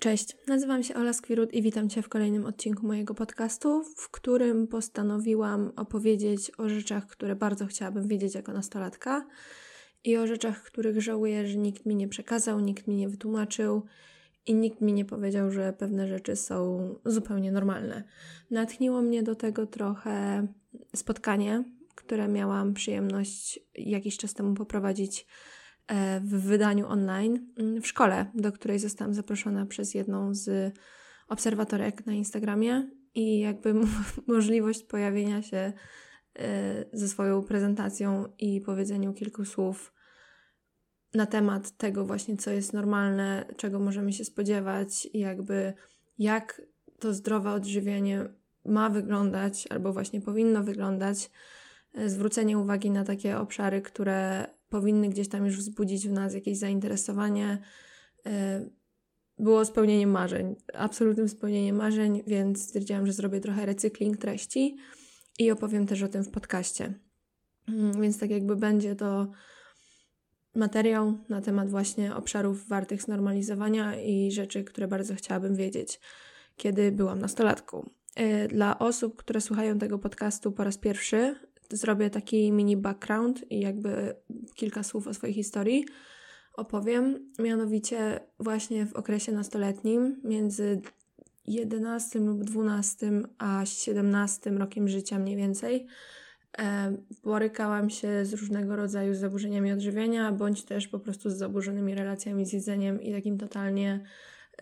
Cześć, 0.00 0.36
nazywam 0.46 0.82
się 0.82 0.94
Ola 0.94 1.12
Skwirut 1.12 1.54
i 1.54 1.62
witam 1.62 1.88
Cię 1.88 2.02
w 2.02 2.08
kolejnym 2.08 2.46
odcinku 2.46 2.86
mojego 2.86 3.14
podcastu, 3.14 3.84
w 3.96 4.10
którym 4.10 4.66
postanowiłam 4.66 5.72
opowiedzieć 5.76 6.52
o 6.58 6.68
rzeczach, 6.68 7.06
które 7.06 7.36
bardzo 7.36 7.66
chciałabym 7.66 8.08
wiedzieć 8.08 8.34
jako 8.34 8.52
nastolatka 8.52 9.26
i 10.04 10.16
o 10.16 10.26
rzeczach, 10.26 10.62
których 10.62 11.02
żałuję, 11.02 11.46
że 11.46 11.56
nikt 11.56 11.86
mi 11.86 11.96
nie 11.96 12.08
przekazał, 12.08 12.60
nikt 12.60 12.86
mi 12.86 12.96
nie 12.96 13.08
wytłumaczył 13.08 13.82
i 14.46 14.54
nikt 14.54 14.80
mi 14.80 14.92
nie 14.92 15.04
powiedział, 15.04 15.50
że 15.50 15.72
pewne 15.72 16.08
rzeczy 16.08 16.36
są 16.36 16.88
zupełnie 17.04 17.52
normalne. 17.52 18.04
Natchniło 18.50 19.02
mnie 19.02 19.22
do 19.22 19.34
tego 19.34 19.66
trochę 19.66 20.46
spotkanie, 20.96 21.64
które 21.94 22.28
miałam 22.28 22.74
przyjemność 22.74 23.60
jakiś 23.74 24.16
czas 24.16 24.34
temu 24.34 24.54
poprowadzić 24.54 25.26
w 26.20 26.40
wydaniu 26.40 26.86
online 26.86 27.46
mm, 27.58 27.82
w 27.82 27.86
szkole, 27.86 28.26
do 28.34 28.52
której 28.52 28.78
zostałam 28.78 29.14
zaproszona 29.14 29.66
przez 29.66 29.94
jedną 29.94 30.34
z 30.34 30.74
obserwatorek 31.28 32.06
na 32.06 32.12
Instagramie 32.12 32.90
i 33.14 33.38
jakby 33.40 33.74
możliwość 34.26 34.82
pojawienia 34.82 35.42
się 35.42 35.72
e, 36.38 36.84
ze 36.92 37.08
swoją 37.08 37.42
prezentacją 37.42 38.24
i 38.38 38.60
powiedzeniu 38.60 39.12
kilku 39.12 39.44
słów 39.44 39.94
na 41.14 41.26
temat 41.26 41.76
tego 41.76 42.04
właśnie, 42.04 42.36
co 42.36 42.50
jest 42.50 42.72
normalne, 42.72 43.44
czego 43.56 43.80
możemy 43.80 44.12
się 44.12 44.24
spodziewać 44.24 45.08
i 45.12 45.18
jakby 45.18 45.74
jak 46.18 46.62
to 46.98 47.14
zdrowe 47.14 47.52
odżywianie 47.52 48.28
ma 48.64 48.90
wyglądać 48.90 49.66
albo 49.70 49.92
właśnie 49.92 50.20
powinno 50.20 50.62
wyglądać, 50.62 51.30
e, 51.94 52.08
zwrócenie 52.08 52.58
uwagi 52.58 52.90
na 52.90 53.04
takie 53.04 53.38
obszary, 53.38 53.82
które 53.82 54.46
powinny 54.74 55.08
gdzieś 55.08 55.28
tam 55.28 55.46
już 55.46 55.56
wzbudzić 55.56 56.08
w 56.08 56.12
nas 56.12 56.34
jakieś 56.34 56.58
zainteresowanie, 56.58 57.58
e, 58.26 58.64
było 59.38 59.64
spełnieniem 59.64 60.10
marzeń, 60.10 60.56
absolutnym 60.74 61.28
spełnieniem 61.28 61.76
marzeń, 61.76 62.22
więc 62.26 62.62
stwierdziłam, 62.62 63.06
że 63.06 63.12
zrobię 63.12 63.40
trochę 63.40 63.66
recykling 63.66 64.16
treści 64.16 64.76
i 65.38 65.50
opowiem 65.50 65.86
też 65.86 66.02
o 66.02 66.08
tym 66.08 66.24
w 66.24 66.30
podcaście. 66.30 66.94
Mm, 67.68 68.00
więc 68.00 68.18
tak 68.18 68.30
jakby 68.30 68.56
będzie 68.56 68.96
to 68.96 69.30
materiał 70.54 71.18
na 71.28 71.40
temat 71.40 71.70
właśnie 71.70 72.16
obszarów 72.16 72.68
wartych 72.68 73.02
znormalizowania 73.02 74.00
i 74.02 74.32
rzeczy, 74.32 74.64
które 74.64 74.88
bardzo 74.88 75.14
chciałabym 75.14 75.54
wiedzieć, 75.54 76.00
kiedy 76.56 76.92
byłam 76.92 77.18
nastolatką. 77.18 77.90
E, 78.16 78.48
dla 78.48 78.78
osób, 78.78 79.16
które 79.16 79.40
słuchają 79.40 79.78
tego 79.78 79.98
podcastu 79.98 80.52
po 80.52 80.64
raz 80.64 80.78
pierwszy, 80.78 81.36
zrobię 81.70 82.10
taki 82.10 82.52
mini 82.52 82.76
background 82.76 83.52
i 83.52 83.60
jakby 83.60 84.14
kilka 84.54 84.82
słów 84.82 85.06
o 85.06 85.14
swojej 85.14 85.34
historii 85.34 85.84
opowiem. 86.54 87.32
Mianowicie 87.38 88.20
właśnie 88.40 88.86
w 88.86 88.94
okresie 88.94 89.32
nastoletnim 89.32 90.20
między 90.24 90.80
11 91.46 92.18
lub 92.18 92.44
12 92.44 93.12
a 93.38 93.66
17 93.66 94.50
rokiem 94.50 94.88
życia 94.88 95.18
mniej 95.18 95.36
więcej 95.36 95.86
e, 96.58 96.96
borykałam 97.24 97.90
się 97.90 98.24
z 98.24 98.32
różnego 98.32 98.76
rodzaju 98.76 99.14
zaburzeniami 99.14 99.72
odżywiania, 99.72 100.32
bądź 100.32 100.64
też 100.64 100.88
po 100.88 100.98
prostu 100.98 101.30
z 101.30 101.36
zaburzonymi 101.36 101.94
relacjami 101.94 102.46
z 102.46 102.52
jedzeniem 102.52 103.02
i 103.02 103.12
takim 103.12 103.38
totalnie 103.38 104.00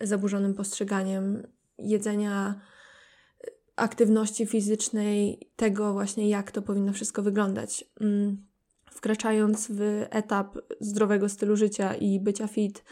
zaburzonym 0.01 0.53
postrzeganiem 0.53 1.47
jedzenia 1.77 2.61
aktywności 3.75 4.45
fizycznej, 4.45 5.39
tego 5.55 5.93
właśnie, 5.93 6.29
jak 6.29 6.51
to 6.51 6.61
powinno 6.61 6.93
wszystko 6.93 7.21
wyglądać. 7.21 7.85
Mm, 8.01 8.45
wkraczając 8.85 9.67
w 9.71 10.05
etap 10.09 10.57
zdrowego 10.79 11.29
stylu 11.29 11.55
życia 11.55 11.95
i 11.95 12.19
bycia 12.19 12.47
fit, 12.47 12.83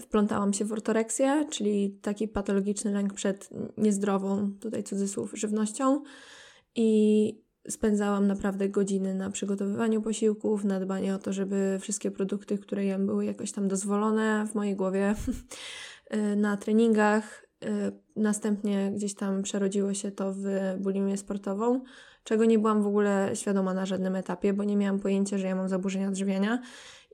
wplątałam 0.00 0.52
się 0.52 0.64
w 0.64 0.72
ortoreksję, 0.72 1.46
czyli 1.50 1.98
taki 2.02 2.28
patologiczny 2.28 2.92
lęk 2.92 3.14
przed 3.14 3.48
niezdrową, 3.76 4.52
tutaj 4.60 4.84
cudzysłów, 4.84 5.32
żywnością 5.34 6.02
i 6.74 7.42
spędzałam 7.68 8.26
naprawdę 8.26 8.68
godziny 8.68 9.14
na 9.14 9.30
przygotowywaniu 9.30 10.02
posiłków, 10.02 10.64
na 10.64 10.80
dbanie 10.80 11.14
o 11.14 11.18
to, 11.18 11.32
żeby 11.32 11.78
wszystkie 11.80 12.10
produkty, 12.10 12.58
które 12.58 12.84
jem, 12.84 13.06
były 13.06 13.24
jakoś 13.24 13.52
tam 13.52 13.68
dozwolone 13.68 14.46
w 14.46 14.54
mojej 14.54 14.76
głowie, 14.76 15.14
na 16.36 16.56
treningach, 16.56 17.46
następnie 18.16 18.92
gdzieś 18.94 19.14
tam 19.14 19.42
przerodziło 19.42 19.94
się 19.94 20.10
to 20.10 20.32
w 20.32 20.44
bulimię 20.78 21.16
sportową, 21.16 21.80
czego 22.24 22.44
nie 22.44 22.58
byłam 22.58 22.82
w 22.82 22.86
ogóle 22.86 23.30
świadoma 23.34 23.74
na 23.74 23.86
żadnym 23.86 24.16
etapie, 24.16 24.52
bo 24.52 24.64
nie 24.64 24.76
miałam 24.76 25.00
pojęcia, 25.00 25.38
że 25.38 25.46
ja 25.46 25.54
mam 25.54 25.68
zaburzenia 25.68 26.08
odżywiania. 26.08 26.62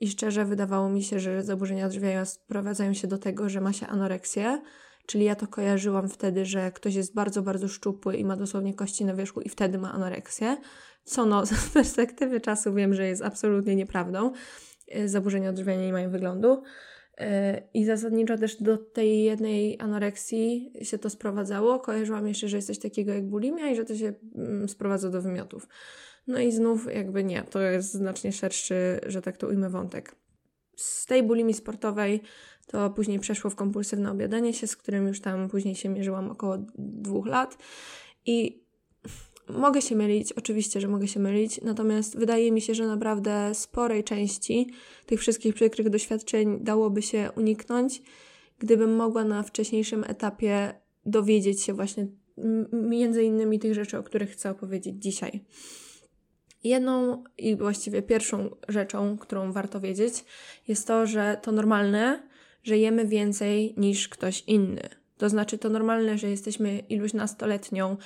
I 0.01 0.09
szczerze 0.09 0.45
wydawało 0.45 0.89
mi 0.89 1.03
się, 1.03 1.21
że 1.21 1.43
zaburzenia 1.43 1.87
odżywiania 1.87 2.25
sprowadzają 2.25 2.95
się 2.95 3.09
do 3.09 3.19
tego, 3.19 3.49
że 3.49 3.61
ma 3.61 3.73
się 3.73 3.87
anoreksję, 3.87 4.63
czyli 5.07 5.25
ja 5.25 5.35
to 5.35 5.47
kojarzyłam 5.47 6.09
wtedy, 6.09 6.47
że 6.47 6.73
ktoś 6.73 6.95
jest 6.95 7.15
bardzo, 7.15 7.43
bardzo 7.43 7.69
szczupły 7.69 8.17
i 8.17 8.25
ma 8.25 8.37
dosłownie 8.37 8.75
kości 8.75 9.05
na 9.05 9.15
wierzchu 9.15 9.41
i 9.41 9.49
wtedy 9.49 9.79
ma 9.79 9.93
anoreksję, 9.93 10.57
co 11.05 11.27
no 11.27 11.47
z 11.47 11.69
perspektywy 11.69 12.41
czasu 12.41 12.75
wiem, 12.75 12.95
że 12.95 13.07
jest 13.07 13.23
absolutnie 13.23 13.77
nieprawdą. 13.77 14.33
Y, 14.97 15.09
zaburzenia 15.09 15.51
odżywiania 15.51 15.87
nie 15.87 15.93
mają 15.93 16.11
wyglądu. 16.11 16.63
I 17.75 17.84
zasadniczo 17.84 18.39
też 18.39 18.62
do 18.62 18.79
tej 18.79 19.25
jednej 19.25 19.81
anoreksji 19.81 20.73
się 20.83 20.99
to 20.99 21.11
sprowadzało. 21.11 21.81
Kojarzyłam 21.81 22.29
jeszcze, 22.29 22.49
że 22.49 22.56
jest 22.56 22.67
coś 22.67 22.79
takiego 22.79 23.12
jak 23.12 23.25
bulimia 23.25 23.71
i 23.71 23.77
że 23.77 23.84
to 23.84 23.97
się 23.97 24.12
mm, 24.34 24.69
sprowadza 24.69 25.11
do 25.11 25.23
wymiotów. 25.23 25.69
No 26.27 26.41
i 26.41 26.53
znów 26.53 26.95
jakby 26.95 27.25
nie, 27.25 27.43
to 27.43 27.61
jest 27.61 27.93
znacznie 27.93 28.33
szerszy, 28.33 29.01
że 29.06 29.23
tak 29.23 29.37
to 29.37 29.49
ujmę, 29.49 29.71
wątek. 29.71 30.15
Z 30.77 31.06
tej 31.06 31.23
bulimii 31.23 31.55
sportowej 31.55 32.21
to 32.67 32.91
później 32.91 33.19
przeszło 33.19 33.50
w 33.50 33.56
kompulsywne 33.56 34.11
obiadanie 34.11 34.55
się, 34.55 34.67
z 34.67 34.77
którym 34.77 35.06
już 35.06 35.21
tam 35.21 35.49
później 35.49 35.75
się 35.75 35.89
mierzyłam 35.89 36.31
około 36.31 36.59
dwóch 36.79 37.27
lat. 37.27 37.59
I 38.27 38.62
mogę 39.49 39.83
się 39.83 39.97
mylić, 39.97 40.33
oczywiście, 40.33 40.81
że 40.81 40.89
mogę 40.89 41.09
się 41.09 41.21
mylić, 41.21 41.61
natomiast 41.63 42.19
wydaje 42.19 42.53
mi 42.53 42.61
się, 42.61 42.75
że 42.75 42.87
naprawdę 42.87 43.55
sporej 43.55 44.05
części 44.05 44.71
tych 45.07 45.21
wszystkich 45.21 45.55
przykrych 45.55 45.91
doświadczeń 45.91 46.59
dałoby 46.61 47.03
się 47.03 47.31
uniknąć, 47.37 48.03
gdybym 48.59 48.97
mogła 48.97 49.25
na 49.25 49.43
wcześniejszym 49.43 50.05
etapie 50.05 50.81
dowiedzieć 51.07 51.63
się 51.63 51.73
właśnie 51.73 52.07
między 52.73 53.25
innymi 53.25 53.59
tych 53.59 53.75
rzeczy, 53.75 53.99
o 53.99 54.03
których 54.03 54.31
chcę 54.31 54.51
opowiedzieć 54.51 55.03
dzisiaj. 55.03 55.45
Jedną 56.65 57.25
i 57.39 57.57
właściwie 57.57 58.03
pierwszą 58.03 58.51
rzeczą, 58.69 59.19
którą 59.19 59.53
warto 59.53 59.81
wiedzieć, 59.81 60.25
jest 60.69 60.87
to, 60.87 61.07
że 61.07 61.41
to 61.43 61.53
normalne, 61.53 62.29
że 62.63 62.79
jemy 62.79 63.07
więcej 63.07 63.75
niż 63.77 64.09
ktoś 64.09 64.45
inny. 64.47 64.89
To 65.19 65.29
znaczy, 65.29 65.59
to 65.59 65.69
normalne, 65.69 66.19
że 66.19 66.31
jesteśmy 66.31 66.79
iluś 66.79 67.13
nastoletnią 67.13 67.97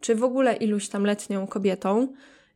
czy 0.00 0.14
w 0.14 0.24
ogóle 0.24 0.56
iluś 0.56 0.88
tam 0.88 1.04
letnią 1.04 1.46
kobietą, 1.46 2.08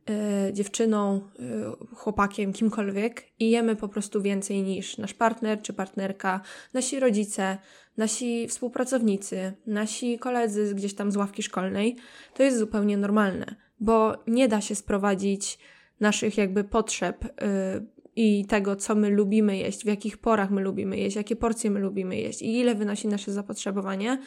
yy, 0.09 0.53
dziewczyną, 0.53 1.29
yy, 1.39 1.95
chłopakiem, 1.95 2.53
kimkolwiek 2.53 3.25
i 3.39 3.49
jemy 3.49 3.75
po 3.75 3.87
prostu 3.87 4.21
więcej 4.21 4.63
niż 4.63 4.97
nasz 4.97 5.13
partner 5.13 5.61
czy 5.61 5.73
partnerka, 5.73 6.41
nasi 6.73 6.99
rodzice, 6.99 7.57
nasi 7.97 8.47
współpracownicy, 8.47 9.53
nasi 9.67 10.19
koledzy 10.19 10.75
gdzieś 10.75 10.95
tam 10.95 11.11
z 11.11 11.17
ławki 11.17 11.43
szkolnej, 11.43 11.95
to 12.33 12.43
jest 12.43 12.57
zupełnie 12.57 12.97
normalne, 12.97 13.55
bo 13.79 14.23
nie 14.27 14.47
da 14.47 14.61
się 14.61 14.75
sprowadzić 14.75 15.59
naszych 15.99 16.37
jakby 16.37 16.63
potrzeb 16.63 17.23
yy, 17.23 18.01
i 18.15 18.45
tego, 18.45 18.75
co 18.75 18.95
my 18.95 19.09
lubimy 19.09 19.57
jeść, 19.57 19.83
w 19.83 19.87
jakich 19.87 20.17
porach 20.17 20.51
my 20.51 20.61
lubimy 20.61 20.97
jeść, 20.97 21.15
jakie 21.15 21.35
porcje 21.35 21.71
my 21.71 21.79
lubimy 21.79 22.17
jeść 22.17 22.41
i 22.41 22.59
ile 22.59 22.75
wynosi 22.75 23.07
nasze 23.07 23.31
zapotrzebowanie, 23.31 24.17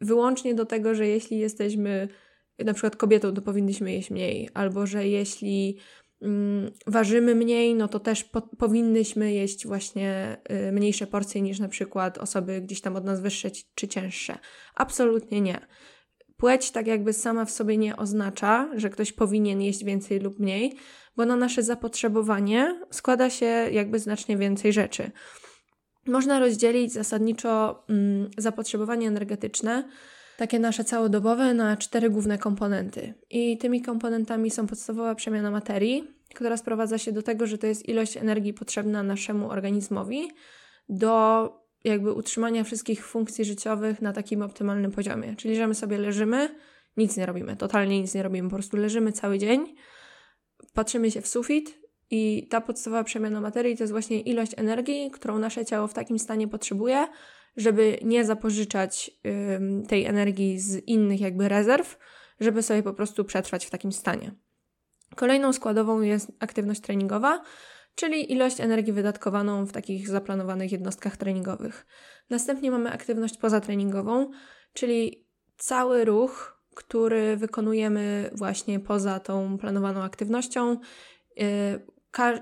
wyłącznie 0.00 0.54
do 0.54 0.66
tego, 0.66 0.94
że 0.94 1.06
jeśli 1.06 1.38
jesteśmy 1.38 2.08
na 2.58 2.74
przykład 2.74 2.96
kobietą, 2.96 3.34
to 3.34 3.42
powinniśmy 3.42 3.92
jeść 3.92 4.10
mniej, 4.10 4.48
albo 4.54 4.86
że 4.86 5.08
jeśli 5.08 5.78
mm, 6.22 6.70
ważymy 6.86 7.34
mniej, 7.34 7.74
no 7.74 7.88
to 7.88 8.00
też 8.00 8.24
po, 8.24 8.42
powinnyśmy 8.42 9.32
jeść 9.32 9.66
właśnie 9.66 10.36
y, 10.68 10.72
mniejsze 10.72 11.06
porcje 11.06 11.42
niż 11.42 11.58
na 11.58 11.68
przykład 11.68 12.18
osoby 12.18 12.60
gdzieś 12.60 12.80
tam 12.80 12.96
od 12.96 13.04
nas 13.04 13.20
wyższe 13.20 13.50
czy 13.74 13.88
cięższe. 13.88 14.38
Absolutnie 14.74 15.40
nie. 15.40 15.66
Płeć 16.36 16.70
tak 16.70 16.86
jakby 16.86 17.12
sama 17.12 17.44
w 17.44 17.50
sobie 17.50 17.76
nie 17.76 17.96
oznacza, 17.96 18.70
że 18.76 18.90
ktoś 18.90 19.12
powinien 19.12 19.62
jeść 19.62 19.84
więcej 19.84 20.20
lub 20.20 20.38
mniej, 20.38 20.74
bo 21.16 21.26
na 21.26 21.36
nasze 21.36 21.62
zapotrzebowanie 21.62 22.80
składa 22.90 23.30
się 23.30 23.46
jakby 23.72 23.98
znacznie 23.98 24.36
więcej 24.36 24.72
rzeczy. 24.72 25.10
Można 26.06 26.38
rozdzielić 26.38 26.92
zasadniczo 26.92 27.84
mm, 27.88 28.30
zapotrzebowanie 28.38 29.08
energetyczne 29.08 29.88
takie 30.42 30.58
nasze 30.58 30.84
całodobowe 30.84 31.54
na 31.54 31.76
cztery 31.76 32.10
główne 32.10 32.38
komponenty. 32.38 33.14
I 33.30 33.58
tymi 33.58 33.82
komponentami 33.82 34.50
są 34.50 34.66
podstawowa 34.66 35.14
przemiana 35.14 35.50
materii, 35.50 36.04
która 36.34 36.56
sprowadza 36.56 36.98
się 36.98 37.12
do 37.12 37.22
tego, 37.22 37.46
że 37.46 37.58
to 37.58 37.66
jest 37.66 37.88
ilość 37.88 38.16
energii 38.16 38.54
potrzebna 38.54 39.02
naszemu 39.02 39.50
organizmowi 39.50 40.30
do 40.88 41.48
jakby 41.84 42.12
utrzymania 42.12 42.64
wszystkich 42.64 43.06
funkcji 43.06 43.44
życiowych 43.44 44.02
na 44.02 44.12
takim 44.12 44.42
optymalnym 44.42 44.90
poziomie. 44.90 45.34
Czyli, 45.36 45.56
że 45.56 45.66
my 45.66 45.74
sobie 45.74 45.98
leżymy, 45.98 46.48
nic 46.96 47.16
nie 47.16 47.26
robimy, 47.26 47.56
totalnie 47.56 48.00
nic 48.00 48.14
nie 48.14 48.22
robimy, 48.22 48.48
po 48.48 48.56
prostu 48.56 48.76
leżymy 48.76 49.12
cały 49.12 49.38
dzień, 49.38 49.74
patrzymy 50.74 51.10
się 51.10 51.20
w 51.20 51.26
sufit 51.26 51.78
i 52.10 52.48
ta 52.50 52.60
podstawowa 52.60 53.04
przemiana 53.04 53.40
materii 53.40 53.76
to 53.76 53.82
jest 53.82 53.92
właśnie 53.92 54.20
ilość 54.20 54.52
energii, 54.56 55.10
którą 55.10 55.38
nasze 55.38 55.64
ciało 55.64 55.86
w 55.88 55.94
takim 55.94 56.18
stanie 56.18 56.48
potrzebuje, 56.48 57.06
żeby 57.56 57.98
nie 58.02 58.24
zapożyczać 58.24 59.10
tej 59.88 60.04
energii 60.04 60.60
z 60.60 60.88
innych 60.88 61.20
jakby 61.20 61.48
rezerw, 61.48 61.98
żeby 62.40 62.62
sobie 62.62 62.82
po 62.82 62.94
prostu 62.94 63.24
przetrwać 63.24 63.66
w 63.66 63.70
takim 63.70 63.92
stanie. 63.92 64.34
Kolejną 65.16 65.52
składową 65.52 66.00
jest 66.00 66.32
aktywność 66.40 66.80
treningowa, 66.80 67.42
czyli 67.94 68.32
ilość 68.32 68.60
energii 68.60 68.92
wydatkowaną 68.92 69.66
w 69.66 69.72
takich 69.72 70.08
zaplanowanych 70.08 70.72
jednostkach 70.72 71.16
treningowych. 71.16 71.86
Następnie 72.30 72.70
mamy 72.70 72.92
aktywność 72.92 73.36
pozatreningową, 73.38 74.30
czyli 74.72 75.26
cały 75.56 76.04
ruch, 76.04 76.62
który 76.74 77.36
wykonujemy 77.36 78.30
właśnie 78.34 78.80
poza 78.80 79.20
tą 79.20 79.58
planowaną 79.58 80.02
aktywnością. 80.02 80.76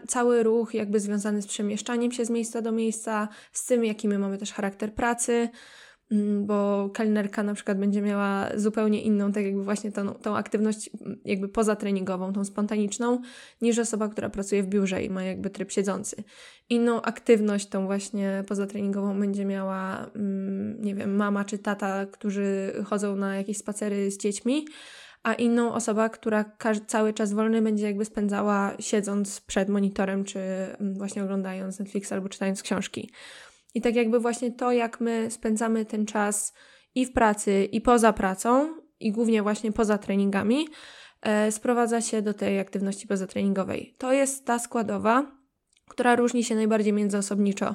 Cały 0.09 0.43
ruch 0.43 0.75
jakby 0.75 1.01
związany 1.01 1.43
z 1.43 1.47
przemieszczaniem 1.47 2.13
się 2.13 2.25
z 2.25 2.31
miejsca 2.31 2.63
do 2.63 2.73
miejsca, 2.73 3.29
z 3.53 3.67
tym, 3.67 3.85
jaki 3.85 4.09
my 4.09 4.19
mamy 4.19 4.39
też 4.39 4.53
charakter 4.53 4.95
pracy, 4.95 5.49
Mm, 6.11 6.47
bo 6.47 6.91
kelnerka 6.95 7.43
na 7.43 7.55
przykład 7.55 7.79
będzie 7.79 8.03
miała 8.03 8.49
zupełnie 8.57 9.03
inną, 9.03 9.33
tak 9.33 9.45
jakby 9.45 9.65
właśnie 9.65 9.93
tą, 9.93 10.15
tą 10.15 10.37
aktywność 10.37 10.91
mm, 11.01 11.21
jakby 11.25 11.49
pozatreningową, 11.49 12.33
tą 12.33 12.45
spontaniczną, 12.45 13.21
niż 13.63 13.79
osoba, 13.79 14.09
która 14.09 14.31
pracuje 14.31 14.63
w 14.63 14.67
biurze 14.67 15.03
i 15.03 15.11
ma 15.11 15.23
jakby 15.25 15.51
tryb 15.51 15.73
siedzący. 15.73 16.25
Inną 16.69 17.03
aktywność, 17.03 17.69
tą 17.69 17.87
właśnie 17.87 18.45
pozatreningową 18.49 19.21
będzie 19.21 19.45
miała, 19.45 20.07
mm, 20.15 20.83
nie 20.83 20.95
wiem, 20.95 21.17
mama 21.17 21.45
czy 21.45 21.59
tata, 21.59 22.07
którzy 22.07 22.73
chodzą 22.85 23.17
na 23.17 23.37
jakieś 23.37 23.57
spacery 23.57 24.11
z 24.11 24.19
dziećmi, 24.19 24.67
a 25.23 25.35
inną 25.35 25.73
osoba, 25.73 26.09
która 26.09 26.45
cały 26.87 27.13
czas 27.13 27.33
wolny 27.33 27.63
będzie 27.63 27.87
jakby 27.87 28.05
spędzała 28.05 28.73
siedząc 28.81 29.41
przed 29.41 29.69
monitorem, 29.69 30.25
czy 30.25 30.41
właśnie 30.81 31.25
oglądając 31.25 31.79
Netflix 31.79 32.13
albo 32.13 32.29
czytając 32.29 32.63
książki. 32.63 33.11
I 33.75 33.81
tak 33.81 33.95
jakby 33.95 34.21
właśnie 34.21 34.53
to, 34.53 34.73
jak 34.73 35.01
my 35.01 35.31
spędzamy 35.31 35.85
ten 35.85 36.07
czas 36.07 36.55
i 36.95 37.07
w 37.07 37.13
pracy, 37.13 37.65
i 37.65 37.81
poza 37.81 38.13
pracą, 38.13 38.75
i 39.01 39.13
głównie 39.13 39.43
właśnie 39.43 39.73
poza 39.73 39.99
treningami, 39.99 40.69
e, 41.23 41.53
sprowadza 41.53 42.01
się 42.01 42.23
do 42.23 42.35
tej 42.35 42.61
aktywności 42.61 43.07
pozatreningowej. 43.07 43.95
To 43.99 44.13
jest 44.13 44.47
ta 44.47 44.59
składowa, 44.59 45.33
która 45.89 46.17
różni 46.17 46.45
się 46.45 46.55
najbardziej 46.55 46.93
międzyosobniczo. 46.93 47.75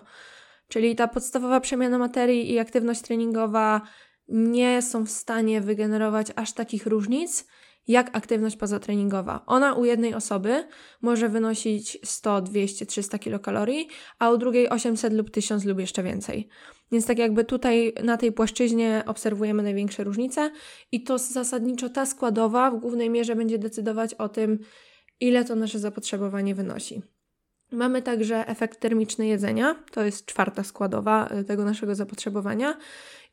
Czyli 0.68 0.96
ta 0.96 1.08
podstawowa 1.08 1.60
przemiana 1.60 1.98
materii 1.98 2.52
i 2.52 2.60
aktywność 2.60 3.02
treningowa 3.02 3.82
nie 4.28 4.82
są 4.82 5.06
w 5.06 5.10
stanie 5.10 5.62
wygenerować 5.62 6.28
aż 6.36 6.54
takich 6.54 6.86
różnic, 6.86 7.48
jak 7.88 8.18
aktywność 8.18 8.56
pozatreningowa. 8.56 9.44
Ona 9.46 9.74
u 9.74 9.86
jednej 9.86 10.14
osoby 10.14 10.68
może 11.02 11.30
wynosić 11.30 11.98
100, 12.04 12.42
200, 12.42 12.86
300 12.86 13.20
kilokalorii, 13.20 13.88
a 14.20 14.30
u 14.30 14.38
drugiej 14.38 14.70
800 14.70 15.14
lub 15.14 15.32
1000 15.32 15.66
lub 15.66 15.80
jeszcze 15.80 16.04
więcej. 16.04 16.50
Więc 16.92 17.06
tak 17.06 17.18
jakby 17.18 17.44
tutaj 17.44 17.94
na 18.04 18.18
tej 18.18 18.32
płaszczyźnie 18.32 19.04
obserwujemy 19.06 19.64
największe 19.64 20.04
różnice 20.04 20.52
i 20.92 21.04
to 21.04 21.18
zasadniczo 21.18 21.90
ta 21.90 22.06
składowa 22.06 22.72
w 22.72 22.80
głównej 22.80 23.10
mierze 23.10 23.36
będzie 23.36 23.58
decydować 23.58 24.14
o 24.14 24.30
tym, 24.30 24.60
ile 25.20 25.46
to 25.46 25.56
nasze 25.56 25.80
zapotrzebowanie 25.80 26.56
wynosi. 26.56 27.02
Mamy 27.72 28.02
także 28.02 28.48
efekt 28.48 28.80
termiczny 28.80 29.28
jedzenia, 29.28 29.76
to 29.92 30.04
jest 30.04 30.26
czwarta 30.26 30.64
składowa 30.64 31.30
y, 31.40 31.44
tego 31.44 31.66
naszego 31.66 31.96
zapotrzebowania 31.96 32.78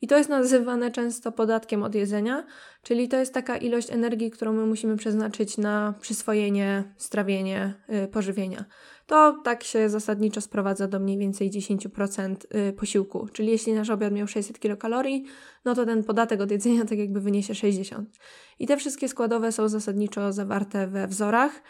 i 0.03 0.07
to 0.07 0.19
jest 0.19 0.31
nazywane 0.31 0.91
często 0.91 1.33
podatkiem 1.33 1.83
od 1.83 1.95
jedzenia, 1.95 2.47
czyli 2.83 3.09
to 3.09 3.17
jest 3.17 3.35
taka 3.35 3.57
ilość 3.57 3.91
energii, 3.91 4.31
którą 4.31 4.53
my 4.53 4.67
musimy 4.67 4.97
przeznaczyć 4.97 5.59
na 5.59 5.95
przyswojenie, 6.01 6.95
strawienie, 6.97 7.75
yy, 7.89 8.09
pożywienia. 8.09 8.65
To 9.07 9.41
tak 9.45 9.65
się 9.65 9.89
zasadniczo 9.89 10.41
sprowadza 10.41 10.89
do 10.89 11.01
mniej 11.01 11.19
więcej 11.19 11.51
10% 11.51 12.37
yy, 12.55 12.73
posiłku, 12.73 13.29
czyli 13.33 13.51
jeśli 13.51 13.73
nasz 13.73 13.91
obiad 13.91 14.13
miał 14.13 14.29
600 14.29 14.59
kilokalorii, 14.59 15.25
no 15.65 15.75
to 15.75 15.87
ten 15.87 16.05
podatek 16.05 16.41
od 16.41 16.51
jedzenia 16.51 16.85
tak 16.85 16.99
jakby 16.99 17.21
wyniesie 17.21 17.55
60. 17.55 18.19
I 18.59 18.67
te 18.67 18.77
wszystkie 18.77 19.09
składowe 19.09 19.53
są 19.53 19.69
zasadniczo 19.69 20.33
zawarte 20.33 20.87
we 20.87 21.07
wzorach. 21.07 21.63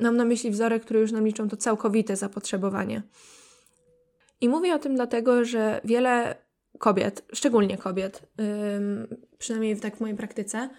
Mam 0.00 0.16
na 0.16 0.24
myśli 0.24 0.50
wzory, 0.50 0.80
które 0.80 1.00
już 1.00 1.12
nam 1.12 1.26
liczą 1.26 1.48
to 1.48 1.56
całkowite 1.56 2.16
zapotrzebowanie. 2.16 3.02
I 4.40 4.48
mówię 4.48 4.74
o 4.74 4.78
tym 4.78 4.94
dlatego, 4.94 5.44
że 5.44 5.80
wiele 5.84 6.36
kobiet, 6.78 7.24
szczególnie 7.32 7.78
kobiet, 7.78 8.22
przynajmniej 9.38 9.80
tak 9.80 9.96
w 9.96 10.00
mojej 10.00 10.16
praktyce, 10.16 10.70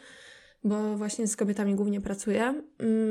bo 0.63 0.97
właśnie 0.97 1.27
z 1.27 1.35
kobietami 1.35 1.75
głównie 1.75 2.01
pracuję, 2.01 2.63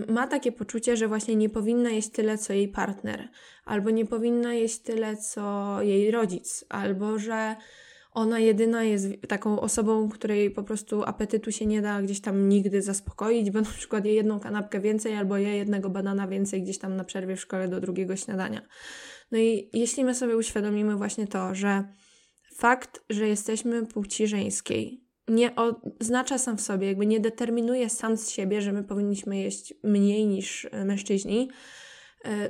ma 0.09 0.26
takie 0.26 0.53
poczucie, 0.53 0.97
że 0.97 1.09
właśnie 1.09 1.37
nie 1.37 1.49
powinna 1.49 1.91
jeść 1.91 2.11
tyle, 2.11 2.38
co 2.38 2.53
jej 2.53 2.69
partner, 2.69 3.29
albo 3.65 3.91
nie 3.91 4.06
powinna 4.06 4.55
jeść 4.55 4.79
tyle, 4.79 5.17
co 5.17 5.76
jej 5.82 6.11
rodzic, 6.11 6.65
albo 6.69 7.19
że 7.19 7.56
ona 8.19 8.38
jedyna 8.38 8.85
jest 8.85 9.06
taką 9.29 9.61
osobą, 9.61 10.09
której 10.09 10.50
po 10.50 10.62
prostu 10.62 11.03
apetytu 11.03 11.53
się 11.53 11.67
nie 11.67 11.82
da 11.82 12.03
gdzieś 12.03 12.20
tam 12.20 12.49
nigdy 12.49 12.82
zaspokoić, 12.82 13.50
bo 13.50 13.61
na 13.61 13.70
przykład 13.79 14.05
je 14.05 14.15
jedną 14.15 14.41
kanapkę 14.41 14.81
więcej 14.81 15.15
albo 15.15 15.37
je 15.37 15.56
jednego 15.56 15.91
banana 15.91 16.29
więcej 16.29 16.62
gdzieś 16.62 16.79
tam 16.79 16.97
na 16.97 17.05
przerwie 17.05 17.37
w 17.37 17.41
szkole 17.41 17.69
do 17.69 17.81
drugiego 17.81 18.17
śniadania. 18.17 18.62
No 19.31 19.38
i 19.38 19.70
jeśli 19.73 20.05
my 20.05 20.15
sobie 20.15 20.37
uświadomimy 20.37 20.97
właśnie 20.97 21.26
to, 21.26 21.55
że 21.55 21.85
fakt, 22.56 23.05
że 23.11 23.29
jesteśmy 23.29 23.87
płci 23.87 24.26
żeńskiej 24.26 25.09
nie 25.29 25.55
oznacza 26.00 26.38
sam 26.38 26.56
w 26.56 26.61
sobie, 26.61 26.87
jakby 26.87 27.06
nie 27.06 27.20
determinuje 27.20 27.88
sam 27.88 28.17
z 28.17 28.31
siebie, 28.31 28.62
że 28.62 28.73
my 28.73 28.85
powinniśmy 28.85 29.38
jeść 29.38 29.75
mniej 29.85 30.26
niż 30.26 30.69
mężczyźni, 30.85 31.50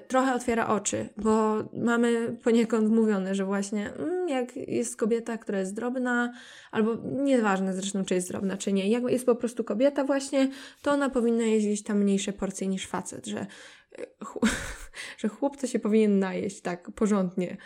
trochę 0.09 0.35
otwiera 0.35 0.67
oczy, 0.69 1.09
bo 1.17 1.55
mamy 1.73 2.37
poniekąd 2.45 2.91
mówione, 2.91 3.35
że 3.35 3.45
właśnie 3.45 3.93
mm, 3.93 4.29
jak 4.29 4.57
jest 4.57 4.97
kobieta, 4.97 5.39
która 5.39 5.59
jest 5.59 5.75
drobna, 5.75 6.33
albo 6.71 6.97
nieważne 7.05 7.75
zresztą, 7.75 8.05
czy 8.05 8.15
jest 8.15 8.29
drobna, 8.29 8.57
czy 8.57 8.73
nie, 8.73 8.89
jak 8.89 9.03
jest 9.03 9.27
po 9.27 9.35
prostu 9.35 9.65
kobieta 9.65 10.05
właśnie, 10.05 10.51
to 10.83 10.91
ona 10.91 11.11
powinna 11.11 11.43
jeść 11.45 11.83
tam 11.83 11.99
mniejsze 11.99 12.33
porcje 12.33 12.69
niż 12.69 12.87
facet, 12.87 13.27
że, 13.27 13.47
e, 13.99 14.07
że 15.19 15.29
chłopca 15.29 15.67
się 15.67 15.79
powinien 15.79 16.19
najeść 16.19 16.61
tak 16.61 16.91
porządnie, 16.91 17.57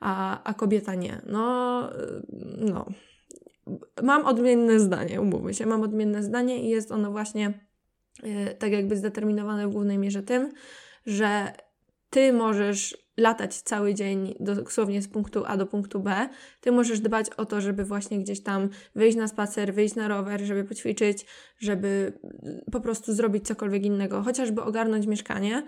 a, 0.00 0.42
a 0.42 0.54
kobieta 0.54 0.94
nie. 0.94 1.22
No, 1.26 1.88
e, 1.92 2.22
no. 2.58 2.86
Mam 4.02 4.26
odmienne 4.26 4.80
zdanie, 4.80 5.20
umówmy 5.20 5.54
się, 5.54 5.66
mam 5.66 5.82
odmienne 5.82 6.22
zdanie 6.22 6.62
i 6.62 6.68
jest 6.68 6.92
ono 6.92 7.10
właśnie 7.10 7.52
tak 8.58 8.72
jakby 8.72 8.96
zdeterminowane 8.96 9.68
w 9.68 9.72
głównej 9.72 9.98
mierze 9.98 10.22
tym, 10.22 10.52
że 11.06 11.52
ty 12.10 12.32
możesz 12.32 13.02
latać 13.16 13.62
cały 13.62 13.94
dzień 13.94 14.34
dosłownie 14.40 15.02
z 15.02 15.08
punktu 15.08 15.42
A 15.46 15.56
do 15.56 15.66
punktu 15.66 16.00
B. 16.00 16.28
Ty 16.60 16.72
możesz 16.72 17.00
dbać 17.00 17.30
o 17.30 17.46
to, 17.46 17.60
żeby 17.60 17.84
właśnie 17.84 18.18
gdzieś 18.18 18.42
tam 18.42 18.68
wyjść 18.94 19.16
na 19.16 19.28
spacer, 19.28 19.74
wyjść 19.74 19.94
na 19.94 20.08
rower, 20.08 20.40
żeby 20.40 20.64
poćwiczyć, 20.64 21.26
żeby 21.58 22.12
po 22.72 22.80
prostu 22.80 23.12
zrobić 23.12 23.46
cokolwiek 23.46 23.84
innego, 23.84 24.22
chociażby 24.22 24.62
ogarnąć 24.62 25.06
mieszkanie 25.06 25.62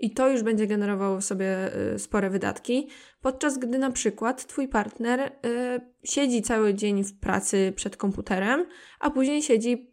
i 0.00 0.10
to 0.10 0.28
już 0.28 0.42
będzie 0.42 0.66
generowało 0.66 1.20
sobie 1.20 1.76
y, 1.94 1.98
spore 1.98 2.30
wydatki, 2.30 2.88
podczas 3.20 3.58
gdy 3.58 3.78
na 3.78 3.90
przykład 3.90 4.46
twój 4.46 4.68
partner 4.68 5.20
y, 5.20 5.30
siedzi 6.04 6.42
cały 6.42 6.74
dzień 6.74 7.04
w 7.04 7.20
pracy 7.20 7.72
przed 7.76 7.96
komputerem, 7.96 8.66
a 9.00 9.10
później 9.10 9.42
siedzi 9.42 9.89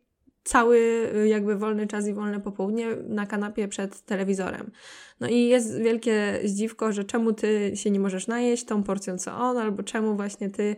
cały 0.48 0.78
y, 1.16 1.28
jakby 1.28 1.56
wolny 1.56 1.88
czas 1.88 2.08
i 2.08 2.14
wolne 2.14 2.40
popołudnie 2.40 2.88
na 3.08 3.26
kanapie 3.26 3.68
przed 3.68 4.02
telewizorem. 4.02 4.72
No 5.20 5.28
i 5.28 5.48
jest 5.48 5.78
wielkie 5.78 6.40
zdziwko, 6.44 6.92
że 6.92 7.04
czemu 7.04 7.34
ty 7.34 7.72
się 7.76 7.92
nie 7.92 8.00
możesz 8.00 8.28
najeść 8.28 8.66
tą 8.66 8.84
porcją 8.84 9.18
co 9.18 9.38
on, 9.38 9.58
albo 9.58 9.84
czemu 9.84 10.16
właśnie 10.16 10.50
ty 10.50 10.76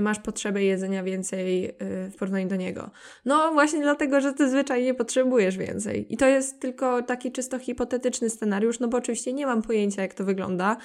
masz 0.00 0.18
potrzebę 0.18 0.64
jedzenia 0.64 1.02
więcej 1.02 1.68
y, 1.68 1.72
w 2.10 2.16
porównaniu 2.18 2.48
do 2.48 2.56
niego. 2.56 2.90
No 3.24 3.52
właśnie 3.52 3.80
dlatego, 3.80 4.20
że 4.20 4.32
ty 4.32 4.50
zwyczajnie 4.50 4.94
potrzebujesz 4.94 5.56
więcej. 5.56 6.14
I 6.14 6.16
to 6.16 6.26
jest 6.26 6.60
tylko 6.60 7.02
taki 7.02 7.32
czysto 7.32 7.58
hipotetyczny 7.58 8.30
scenariusz, 8.30 8.80
no 8.80 8.88
bo 8.88 8.98
oczywiście 8.98 9.32
nie 9.32 9.46
mam 9.46 9.62
pojęcia, 9.62 10.02
jak 10.02 10.14
to 10.14 10.24
wygląda, 10.24 10.76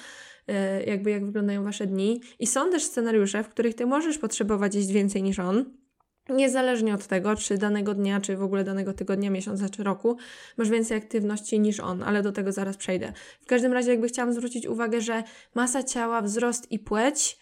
y, 0.48 0.84
jakby 0.86 1.10
jak 1.10 1.26
wyglądają 1.26 1.64
wasze 1.64 1.86
dni. 1.86 2.20
I 2.38 2.46
są 2.46 2.70
też 2.70 2.84
scenariusze, 2.84 3.44
w 3.44 3.48
których 3.48 3.74
ty 3.74 3.86
możesz 3.86 4.18
potrzebować 4.18 4.74
jeść 4.74 4.92
więcej 4.92 5.22
niż 5.22 5.38
on, 5.38 5.81
Niezależnie 6.28 6.94
od 6.94 7.06
tego, 7.06 7.36
czy 7.36 7.58
danego 7.58 7.94
dnia, 7.94 8.20
czy 8.20 8.36
w 8.36 8.42
ogóle 8.42 8.64
danego 8.64 8.92
tygodnia, 8.92 9.30
miesiąca, 9.30 9.68
czy 9.68 9.82
roku 9.82 10.16
masz 10.56 10.70
więcej 10.70 10.96
aktywności 10.96 11.60
niż 11.60 11.80
on, 11.80 12.02
ale 12.02 12.22
do 12.22 12.32
tego 12.32 12.52
zaraz 12.52 12.76
przejdę. 12.76 13.12
W 13.40 13.46
każdym 13.46 13.72
razie, 13.72 13.90
jakby 13.90 14.08
chciałam 14.08 14.32
zwrócić 14.32 14.66
uwagę, 14.66 15.00
że 15.00 15.22
masa 15.54 15.82
ciała, 15.82 16.22
wzrost 16.22 16.72
i 16.72 16.78
płeć 16.78 17.38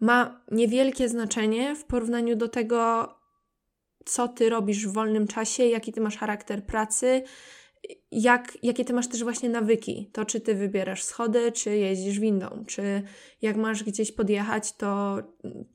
ma 0.00 0.44
niewielkie 0.50 1.08
znaczenie 1.08 1.76
w 1.76 1.84
porównaniu 1.84 2.36
do 2.36 2.48
tego, 2.48 3.08
co 4.04 4.28
ty 4.28 4.48
robisz 4.48 4.86
w 4.86 4.92
wolnym 4.92 5.26
czasie, 5.26 5.64
jaki 5.64 5.92
ty 5.92 6.00
masz 6.00 6.16
charakter 6.16 6.66
pracy, 6.66 7.22
jak, 8.12 8.58
jakie 8.62 8.84
ty 8.84 8.92
masz 8.92 9.08
też 9.08 9.22
właśnie 9.22 9.48
nawyki. 9.48 10.10
To, 10.12 10.24
czy 10.24 10.40
ty 10.40 10.54
wybierasz 10.54 11.04
schody, 11.04 11.52
czy 11.52 11.76
jeździsz 11.76 12.18
windą, 12.18 12.64
czy 12.66 13.02
jak 13.42 13.56
masz 13.56 13.84
gdzieś 13.84 14.12
podjechać, 14.12 14.72
to 14.72 15.18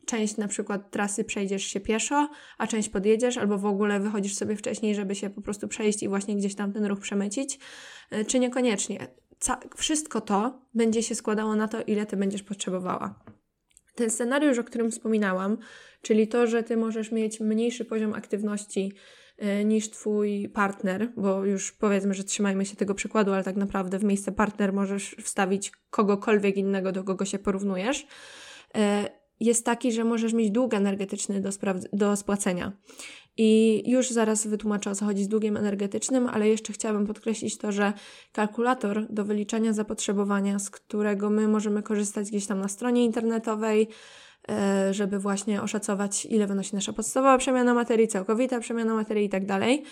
część 0.06 0.38
na 0.38 0.48
przykład 0.48 0.92
trasy 0.92 1.24
przejdziesz 1.24 1.64
się 1.64 1.80
pieszo, 1.80 2.30
a 2.58 2.68
część 2.68 2.90
podjedziesz, 2.90 3.38
albo 3.38 3.58
w 3.58 3.66
ogóle 3.66 4.00
wychodzisz 4.00 4.36
sobie 4.36 4.56
wcześniej, 4.56 4.96
żeby 4.96 5.16
się 5.16 5.30
po 5.30 5.42
prostu 5.42 5.68
przejść 5.68 6.04
i 6.04 6.08
właśnie 6.08 6.36
gdzieś 6.36 6.56
tam 6.56 6.74
ten 6.74 6.86
ruch 6.86 7.00
przemycić, 7.00 7.60
e, 8.12 8.26
czy 8.26 8.40
niekoniecznie. 8.40 9.08
Ca 9.40 9.60
wszystko 9.76 10.22
to 10.22 10.62
będzie 10.74 11.04
się 11.04 11.16
składało 11.16 11.56
na 11.56 11.68
to, 11.68 11.82
ile 11.84 12.06
ty 12.06 12.18
będziesz 12.18 12.44
potrzebowała. 12.44 13.20
Ten 13.96 14.10
scenariusz, 14.10 14.58
o 14.58 14.64
którym 14.64 14.92
wspominałam, 14.92 15.58
czyli 16.02 16.28
to, 16.28 16.48
że 16.48 16.64
ty 16.64 16.78
możesz 16.78 17.12
mieć 17.12 17.40
mniejszy 17.40 17.86
poziom 17.86 18.14
aktywności 18.14 18.94
niż 19.66 19.90
twój 19.90 20.50
partner, 20.50 21.12
bo 21.18 21.46
już 21.46 21.72
powiedzmy, 21.72 22.14
że 22.14 22.24
trzymajmy 22.24 22.66
się 22.66 22.76
tego 22.76 22.96
przykładu, 22.96 23.34
ale 23.34 23.44
tak 23.44 23.56
naprawdę 23.56 24.00
w 24.00 24.04
miejsce 24.04 24.32
partner 24.32 24.74
możesz 24.74 25.16
wstawić 25.24 25.72
kogokolwiek 25.90 26.58
innego, 26.58 26.92
do 26.92 27.04
kogo 27.04 27.26
się 27.26 27.40
porównujesz, 27.40 28.02
y, 28.02 28.80
jest 29.40 29.66
taki, 29.66 29.92
że 29.92 30.04
możesz 30.04 30.34
mieć 30.34 30.52
dług 30.52 30.74
energetyczny 30.74 31.42
do, 31.42 31.50
do 31.94 32.16
spłacenia. 32.16 32.72
I 33.38 33.84
już 33.92 34.10
zaraz 34.10 34.48
wytłumaczę 34.48 34.92
o 34.92 34.96
co 34.96 35.06
chodzi 35.06 35.24
z 35.24 35.28
długiem 35.28 35.58
energetycznym, 35.58 36.28
ale 36.28 36.48
jeszcze 36.48 36.74
chciałabym 36.74 37.08
podkreślić 37.08 37.58
to, 37.58 37.72
że 37.72 37.94
kalkulator 38.32 39.08
do 39.10 39.26
wyliczania 39.26 39.74
zapotrzebowania, 39.74 40.60
z 40.60 40.70
którego 40.70 41.30
my 41.30 41.48
możemy 41.48 41.84
korzystać 41.84 42.30
gdzieś 42.30 42.48
tam 42.48 42.60
na 42.60 42.68
stronie 42.68 43.06
internetowej, 43.06 43.82
e, 43.82 43.88
żeby 44.92 45.20
właśnie 45.20 45.62
oszacować, 45.62 46.26
ile 46.26 46.48
wynosi 46.48 46.76
nasza 46.76 46.94
podstawowa 46.94 47.38
przemiana 47.38 47.74
materii, 47.74 48.08
całkowita 48.08 48.60
przemiana 48.60 48.94
materii 48.94 49.26
i 49.26 49.30
tak 49.30 49.46
dalej. 49.46 49.84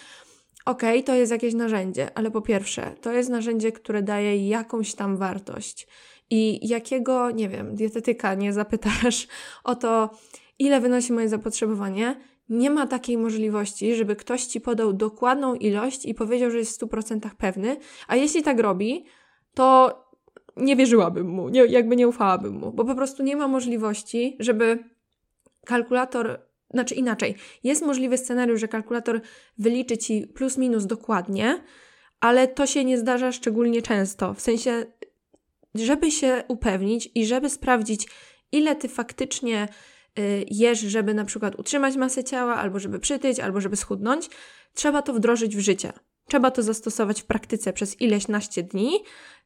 Okay, 0.66 1.04
to 1.04 1.16
jest 1.16 1.32
jakieś 1.32 1.54
narzędzie, 1.54 2.18
ale 2.18 2.32
po 2.32 2.42
pierwsze, 2.42 2.96
to 3.02 3.12
jest 3.12 3.30
narzędzie, 3.30 3.72
które 3.72 4.02
daje 4.02 4.48
jakąś 4.48 4.96
tam 4.96 5.18
wartość. 5.18 5.88
I 6.30 6.68
jakiego, 6.68 7.32
nie 7.32 7.50
wiem, 7.50 7.76
dietetyka 7.76 8.34
nie 8.34 8.54
zapytasz 8.54 9.28
o 9.64 9.76
to, 9.76 10.10
ile 10.60 10.82
wynosi 10.82 11.14
moje 11.14 11.30
zapotrzebowanie, 11.30 12.16
nie 12.50 12.70
ma 12.70 12.88
takiej 12.88 13.18
możliwości, 13.18 13.96
żeby 13.96 14.16
ktoś 14.16 14.46
ci 14.46 14.62
podał 14.62 14.94
dokładną 14.94 15.56
ilość 15.56 16.06
i 16.06 16.14
powiedział, 16.14 16.52
że 16.52 16.58
jest 16.58 16.82
w 16.82 16.86
100% 16.86 17.30
pewny, 17.38 17.78
a 18.08 18.16
jeśli 18.16 18.44
tak 18.44 18.60
robi, 18.60 19.06
to 19.54 20.00
nie 20.58 20.76
wierzyłabym 20.76 21.28
mu, 21.28 21.50
nie, 21.50 21.66
jakby 21.66 21.96
nie 21.96 22.08
ufałabym 22.08 22.54
mu, 22.54 22.72
bo 22.72 22.86
po 22.86 22.96
prostu 22.96 23.24
nie 23.24 23.36
ma 23.36 23.48
możliwości, 23.48 24.38
żeby 24.40 24.84
kalkulator, 25.66 26.42
znaczy 26.74 26.96
inaczej, 26.96 27.36
jest 27.64 27.86
możliwy 27.86 28.18
scenariusz, 28.18 28.60
że 28.60 28.68
kalkulator 28.68 29.22
wyliczy 29.58 29.98
ci 29.98 30.28
plus 30.28 30.58
minus 30.58 30.86
dokładnie, 30.86 31.64
ale 32.20 32.48
to 32.48 32.68
się 32.68 32.86
nie 32.86 32.98
zdarza 32.98 33.32
szczególnie 33.32 33.82
często. 33.82 34.34
W 34.34 34.42
sensie, 34.42 34.86
żeby 35.76 36.12
się 36.12 36.44
upewnić 36.48 37.10
i 37.16 37.26
żeby 37.26 37.50
sprawdzić, 37.50 38.08
ile 38.52 38.76
ty 38.76 38.90
faktycznie 38.90 39.68
Y, 40.20 40.46
jesz, 40.52 40.80
żeby 40.80 41.14
na 41.14 41.26
przykład 41.26 41.56
utrzymać 41.60 41.96
masę 41.96 42.24
ciała, 42.24 42.56
albo 42.56 42.80
żeby 42.80 43.00
przytyć, 43.00 43.40
albo 43.40 43.62
żeby 43.62 43.76
schudnąć, 43.76 44.30
trzeba 44.74 45.02
to 45.02 45.14
wdrożyć 45.14 45.56
w 45.56 45.60
życie. 45.60 45.94
Trzeba 46.28 46.52
to 46.52 46.64
zastosować 46.64 47.22
w 47.22 47.26
praktyce 47.26 47.74
przez 47.74 48.02
ileś 48.02 48.28
naście 48.28 48.64
dni, 48.64 49.00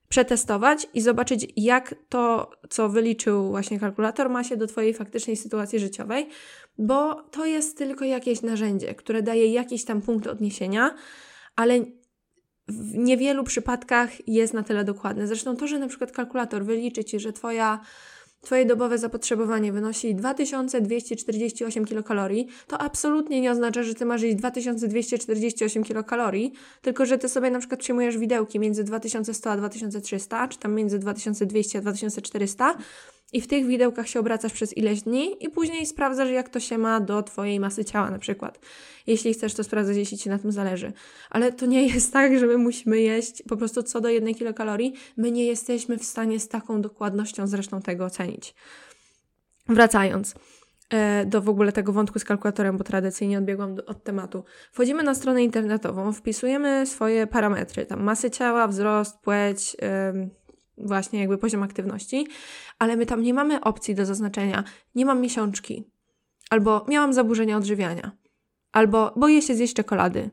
przetestować 0.10 0.88
i 0.94 1.01
zobaczyć, 1.01 1.48
jak 1.58 1.96
to, 2.10 2.51
co 2.70 2.89
wyliczył 2.89 3.50
właśnie 3.50 3.80
kalkulator, 3.80 4.30
ma 4.30 4.44
się 4.44 4.58
do 4.58 4.68
Twojej 4.68 4.94
faktycznej 4.94 5.38
sytuacji 5.38 5.80
życiowej, 5.80 6.30
bo 6.78 7.24
to 7.24 7.46
jest 7.46 7.78
tylko 7.78 8.06
jakieś 8.06 8.42
narzędzie, 8.42 8.96
które 8.96 9.24
daje 9.24 9.48
jakiś 9.48 9.86
tam 9.86 10.01
punkt 10.01 10.28
odniesienia, 10.28 10.96
ale 11.56 11.80
w 12.68 12.98
niewielu 12.98 13.44
przypadkach 13.44 14.28
jest 14.28 14.54
na 14.54 14.63
tyle 14.63 14.84
dokładne. 14.84 15.28
Zresztą 15.28 15.56
to, 15.56 15.68
że 15.68 15.80
na 15.80 15.88
przykład 15.88 16.12
kalkulator 16.12 16.66
wyliczy 16.66 17.04
Ci, 17.04 17.20
że 17.20 17.34
Twoja 17.34 17.80
Twoje 18.41 18.65
dobowe 18.65 18.98
zapotrzebowanie 18.98 19.72
wynosi 19.72 20.15
2248 20.15 21.86
kilokalorii, 21.86 22.48
to 22.67 22.77
absolutnie 22.77 23.41
nie 23.41 23.51
oznacza, 23.51 23.84
że 23.84 23.93
Ty 23.93 24.05
masz 24.05 24.22
jeść 24.22 24.36
2248 24.36 25.84
kilokalorii, 25.84 26.53
tylko 26.81 27.05
że 27.05 27.17
Ty 27.17 27.29
sobie 27.29 27.51
na 27.51 27.60
przykład 27.60 27.79
przyjmujesz 27.79 28.17
widełki 28.17 28.60
między 28.60 28.84
2100 28.84 29.51
a 29.51 29.58
2300, 29.58 30.48
czy 30.48 30.60
tam 30.60 30.74
między 30.74 31.00
2200 31.00 31.77
a 31.77 31.81
2400 31.81 32.77
i 33.33 33.41
w 33.41 33.48
tych 33.48 33.65
widełkach 33.65 34.07
się 34.07 34.19
obracasz 34.19 34.53
przez 34.53 34.77
ileś 34.77 35.01
dni 35.01 35.45
i 35.45 35.50
później 35.50 35.86
sprawdzasz, 35.86 36.29
jak 36.29 36.50
to 36.50 36.59
się 36.59 36.77
ma 36.77 37.00
do 37.00 37.24
Twojej 37.24 37.59
masy 37.59 37.86
ciała 37.86 38.12
na 38.12 38.19
przykład. 38.19 38.59
Jeśli 39.07 39.33
chcesz 39.33 39.53
to 39.53 39.63
sprawdzać, 39.63 39.98
jeśli 39.98 40.17
Ci 40.17 40.29
na 40.29 40.39
tym 40.39 40.51
zależy. 40.51 40.93
Ale 41.29 41.51
to 41.51 41.65
nie 41.65 41.88
jest 41.88 42.13
tak, 42.19 42.39
że 42.39 42.48
my 42.48 42.57
musimy 42.57 43.01
jeść 43.01 43.43
po 43.50 43.57
prostu 43.57 43.83
co 43.83 44.01
do 44.01 44.09
jednej 44.09 44.36
kilokalorii. 44.36 44.93
My 45.17 45.31
nie 45.31 45.45
jesteśmy 45.45 45.98
w 45.98 46.03
stanie 46.03 46.39
z 46.39 46.48
taką 46.48 46.81
dokładnością 46.81 47.48
zresztą 47.48 47.81
tego 47.81 48.05
ocenić. 48.05 48.55
Wracając 49.67 50.36
e, 50.89 51.25
do 51.25 51.41
w 51.41 51.50
ogóle 51.50 51.71
tego 51.71 51.93
wątku 51.93 52.19
z 52.19 52.24
kalkulatorem, 52.24 52.77
bo 52.77 52.83
tradycyjnie 52.83 53.38
odbiegłam 53.38 53.75
od 53.86 54.03
tematu. 54.03 54.43
Wchodzimy 54.71 55.03
na 55.03 55.15
stronę 55.15 55.43
internetową, 55.43 56.13
wpisujemy 56.13 56.86
swoje 56.86 57.27
parametry, 57.27 57.86
tam 57.86 58.03
masy 58.03 58.31
ciała, 58.31 58.67
wzrost, 58.67 59.19
płeć, 59.19 59.77
właśnie 60.79 61.19
jakby 61.19 61.38
poziom 61.38 61.63
aktywności, 61.63 62.27
ale 62.79 62.95
my 62.95 63.05
tam 63.05 63.21
nie 63.21 63.33
mamy 63.33 63.62
opcji 63.62 63.95
do 63.95 64.05
zaznaczenia 64.05 64.63
nie 64.95 65.05
mam 65.05 65.21
miesiączki, 65.21 65.83
albo 66.50 66.86
miałam 66.88 67.13
zaburzenia 67.13 67.57
odżywiania, 67.57 68.12
albo 68.71 69.13
boję 69.15 69.41
się 69.41 69.55
zjeść 69.55 69.74
czekolady. 69.74 70.29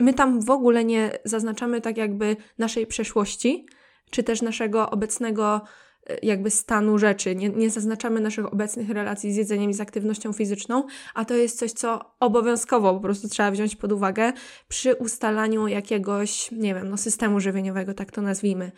My 0.00 0.14
tam 0.14 0.40
w 0.40 0.50
ogóle 0.50 0.84
nie 0.84 1.18
zaznaczamy 1.24 1.80
tak 1.80 1.96
jakby 1.96 2.36
naszej 2.58 2.86
przeszłości, 2.86 3.66
czy 4.10 4.22
też 4.22 4.42
naszego 4.42 4.90
obecnego 4.90 5.60
e, 6.06 6.16
jakby 6.22 6.50
stanu 6.50 6.98
rzeczy. 6.98 7.36
Nie, 7.36 7.48
nie 7.48 7.70
zaznaczamy 7.70 8.20
naszych 8.20 8.52
obecnych 8.52 8.90
relacji 8.90 9.32
z 9.32 9.36
jedzeniem 9.36 9.70
i 9.70 9.74
z 9.74 9.80
aktywnością 9.80 10.32
fizyczną, 10.32 10.84
a 11.14 11.24
to 11.24 11.34
jest 11.34 11.58
coś, 11.58 11.72
co 11.72 12.14
obowiązkowo 12.20 12.94
po 12.94 13.00
prostu 13.00 13.28
trzeba 13.28 13.50
wziąć 13.50 13.76
pod 13.76 13.92
uwagę 13.92 14.32
przy 14.68 14.94
ustalaniu 14.94 15.66
jakiegoś, 15.66 16.50
nie 16.50 16.74
wiem, 16.74 16.88
no 16.88 16.96
systemu 16.96 17.40
żywieniowego, 17.40 17.94
tak 17.94 18.12
to 18.12 18.22
nazwijmy. 18.22 18.72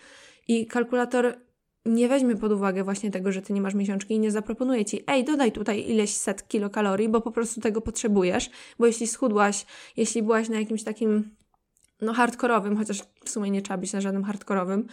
I 0.50 0.66
kalkulator 0.66 1.34
nie 1.84 2.08
weźmie 2.08 2.36
pod 2.36 2.52
uwagę 2.52 2.84
właśnie 2.84 3.10
tego, 3.10 3.32
że 3.32 3.42
ty 3.42 3.52
nie 3.52 3.60
masz 3.60 3.74
miesiączki 3.74 4.14
i 4.14 4.18
nie 4.18 4.30
zaproponuje 4.30 4.84
ci, 4.84 5.04
ej, 5.06 5.24
dodaj 5.24 5.52
tutaj 5.52 5.90
ileś 5.90 6.16
set 6.16 6.48
kilokalorii, 6.48 7.08
bo 7.08 7.20
po 7.20 7.30
prostu 7.30 7.60
tego 7.60 7.80
potrzebujesz, 7.80 8.50
bo 8.78 8.86
jeśli 8.86 9.06
schudłaś, 9.06 9.66
jeśli 9.96 10.22
byłaś 10.22 10.48
na 10.48 10.60
jakimś 10.60 10.84
takim, 10.84 11.30
no, 12.00 12.12
hardkorowym, 12.12 12.76
chociaż 12.76 13.02
w 13.24 13.30
sumie 13.30 13.50
nie 13.50 13.62
trzeba 13.62 13.78
być 13.78 13.92
na 13.92 14.00
żadnym 14.00 14.24
hardkorowym, 14.24 14.86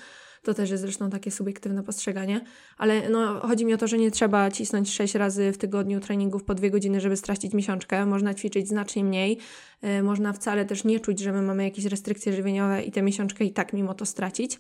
to 0.44 0.54
też 0.54 0.70
jest 0.70 0.84
zresztą 0.84 1.10
takie 1.10 1.32
subiektywne 1.32 1.84
postrzeganie, 1.84 2.42
ale 2.78 3.10
no, 3.10 3.40
chodzi 3.40 3.66
mi 3.66 3.74
o 3.74 3.78
to, 3.78 3.88
że 3.88 3.98
nie 3.98 4.12
trzeba 4.12 4.52
cisnąć 4.52 4.94
6 4.94 5.16
razy 5.16 5.52
w 5.52 5.58
tygodniu 5.58 6.00
treningów 6.00 6.44
po 6.44 6.56
2 6.56 6.70
godziny, 6.70 7.02
żeby 7.02 7.18
stracić 7.18 7.54
miesiączkę. 7.54 8.06
Można 8.06 8.34
ćwiczyć 8.34 8.68
znacznie 8.68 9.04
mniej. 9.04 9.38
Yy, 9.82 10.04
można 10.04 10.34
wcale 10.34 10.66
też 10.66 10.84
nie 10.84 11.00
czuć, 11.00 11.20
że 11.20 11.32
my 11.32 11.42
mamy 11.42 11.64
jakieś 11.64 11.86
restrykcje 11.86 12.34
żywieniowe 12.34 12.84
i 12.84 12.92
tę 12.92 13.02
miesiączkę 13.02 13.46
i 13.46 13.54
tak 13.54 13.74
mimo 13.74 13.94
to 13.94 14.06
stracić. 14.06 14.60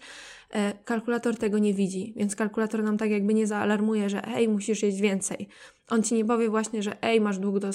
Yy, 0.53 0.59
kalkulator 0.85 1.37
tego 1.37 1.57
nie 1.57 1.73
widzi, 1.73 2.13
więc 2.15 2.35
kalkulator 2.35 2.83
nam 2.83 2.97
tak 2.97 3.11
jakby 3.11 3.33
nie 3.33 3.47
zaalarmuje, 3.47 4.09
że 4.09 4.27
ej, 4.27 4.47
musisz 4.47 4.83
jeść 4.83 5.01
więcej. 5.01 5.47
On 5.89 6.03
ci 6.03 6.15
nie 6.15 6.25
powie 6.25 6.49
właśnie, 6.49 6.83
że 6.83 7.03
ej, 7.03 7.21
masz 7.21 7.39
dług 7.39 7.59
do 7.59 7.69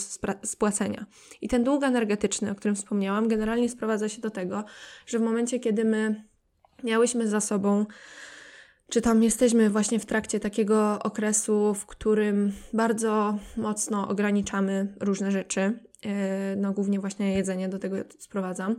spłacenia. 0.45 1.07
I 1.41 1.49
ten 1.49 1.65
dług 1.65 1.83
energetyczny, 1.83 2.51
o 2.51 2.55
którym 2.55 2.77
wspomniałam, 2.77 3.29
generalnie 3.29 3.69
sprowadza 3.69 4.09
się 4.09 4.21
do 4.21 4.31
tego, 4.31 4.65
że 5.07 5.19
w 5.19 5.23
momencie, 5.23 5.61
kiedy 5.61 5.85
my 5.85 6.32
miałyśmy 6.85 7.29
za 7.29 7.41
sobą, 7.41 7.87
czy 8.91 9.01
tam 9.01 9.23
jesteśmy 9.23 9.71
właśnie 9.71 9.99
w 9.99 10.07
trakcie 10.07 10.41
takiego 10.41 11.03
okresu, 11.03 11.75
w 11.75 11.87
którym 11.87 12.53
bardzo 12.73 13.39
mocno 13.57 14.09
ograniczamy 14.09 14.95
różne 15.01 15.31
rzeczy, 15.31 15.61
e, 16.05 16.57
no 16.57 16.73
głównie 16.73 17.01
właśnie 17.01 17.35
jedzenie 17.35 17.69
do 17.69 17.79
tego 17.79 17.97
sprowadzam, 18.19 18.77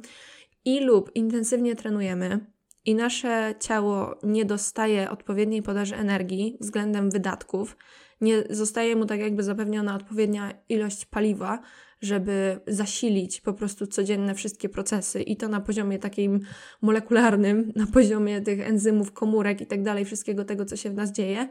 i 0.66 0.80
lub 0.80 1.16
intensywnie 1.16 1.76
trenujemy, 1.76 2.40
i 2.86 2.96
nasze 2.96 3.56
ciało 3.60 4.16
nie 4.24 4.46
dostaje 4.46 5.10
odpowiedniej 5.10 5.62
podaży 5.62 5.96
energii 5.96 6.58
względem 6.62 7.12
wydatków, 7.12 7.78
nie 8.22 8.44
zostaje 8.50 8.96
mu 8.96 9.06
tak 9.06 9.20
jakby 9.20 9.44
zapewniona 9.44 9.96
odpowiednia 9.96 10.54
ilość 10.70 11.06
paliwa, 11.06 11.62
żeby 12.04 12.60
zasilić 12.68 13.42
po 13.42 13.54
prostu 13.54 13.88
codzienne 13.88 14.36
wszystkie 14.36 14.70
procesy 14.70 15.22
i 15.22 15.38
to 15.38 15.48
na 15.48 15.62
poziomie 15.62 16.00
takim 16.00 16.40
molekularnym, 16.82 17.72
na 17.76 17.88
poziomie 17.88 18.42
tych 18.42 18.60
enzymów, 18.68 19.12
komórek 19.12 19.62
i 19.62 19.66
tak 19.66 19.84
dalej, 19.84 20.06
wszystkiego 20.06 20.46
tego, 20.46 20.66
co 20.66 20.76
się 20.76 20.90
w 20.90 20.94
nas 20.94 21.12
dzieje, 21.12 21.50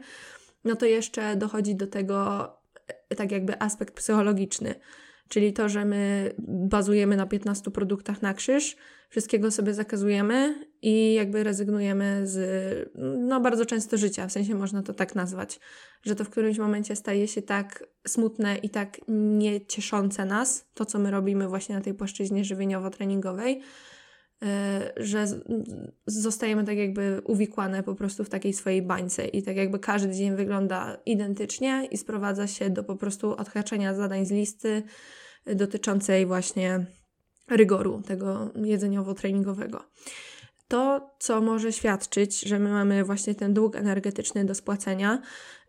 no 0.63 0.75
to 0.75 0.85
jeszcze 0.85 1.35
dochodzi 1.35 1.75
do 1.75 1.87
tego 1.87 2.47
e, 3.09 3.15
tak 3.15 3.31
jakby 3.31 3.61
aspekt 3.61 3.93
psychologiczny. 3.93 4.75
Czyli 5.33 5.53
to, 5.53 5.69
że 5.69 5.85
my 5.85 6.33
bazujemy 6.47 7.15
na 7.15 7.25
15 7.25 7.71
produktach 7.71 8.21
na 8.21 8.33
krzyż, 8.33 8.75
wszystkiego 9.09 9.51
sobie 9.51 9.73
zakazujemy 9.73 10.65
i 10.81 11.13
jakby 11.13 11.43
rezygnujemy 11.43 12.21
z, 12.27 12.91
no 13.19 13.41
bardzo 13.41 13.65
często 13.65 13.97
życia, 13.97 14.27
w 14.27 14.31
sensie 14.31 14.55
można 14.55 14.83
to 14.83 14.93
tak 14.93 15.15
nazwać, 15.15 15.59
że 16.03 16.15
to 16.15 16.23
w 16.23 16.29
którymś 16.29 16.57
momencie 16.57 16.95
staje 16.95 17.27
się 17.27 17.41
tak 17.41 17.83
smutne 18.07 18.57
i 18.57 18.69
tak 18.69 19.01
niecieszące 19.07 20.25
nas, 20.25 20.65
to 20.73 20.85
co 20.85 20.99
my 20.99 21.11
robimy 21.11 21.47
właśnie 21.47 21.75
na 21.75 21.81
tej 21.81 21.93
płaszczyźnie 21.93 22.43
żywieniowo-treningowej, 22.43 23.61
e, 24.43 24.93
że 24.97 25.25
zostajemy 26.05 26.63
tak 26.63 26.77
jakby 26.77 27.21
uwikłane 27.25 27.83
po 27.83 27.95
prostu 27.95 28.23
w 28.23 28.29
takiej 28.29 28.53
swojej 28.53 28.81
bańce 28.81 29.27
i 29.27 29.43
tak 29.43 29.55
jakby 29.55 29.79
każdy 29.79 30.13
dzień 30.13 30.35
wygląda 30.35 30.97
identycznie 31.05 31.87
i 31.91 31.97
sprowadza 31.97 32.47
się 32.47 32.69
do 32.69 32.83
po 32.83 32.95
prostu 32.95 33.35
odhaczenia 33.35 33.93
zadań 33.93 34.25
z 34.25 34.31
listy 34.31 34.83
dotyczącej 35.45 36.25
właśnie 36.25 36.85
rygoru 37.49 38.01
tego 38.01 38.51
jedzeniowo-treningowego 38.55 39.79
to, 40.73 41.09
co 41.19 41.41
może 41.41 41.73
świadczyć, 41.73 42.41
że 42.41 42.59
my 42.59 42.69
mamy 42.69 43.03
właśnie 43.03 43.35
ten 43.35 43.53
dług 43.53 43.75
energetyczny 43.75 44.45
do 44.45 44.55
spłacenia, 44.55 45.21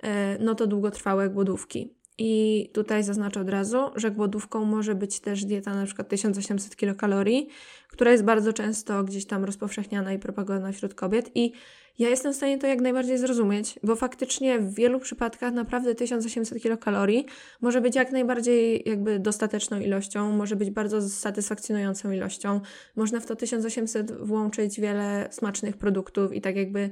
e, 0.03 0.39
no 0.39 0.55
to 0.55 0.67
długotrwałe 0.67 1.31
głodówki. 1.31 1.97
I 2.19 2.71
tutaj 2.73 3.03
zaznaczę 3.03 3.41
od 3.41 3.49
razu, 3.49 3.79
że 3.97 4.11
głodówką 4.11 4.65
może 4.65 4.95
być 4.95 5.21
też 5.21 5.45
dieta 5.45 5.75
na 5.75 5.87
przykład 5.87 6.09
1800 6.09 6.77
kilokalorii, 6.77 7.49
która 7.89 8.13
jest 8.13 8.25
bardzo 8.25 8.53
często 8.53 9.05
gdzieś 9.05 9.27
tam 9.27 9.45
rozpowszechniana 9.45 10.13
i 10.13 10.19
propagowana 10.19 10.73
wśród 10.73 10.95
kobiet. 10.95 11.31
I 11.35 11.53
ja 11.99 12.09
jestem 12.09 12.33
w 12.33 12.37
stanie 12.37 12.59
to 12.59 12.67
jak 12.67 12.81
najbardziej 12.81 13.19
zrozumieć, 13.19 13.79
bo 13.83 13.97
faktycznie 13.97 14.59
w 14.59 14.75
wielu 14.75 15.01
przypadkach 15.01 15.53
naprawdę 15.53 15.95
1800 15.95 16.63
kilokalorii 16.63 17.27
może 17.61 17.81
być 17.81 17.97
jak 17.97 18.13
najbardziej 18.13 18.83
jakby 18.87 19.19
dostateczną 19.19 19.81
ilością, 19.81 20.33
może 20.33 20.57
być 20.57 20.71
bardzo 20.71 21.09
satysfakcjonującą 21.09 22.11
ilością. 22.11 22.61
Można 22.97 23.21
w 23.21 23.27
to 23.27 23.37
1800 23.37 24.13
włączyć 24.13 24.81
wiele 24.81 25.29
smacznych 25.31 25.77
produktów 25.77 26.33
i 26.33 26.41
tak 26.41 26.57
jakby 26.57 26.91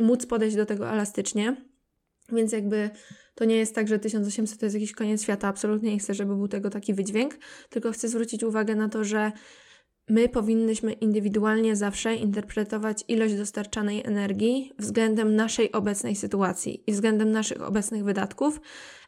móc 0.00 0.26
podejść 0.26 0.56
do 0.56 0.66
tego 0.66 0.90
elastycznie. 0.90 1.56
Więc 2.32 2.52
jakby 2.52 2.90
to 3.40 3.44
nie 3.44 3.56
jest 3.56 3.74
tak, 3.74 3.88
że 3.88 3.98
1800 3.98 4.60
to 4.60 4.66
jest 4.66 4.74
jakiś 4.74 4.92
koniec 4.92 5.22
świata. 5.22 5.48
Absolutnie 5.48 5.92
nie 5.92 5.98
chcę, 5.98 6.14
żeby 6.14 6.36
był 6.36 6.48
tego 6.48 6.70
taki 6.70 6.94
wydźwięk, 6.94 7.34
tylko 7.70 7.92
chcę 7.92 8.08
zwrócić 8.08 8.44
uwagę 8.44 8.74
na 8.74 8.88
to, 8.88 9.04
że 9.04 9.32
my 10.08 10.28
powinnyśmy 10.28 10.92
indywidualnie 10.92 11.76
zawsze 11.76 12.14
interpretować 12.14 13.04
ilość 13.08 13.34
dostarczanej 13.34 14.02
energii 14.06 14.72
względem 14.78 15.36
naszej 15.36 15.72
obecnej 15.72 16.16
sytuacji 16.16 16.82
i 16.86 16.92
względem 16.92 17.32
naszych 17.32 17.62
obecnych 17.62 18.04
wydatków 18.04 18.60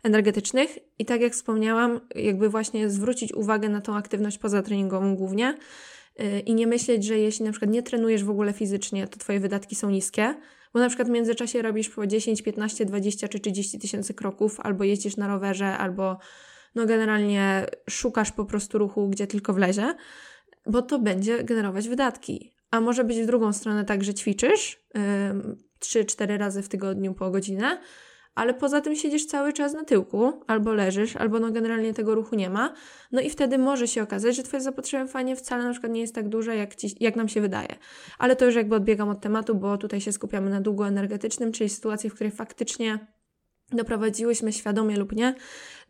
energetycznych. 0.03 0.79
I 0.99 1.05
tak 1.05 1.21
jak 1.21 1.33
wspomniałam, 1.33 2.01
jakby 2.15 2.49
właśnie 2.49 2.91
zwrócić 2.91 3.35
uwagę 3.35 3.69
na 3.69 3.81
tą 3.81 3.97
aktywność 3.97 4.39
pozatreningową 4.39 5.17
głównie 5.17 5.55
y, 6.21 6.41
i 6.41 6.55
nie 6.55 6.67
myśleć, 6.67 7.05
że 7.05 7.19
jeśli 7.19 7.45
na 7.45 7.51
przykład 7.51 7.71
nie 7.71 7.83
trenujesz 7.83 8.25
w 8.25 8.31
ogóle 8.31 8.53
fizycznie, 8.53 9.09
to 9.09 9.19
Twoje 9.19 9.41
wydatki 9.41 9.75
są 9.75 9.91
niskie, 9.91 10.35
bo 10.75 10.81
na 10.81 10.89
przykład 10.89 11.09
w 11.09 11.11
międzyczasie 11.11 11.63
robisz 11.63 11.89
po 11.89 12.07
10, 12.07 12.43
15, 12.43 12.85
20 12.85 13.29
czy 13.29 13.41
30 13.41 13.79
tysięcy 13.79 14.15
kroków, 14.15 14.61
albo 14.61 14.85
jeździsz 14.85 15.17
na 15.17 15.29
rowerze, 15.29 15.79
albo 15.79 16.19
no 16.75 16.87
generalnie 16.87 17.67
szukasz 17.91 18.33
po 18.33 18.45
prostu 18.45 18.79
ruchu, 18.79 19.09
gdzie 19.09 19.27
tylko 19.27 19.53
wlezie, 19.53 19.95
bo 20.67 20.83
to 20.83 20.99
będzie 20.99 21.45
generować 21.45 21.89
wydatki. 21.89 22.53
A 22.71 22.81
może 22.81 23.05
być 23.05 23.19
w 23.19 23.27
drugą 23.27 23.53
stronę 23.53 23.85
tak, 23.85 24.05
że 24.05 24.15
ćwiczysz 24.15 24.81
yy, 24.95 25.03
3-4 25.81 26.39
razy 26.39 26.63
w 26.63 26.69
tygodniu 26.69 27.15
po 27.15 27.31
godzinę, 27.31 27.79
ale 28.35 28.55
poza 28.55 28.81
tym 28.81 28.97
siedzisz 28.97 29.27
cały 29.27 29.53
czas 29.53 29.73
na 29.73 29.85
tyłku, 29.85 30.33
albo 30.47 30.73
leżysz, 30.73 31.17
albo 31.17 31.41
no 31.41 31.51
generalnie 31.51 31.95
tego 31.95 32.15
ruchu 32.15 32.35
nie 32.37 32.51
ma. 32.51 32.75
No 33.13 33.21
i 33.21 33.31
wtedy 33.31 33.59
może 33.59 33.89
się 33.89 34.03
okazać, 34.03 34.37
że 34.37 34.43
Twoje 34.43 34.61
zapotrzebowanie 34.61 35.37
wcale 35.37 35.65
na 35.65 35.71
przykład 35.71 35.93
nie 35.93 36.01
jest 36.01 36.15
tak 36.15 36.29
duże, 36.29 36.57
jak, 36.57 36.75
ci, 36.75 36.97
jak 37.01 37.17
nam 37.17 37.29
się 37.29 37.41
wydaje. 37.41 37.77
Ale 38.19 38.37
to 38.37 38.45
już 38.45 38.55
jakby 38.55 38.75
odbiegam 38.75 39.09
od 39.09 39.21
tematu, 39.21 39.55
bo 39.55 39.79
tutaj 39.79 40.01
się 40.01 40.13
skupiamy 40.13 40.51
na 40.51 40.61
długu 40.61 40.85
energetycznym, 40.85 41.53
czyli 41.53 41.71
sytuacji, 41.71 42.11
w 42.11 42.15
której 42.15 42.33
faktycznie 42.33 43.07
doprowadziłyśmy 43.73 44.53
świadomie 44.53 44.97
lub 44.97 45.13
nie 45.13 45.35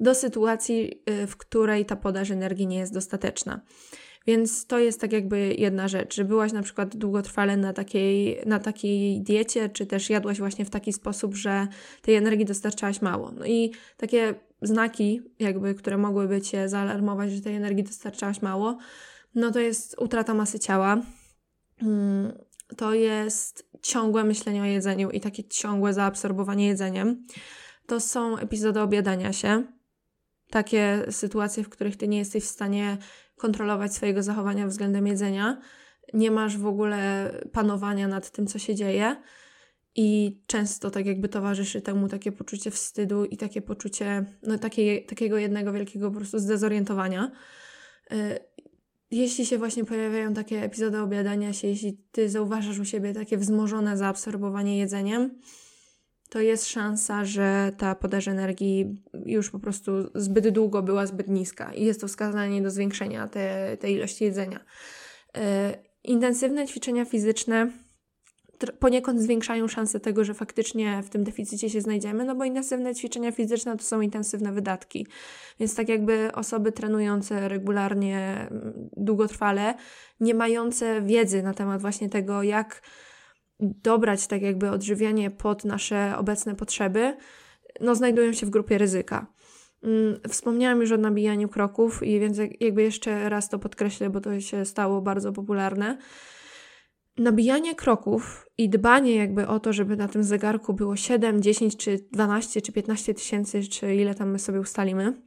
do 0.00 0.14
sytuacji, 0.14 1.02
y, 1.11 1.26
w 1.26 1.37
której 1.37 1.87
ta 1.87 1.96
podaż 1.96 2.30
energii 2.30 2.66
nie 2.66 2.78
jest 2.78 2.94
dostateczna. 2.94 3.61
Więc 4.26 4.67
to 4.67 4.79
jest 4.79 5.00
tak 5.00 5.12
jakby 5.12 5.55
jedna 5.59 5.88
rzecz, 5.88 6.14
że 6.14 6.25
byłaś 6.25 6.52
na 6.52 6.62
przykład 6.62 6.97
długotrwale 6.97 7.57
na 7.57 7.73
takiej, 7.73 8.38
na 8.47 8.59
takiej 8.59 9.23
diecie, 9.23 9.69
czy 9.69 9.87
też 9.87 10.11
jadłaś 10.11 10.38
właśnie 10.38 10.64
w 10.64 10.71
taki 10.71 10.93
sposób, 10.93 11.35
że 11.35 11.69
tej 12.02 12.14
energii 12.14 12.45
dostarczałaś 12.45 13.02
mało. 13.02 13.33
No 13.33 13.47
i 13.47 13.73
takie 13.97 14.35
znaki, 14.62 15.23
jakby, 15.38 15.75
które 15.75 15.99
mogłyby 15.99 16.41
cię 16.41 16.69
zaalarmować, 16.69 17.33
że 17.33 17.41
tej 17.41 17.57
energii 17.57 17.85
dostarczałaś 17.85 18.43
mało, 18.43 18.79
no 19.35 19.50
to 19.50 19.61
jest 19.61 19.97
utrata 19.99 20.35
masy 20.35 20.59
ciała. 20.59 21.02
Mm, 21.83 22.33
to 22.76 22.95
jest 22.95 23.71
ciągłe 23.83 24.25
myślenie 24.25 24.62
o 24.62 24.64
jedzeniu 24.64 25.11
i 25.11 25.21
takie 25.21 25.45
ciągłe 25.45 25.95
zaabsorbowanie 25.95 26.67
jedzeniem. 26.67 27.26
To 27.87 28.00
są 28.00 28.38
epizody 28.38 28.81
obiadania 28.81 29.33
się, 29.33 29.64
takie 30.50 31.07
sytuacje, 31.11 31.64
w 31.64 31.69
których 31.69 31.97
ty 31.97 32.09
nie 32.09 32.19
jesteś 32.19 32.45
w 32.45 32.49
stanie 32.49 32.99
kontrolować 33.42 33.94
swojego 33.94 34.23
zachowania 34.23 34.67
względem 34.67 35.06
jedzenia, 35.06 35.60
nie 36.14 36.30
masz 36.30 36.58
w 36.58 36.67
ogóle 36.67 37.30
panowania 37.52 38.08
nad 38.08 38.30
tym, 38.30 38.47
co 38.47 38.58
się 38.58 38.75
dzieje. 38.75 39.17
I 39.97 40.40
często 40.47 40.90
tak 40.90 41.06
jakby 41.06 41.28
towarzyszy 41.28 41.80
temu 41.80 42.08
takie 42.08 42.32
poczucie 42.32 42.71
wstydu 42.71 43.25
i 43.25 43.36
takie 43.36 43.62
poczucie 43.62 44.25
no, 44.43 44.58
takie, 44.58 45.02
takiego 45.02 45.38
jednego 45.38 45.73
wielkiego 45.73 46.10
po 46.10 46.17
prostu 46.17 46.38
zdezorientowania. 46.38 47.30
Y, 48.12 48.38
jeśli 49.10 49.47
się 49.47 49.58
właśnie 49.58 49.84
pojawiają 49.84 50.34
takie 50.34 50.62
epizody 50.62 50.99
obiadania 50.99 51.52
się, 51.52 51.69
jeśli 51.69 51.99
ty 52.12 52.28
zauważasz 52.28 52.78
u 52.78 52.84
siebie 52.84 53.12
takie 53.12 53.38
wzmożone 53.38 53.97
zaabsorbowanie 53.97 54.78
jedzeniem, 54.78 55.30
to 56.32 56.40
jest 56.40 56.66
szansa, 56.66 57.25
że 57.25 57.73
ta 57.78 57.95
podaż 57.95 58.28
energii 58.28 59.02
już 59.26 59.50
po 59.50 59.58
prostu 59.58 59.92
zbyt 60.14 60.49
długo 60.49 60.82
była 60.82 61.06
zbyt 61.06 61.28
niska 61.28 61.73
i 61.73 61.84
jest 61.84 62.00
to 62.00 62.08
wskazanie 62.08 62.62
do 62.62 62.71
zwiększenia 62.71 63.28
te, 63.28 63.76
tej 63.76 63.95
ilości 63.95 64.25
jedzenia. 64.25 64.60
Yy, 65.34 65.42
intensywne 66.04 66.66
ćwiczenia 66.66 67.04
fizyczne 67.04 67.71
poniekąd 68.78 69.21
zwiększają 69.21 69.68
szanse 69.68 70.00
tego, 70.00 70.25
że 70.25 70.34
faktycznie 70.34 71.02
w 71.02 71.10
tym 71.10 71.25
deficycie 71.25 71.71
się 71.71 71.80
znajdziemy, 71.80 72.25
no 72.25 72.34
bo 72.34 72.45
intensywne 72.45 72.95
ćwiczenia 72.95 73.32
fizyczne 73.32 73.76
to 73.76 73.84
są 73.84 74.00
intensywne 74.00 74.52
wydatki. 74.52 75.06
Więc 75.60 75.75
tak 75.75 75.88
jakby 75.88 76.30
osoby 76.34 76.73
trenujące 76.73 77.49
regularnie, 77.49 78.49
długotrwale, 78.97 79.75
nie 80.21 80.34
mające 80.34 81.02
wiedzy 81.02 81.42
na 81.42 81.54
temat 81.54 81.80
właśnie 81.80 82.08
tego, 82.08 82.42
jak 82.42 82.82
dobrać 83.62 84.26
tak 84.26 84.42
jakby 84.42 84.70
odżywianie 84.70 85.30
pod 85.30 85.64
nasze 85.64 86.14
obecne 86.18 86.54
potrzeby, 86.54 87.16
no 87.80 87.94
znajdują 87.94 88.32
się 88.32 88.46
w 88.46 88.50
grupie 88.50 88.78
ryzyka. 88.78 89.26
Mm, 89.82 90.20
wspomniałam 90.28 90.80
już 90.80 90.92
o 90.92 90.96
nabijaniu 90.96 91.48
kroków 91.48 92.02
i 92.02 92.20
więc 92.20 92.38
jakby 92.60 92.82
jeszcze 92.82 93.28
raz 93.28 93.48
to 93.48 93.58
podkreślę, 93.58 94.10
bo 94.10 94.20
to 94.20 94.40
się 94.40 94.64
stało 94.64 95.02
bardzo 95.02 95.32
popularne. 95.32 95.98
Nabijanie 97.18 97.75
kroków 97.75 98.46
i 98.58 98.68
dbanie 98.68 99.14
jakby 99.14 99.48
o 99.48 99.60
to, 99.60 99.72
żeby 99.72 99.96
na 99.96 100.08
tym 100.08 100.25
zegarku 100.25 100.75
było 100.75 100.96
7, 100.96 101.42
10 101.42 101.76
czy 101.76 101.98
12 102.12 102.62
czy 102.62 102.72
15 102.72 103.14
tysięcy, 103.14 103.62
czy 103.62 103.94
ile 103.94 104.14
tam 104.14 104.30
my 104.30 104.38
sobie 104.38 104.60
ustalimy, 104.60 105.22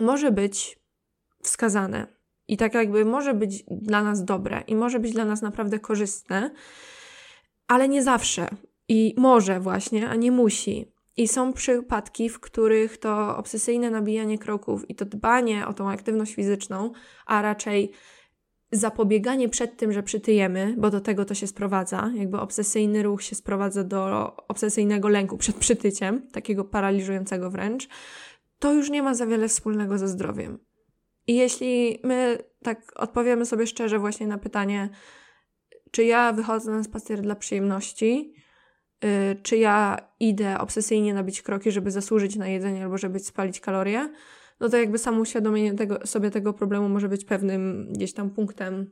może 0.00 0.30
być 0.30 0.78
wskazane. 1.42 2.06
I 2.48 2.56
tak 2.56 2.74
jakby 2.74 3.04
może 3.04 3.34
być 3.34 3.64
dla 3.70 4.02
nas 4.02 4.24
dobre 4.24 4.62
i 4.66 4.76
może 4.76 5.00
być 5.00 5.12
dla 5.12 5.24
nas 5.24 5.42
naprawdę 5.42 5.78
korzystne, 5.78 6.50
ale 7.68 7.88
nie 7.88 8.02
zawsze. 8.02 8.48
I 8.88 9.14
może 9.16 9.60
właśnie, 9.60 10.08
a 10.08 10.14
nie 10.14 10.32
musi. 10.32 10.92
I 11.16 11.28
są 11.28 11.52
przypadki, 11.52 12.28
w 12.28 12.40
których 12.40 12.98
to 12.98 13.36
obsesyjne 13.36 13.90
nabijanie 13.90 14.38
kroków 14.38 14.90
i 14.90 14.94
to 14.94 15.04
dbanie 15.04 15.66
o 15.66 15.74
tą 15.74 15.90
aktywność 15.90 16.34
fizyczną, 16.34 16.92
a 17.26 17.42
raczej 17.42 17.92
zapobieganie 18.72 19.48
przed 19.48 19.76
tym, 19.76 19.92
że 19.92 20.02
przytyjemy, 20.02 20.74
bo 20.78 20.90
do 20.90 21.00
tego 21.00 21.24
to 21.24 21.34
się 21.34 21.46
sprowadza, 21.46 22.10
jakby 22.14 22.40
obsesyjny 22.40 23.02
ruch 23.02 23.22
się 23.22 23.34
sprowadza 23.34 23.84
do 23.84 24.36
obsesyjnego 24.48 25.08
lęku 25.08 25.36
przed 25.36 25.56
przytyciem, 25.56 26.28
takiego 26.32 26.64
paraliżującego 26.64 27.50
wręcz, 27.50 27.88
to 28.58 28.72
już 28.72 28.90
nie 28.90 29.02
ma 29.02 29.14
za 29.14 29.26
wiele 29.26 29.48
wspólnego 29.48 29.98
ze 29.98 30.08
zdrowiem. 30.08 30.58
I 31.26 31.36
jeśli 31.36 31.98
my 32.04 32.38
tak 32.62 32.92
odpowiemy 32.96 33.46
sobie 33.46 33.66
szczerze 33.66 33.98
właśnie 33.98 34.26
na 34.26 34.38
pytanie, 34.38 34.88
czy 35.96 36.04
ja 36.04 36.32
wychodzę 36.32 36.70
na 36.70 36.82
spacer 36.82 37.20
dla 37.20 37.34
przyjemności, 37.34 38.34
yy, 39.02 39.10
czy 39.42 39.56
ja 39.56 40.08
idę 40.20 40.58
obsesyjnie 40.58 41.14
nabić 41.14 41.42
kroki, 41.42 41.70
żeby 41.70 41.90
zasłużyć 41.90 42.36
na 42.36 42.48
jedzenie 42.48 42.84
albo 42.84 42.98
żeby 42.98 43.18
spalić 43.18 43.60
kalorie, 43.60 44.12
no 44.60 44.68
to 44.68 44.76
jakby 44.76 44.98
samo 44.98 45.20
uświadomienie 45.20 45.74
tego, 45.74 46.06
sobie 46.06 46.30
tego 46.30 46.52
problemu 46.52 46.88
może 46.88 47.08
być 47.08 47.24
pewnym 47.24 47.92
gdzieś 47.92 48.12
tam 48.12 48.30
punktem 48.30 48.90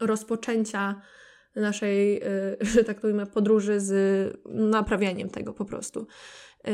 rozpoczęcia 0.00 1.00
naszej, 1.56 2.14
yy, 2.14 2.56
że 2.72 2.84
tak 2.84 3.00
to 3.00 3.08
ujmę, 3.08 3.26
podróży 3.26 3.80
z 3.80 3.92
naprawianiem 4.44 5.30
tego 5.30 5.52
po 5.52 5.64
prostu. 5.64 6.06
Yy, 6.64 6.72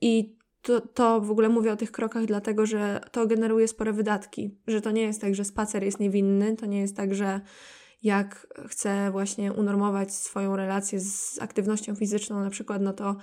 I 0.00 0.36
to, 0.62 0.80
to 0.80 1.20
w 1.20 1.30
ogóle 1.30 1.48
mówię 1.48 1.72
o 1.72 1.76
tych 1.76 1.92
krokach, 1.92 2.24
dlatego 2.24 2.66
że 2.66 3.00
to 3.12 3.26
generuje 3.26 3.68
spore 3.68 3.92
wydatki. 3.92 4.58
Że 4.66 4.80
to 4.80 4.90
nie 4.90 5.02
jest 5.02 5.20
tak, 5.20 5.34
że 5.34 5.44
spacer 5.44 5.82
jest 5.82 6.00
niewinny, 6.00 6.56
to 6.56 6.66
nie 6.66 6.80
jest 6.80 6.96
tak, 6.96 7.14
że 7.14 7.40
jak 8.02 8.46
chcę 8.68 9.10
właśnie 9.10 9.52
unormować 9.52 10.14
swoją 10.14 10.56
relację 10.56 11.00
z 11.00 11.38
aktywnością 11.40 11.94
fizyczną, 11.94 12.40
na 12.40 12.50
przykład, 12.50 12.82
no 12.82 12.92
to 12.92 13.16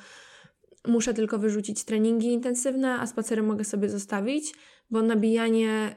muszę 0.88 1.14
tylko 1.14 1.40
wyrzucić 1.40 1.84
treningi 1.84 2.28
intensywne, 2.28 3.00
a 3.00 3.08
spacery 3.08 3.44
mogę 3.44 3.64
sobie 3.64 3.90
zostawić, 3.90 4.54
bo 4.90 5.02
nabijanie 5.02 5.96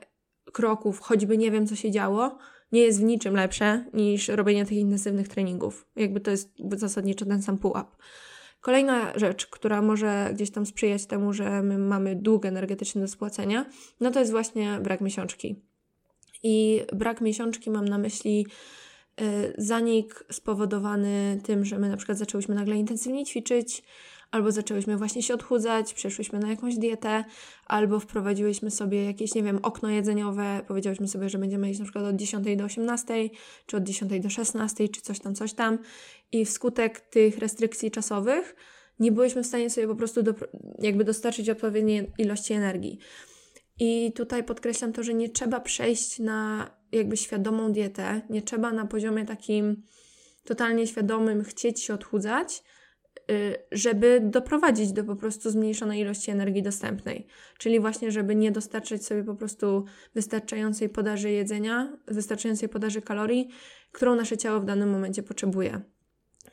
kroków, 0.53 1.01
choćby 1.01 1.39
nie 1.39 1.51
wiem, 1.51 1.67
co 1.67 1.77
się 1.77 1.91
działo, 1.91 2.39
nie 2.73 2.81
jest 2.81 3.01
w 3.01 3.05
niczym 3.05 3.35
lepsze 3.35 3.85
niż 3.95 4.29
robienie 4.29 4.65
tych 4.65 4.79
intensywnych 4.79 5.29
treningów. 5.29 5.87
Jakby 5.97 6.21
to 6.21 6.31
jest 6.31 6.53
zasadniczo 6.77 7.25
ten 7.25 7.43
sam 7.43 7.59
pułap. 7.59 7.97
Kolejna 8.61 9.19
rzecz, 9.19 9.47
która 9.47 9.83
może 9.83 10.31
gdzieś 10.35 10.51
tam 10.51 10.67
sprzyjać 10.67 11.07
temu, 11.07 11.33
że 11.33 11.63
my 11.63 11.79
mamy 11.79 12.17
dług 12.17 12.47
energetyczny 12.47 13.01
do 13.01 13.09
spłacenia, 13.09 13.67
no 14.01 14.11
to 14.11 14.21
jest 14.21 14.33
właśnie 14.33 14.79
brak 14.83 15.01
miesiączki. 15.01 15.72
I 16.43 16.83
brak 16.93 17.21
miesiączki 17.21 17.71
mam 17.71 17.89
na 17.89 17.99
myśli 17.99 18.47
zanik 19.59 20.25
spowodowany 20.33 21.41
tym, 21.45 21.65
że 21.65 21.79
my 21.79 21.89
na 21.89 21.97
przykład 21.97 22.19
zaczęłyśmy 22.19 22.55
nagle 22.55 22.77
intensywnie 22.77 23.25
ćwiczyć, 23.25 23.83
albo 24.31 24.53
zaczęłyśmy 24.53 24.97
właśnie 24.97 25.23
się 25.23 25.35
odchudzać, 25.35 25.95
przeszłyśmy 25.95 26.39
na 26.39 26.49
jakąś 26.51 26.77
dietę, 26.77 27.25
albo 27.67 28.01
wprowadziłyśmy 28.01 28.71
sobie 28.71 29.05
jakieś, 29.05 29.35
nie 29.35 29.43
wiem, 29.43 29.59
okno 29.63 29.91
jedzeniowe, 29.91 30.61
powiedziałyśmy 30.69 31.09
sobie, 31.09 31.29
że 31.29 31.39
będziemy 31.39 31.69
jeść 31.69 31.81
na 31.81 31.85
przykład 31.85 32.05
od 32.05 32.17
10 32.17 32.57
do 32.57 32.65
18, 32.65 33.15
czy 33.67 33.77
od 33.77 33.85
10 33.85 34.21
do 34.21 34.31
16, 34.31 34.89
czy 34.89 35.01
coś 35.01 35.21
tam, 35.21 35.35
coś 35.35 35.53
tam. 35.53 35.79
I 36.33 36.45
wskutek 36.45 37.01
tych 37.01 37.39
restrykcji 37.39 37.91
czasowych 37.91 38.57
nie 39.01 39.13
byłyśmy 39.13 39.43
w 39.43 39.47
stanie 39.47 39.71
sobie 39.71 39.89
po 39.89 39.97
prostu 39.97 40.23
do, 40.23 40.35
jakby 40.79 41.05
dostarczyć 41.05 41.51
odpowiedniej 41.51 42.11
ilości 42.19 42.53
energii. 42.53 42.99
I 43.85 44.13
tutaj 44.13 44.45
podkreślam 44.45 44.93
to, 44.93 45.03
że 45.03 45.15
nie 45.15 45.29
trzeba 45.29 45.61
przejść 45.61 46.19
na 46.19 46.71
jakby 46.93 47.17
świadomą 47.17 47.73
dietę, 47.73 48.21
nie 48.31 48.43
trzeba 48.43 48.73
na 48.73 48.87
poziomie 48.87 49.25
takim 49.25 49.83
totalnie 50.45 50.87
świadomym 50.87 51.45
chcieć 51.45 51.83
się 51.83 51.95
odchudzać, 51.95 52.63
y, 53.31 53.57
żeby 53.73 54.21
doprowadzić 54.25 54.93
do 54.93 55.05
po 55.05 55.17
prostu 55.17 55.51
zmniejszonej 55.51 56.01
ilości 56.01 56.31
energii 56.31 56.63
dostępnej. 56.63 57.27
Czyli 57.59 57.81
właśnie, 57.81 58.13
żeby 58.13 58.35
nie 58.35 58.53
dostarczać 58.53 59.05
sobie 59.05 59.25
po 59.25 59.35
prostu 59.35 59.85
wystarczającej 60.15 60.89
podaży 60.89 61.31
jedzenia, 61.31 61.97
wystarczającej 62.07 62.69
podaży 62.69 63.03
kalorii, 63.03 63.49
którą 63.93 64.15
nasze 64.15 64.37
ciało 64.37 64.61
w 64.61 64.65
danym 64.65 64.91
momencie 64.91 65.23
potrzebuje. 65.23 65.81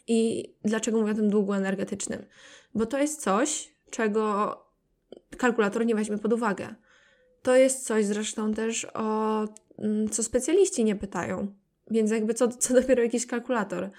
I 0.08 0.50
dlaczego 0.64 1.00
mówię 1.00 1.12
o 1.12 1.16
tym 1.16 1.30
długu 1.30 1.54
energetycznym? 1.54 2.26
Bo 2.76 2.86
to 2.86 2.98
jest 2.98 3.22
coś, 3.22 3.76
czego 3.90 4.56
kalkulator 5.38 5.86
nie 5.86 5.96
weźmie 5.96 6.18
pod 6.18 6.34
uwagę. 6.34 6.76
To 7.42 7.56
jest 7.56 7.86
coś 7.86 8.06
zresztą 8.06 8.54
też 8.54 8.88
o 8.94 9.46
mm, 9.78 10.10
co 10.10 10.24
specjaliści 10.24 10.84
nie 10.84 10.96
pytają. 10.96 11.56
Więc 11.92 12.12
jakby 12.12 12.34
co, 12.34 12.48
co 12.48 12.74
dopiero 12.74 13.04
jakiś 13.04 13.26
kalkulator. 13.26 13.90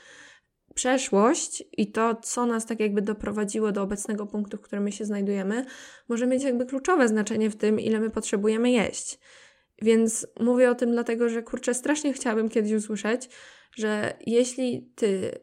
Przeszłość 0.74 1.64
i 1.76 1.92
to, 1.92 2.14
co 2.14 2.46
nas 2.46 2.66
tak 2.66 2.80
jakby 2.80 3.02
doprowadziło 3.02 3.72
do 3.72 3.82
obecnego 3.82 4.26
punktu, 4.26 4.56
w 4.56 4.60
którym 4.60 4.84
my 4.84 4.92
się 4.92 5.04
znajdujemy, 5.04 5.64
może 6.08 6.26
mieć 6.26 6.42
jakby 6.42 6.66
kluczowe 6.66 7.08
znaczenie 7.08 7.50
w 7.50 7.56
tym, 7.56 7.80
ile 7.80 8.00
my 8.00 8.10
potrzebujemy 8.10 8.70
jeść. 8.70 9.18
Więc 9.82 10.26
mówię 10.40 10.70
o 10.70 10.74
tym 10.74 10.92
dlatego, 10.92 11.28
że 11.28 11.42
kurczę, 11.42 11.74
strasznie 11.74 12.12
chciałabym 12.12 12.48
kiedyś 12.48 12.72
usłyszeć, 12.72 13.28
że 13.76 14.16
jeśli 14.26 14.92
ty 14.94 15.40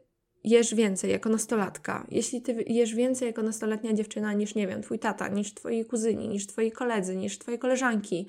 jesz 0.50 0.76
więcej 0.76 1.12
jako 1.12 1.30
nastolatka, 1.30 2.08
jeśli 2.12 2.42
ty 2.42 2.64
jesz 2.68 2.96
więcej 2.96 3.28
jako 3.28 3.44
nastoletnia 3.44 3.94
dziewczyna 3.94 4.34
niż, 4.34 4.56
nie 4.56 4.68
wiem, 4.68 4.82
twój 4.82 5.00
tata, 5.00 5.28
niż 5.28 5.54
twoi 5.54 5.86
kuzyni, 5.86 6.28
niż 6.28 6.48
twoi 6.48 6.72
koledzy, 6.72 7.16
niż 7.16 7.40
twoje 7.40 7.58
koleżanki 7.58 8.28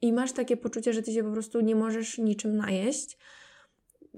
i 0.00 0.12
masz 0.12 0.32
takie 0.32 0.56
poczucie, 0.56 0.92
że 0.92 1.02
ty 1.02 1.12
się 1.12 1.24
po 1.24 1.32
prostu 1.32 1.60
nie 1.60 1.76
możesz 1.76 2.18
niczym 2.18 2.56
najeść, 2.56 3.18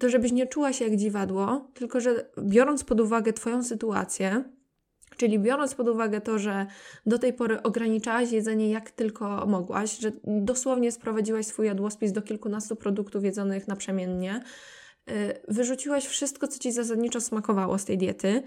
to 0.01 0.09
żebyś 0.09 0.33
nie 0.33 0.47
czuła 0.47 0.73
się 0.73 0.85
jak 0.85 0.97
dziwadło, 0.97 1.71
tylko 1.75 2.01
że 2.01 2.31
biorąc 2.39 2.85
pod 2.85 3.01
uwagę 3.01 3.33
twoją 3.33 3.63
sytuację, 3.63 4.45
Czyli 5.17 5.39
biorąc 5.39 5.75
pod 5.75 5.89
uwagę 5.89 6.21
to, 6.21 6.39
że 6.39 6.67
do 7.07 7.19
tej 7.19 7.33
pory 7.33 7.63
ograniczałaś 7.63 8.33
jedzenie 8.33 8.71
jak 8.71 8.91
tylko 8.91 9.47
mogłaś, 9.47 9.99
że 9.99 10.13
dosłownie 10.25 10.93
sprowadziłaś 10.93 11.47
swój 11.47 11.67
jadłospis 11.67 12.13
do 12.13 12.23
kilkunastu 12.23 12.77
produktów 12.77 13.25
jedzonych 13.25 13.69
naprzemiennie, 13.69 14.41
wyrzuciłaś 15.49 16.07
wszystko, 16.07 16.49
co 16.49 16.59
ci 16.59 16.73
zasadniczo 16.73 17.21
smakowało 17.21 17.79
z 17.79 17.85
tej 17.85 17.99
diety, 17.99 18.43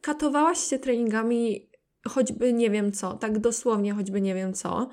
katowałaś 0.00 0.58
się 0.58 0.78
treningami, 0.78 1.70
choćby 2.08 2.52
nie 2.52 2.70
wiem 2.70 2.92
co, 2.92 3.14
tak 3.14 3.38
dosłownie, 3.38 3.92
choćby 3.92 4.20
nie 4.20 4.34
wiem 4.34 4.54
co, 4.54 4.88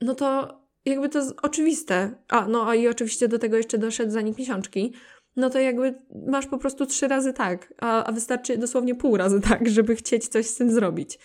no 0.00 0.14
to 0.14 0.60
jakby 0.86 1.08
to 1.08 1.18
jest 1.18 1.34
oczywiste. 1.42 2.10
A, 2.28 2.48
no 2.48 2.68
a 2.68 2.74
i 2.74 2.88
oczywiście 2.88 3.28
do 3.28 3.38
tego 3.38 3.56
jeszcze 3.56 3.78
doszedł 3.78 4.12
zanik 4.12 4.38
miesiączki. 4.38 4.92
No 5.36 5.50
to 5.50 5.58
jakby 5.58 5.94
masz 6.26 6.46
po 6.46 6.58
prostu 6.58 6.86
trzy 6.86 7.08
razy 7.08 7.32
tak, 7.32 7.74
a, 7.80 8.04
a 8.04 8.12
wystarczy 8.12 8.58
dosłownie 8.58 8.94
pół 8.94 9.16
razy 9.16 9.40
tak, 9.40 9.68
żeby 9.76 9.96
chcieć 9.96 10.28
coś 10.28 10.46
z 10.46 10.56
tym 10.56 10.70
zrobić. 10.70 11.18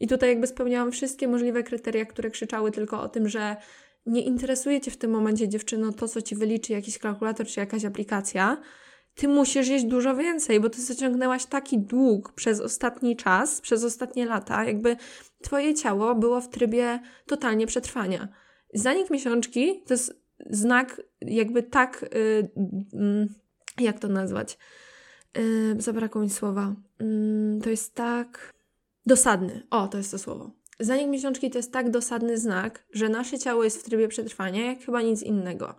I 0.00 0.08
tutaj 0.08 0.28
jakby 0.28 0.46
spełniałam 0.46 0.92
wszystkie 0.92 1.28
możliwe 1.28 1.62
kryteria, 1.62 2.04
które 2.04 2.30
krzyczały 2.30 2.70
tylko 2.70 3.00
o 3.02 3.08
tym, 3.08 3.28
że 3.28 3.56
nie 4.10 4.22
interesuje 4.22 4.80
Cię 4.80 4.90
w 4.90 4.96
tym 4.96 5.10
momencie, 5.10 5.48
dziewczyno, 5.48 5.92
to, 5.92 6.08
co 6.08 6.22
Ci 6.22 6.36
wyliczy 6.36 6.72
jakiś 6.72 6.98
kalkulator 6.98 7.46
czy 7.46 7.60
jakaś 7.60 7.84
aplikacja, 7.84 8.60
Ty 9.14 9.28
musisz 9.28 9.68
jeść 9.68 9.84
dużo 9.84 10.16
więcej, 10.16 10.60
bo 10.60 10.70
Ty 10.70 10.82
zaciągnęłaś 10.82 11.46
taki 11.46 11.78
dług 11.78 12.32
przez 12.32 12.60
ostatni 12.60 13.16
czas, 13.16 13.60
przez 13.60 13.84
ostatnie 13.84 14.26
lata, 14.26 14.64
jakby 14.64 14.96
Twoje 15.42 15.74
ciało 15.74 16.14
było 16.14 16.40
w 16.40 16.48
trybie 16.48 17.00
totalnie 17.26 17.66
przetrwania. 17.66 18.28
Zanik 18.74 19.10
miesiączki 19.10 19.82
to 19.86 19.94
jest 19.94 20.20
znak 20.50 21.02
jakby 21.20 21.62
tak, 21.62 22.04
yy, 22.14 22.50
yy, 22.92 23.28
jak 23.80 23.98
to 23.98 24.08
nazwać? 24.08 24.58
Yy, 25.36 25.76
zabrakło 25.78 26.22
mi 26.22 26.30
słowa. 26.30 26.74
Yy, 27.00 27.60
to 27.62 27.70
jest 27.70 27.94
tak 27.94 28.54
dosadny. 29.06 29.66
O, 29.70 29.88
to 29.88 29.98
jest 29.98 30.10
to 30.10 30.18
słowo. 30.18 30.59
Zanik 30.80 31.08
miesiączki 31.08 31.50
to 31.50 31.58
jest 31.58 31.72
tak 31.72 31.90
dosadny 31.90 32.38
znak, 32.38 32.84
że 32.92 33.08
nasze 33.08 33.38
ciało 33.38 33.64
jest 33.64 33.80
w 33.80 33.84
trybie 33.84 34.08
przetrwania, 34.08 34.66
jak 34.66 34.80
chyba 34.80 35.02
nic 35.02 35.22
innego. 35.22 35.74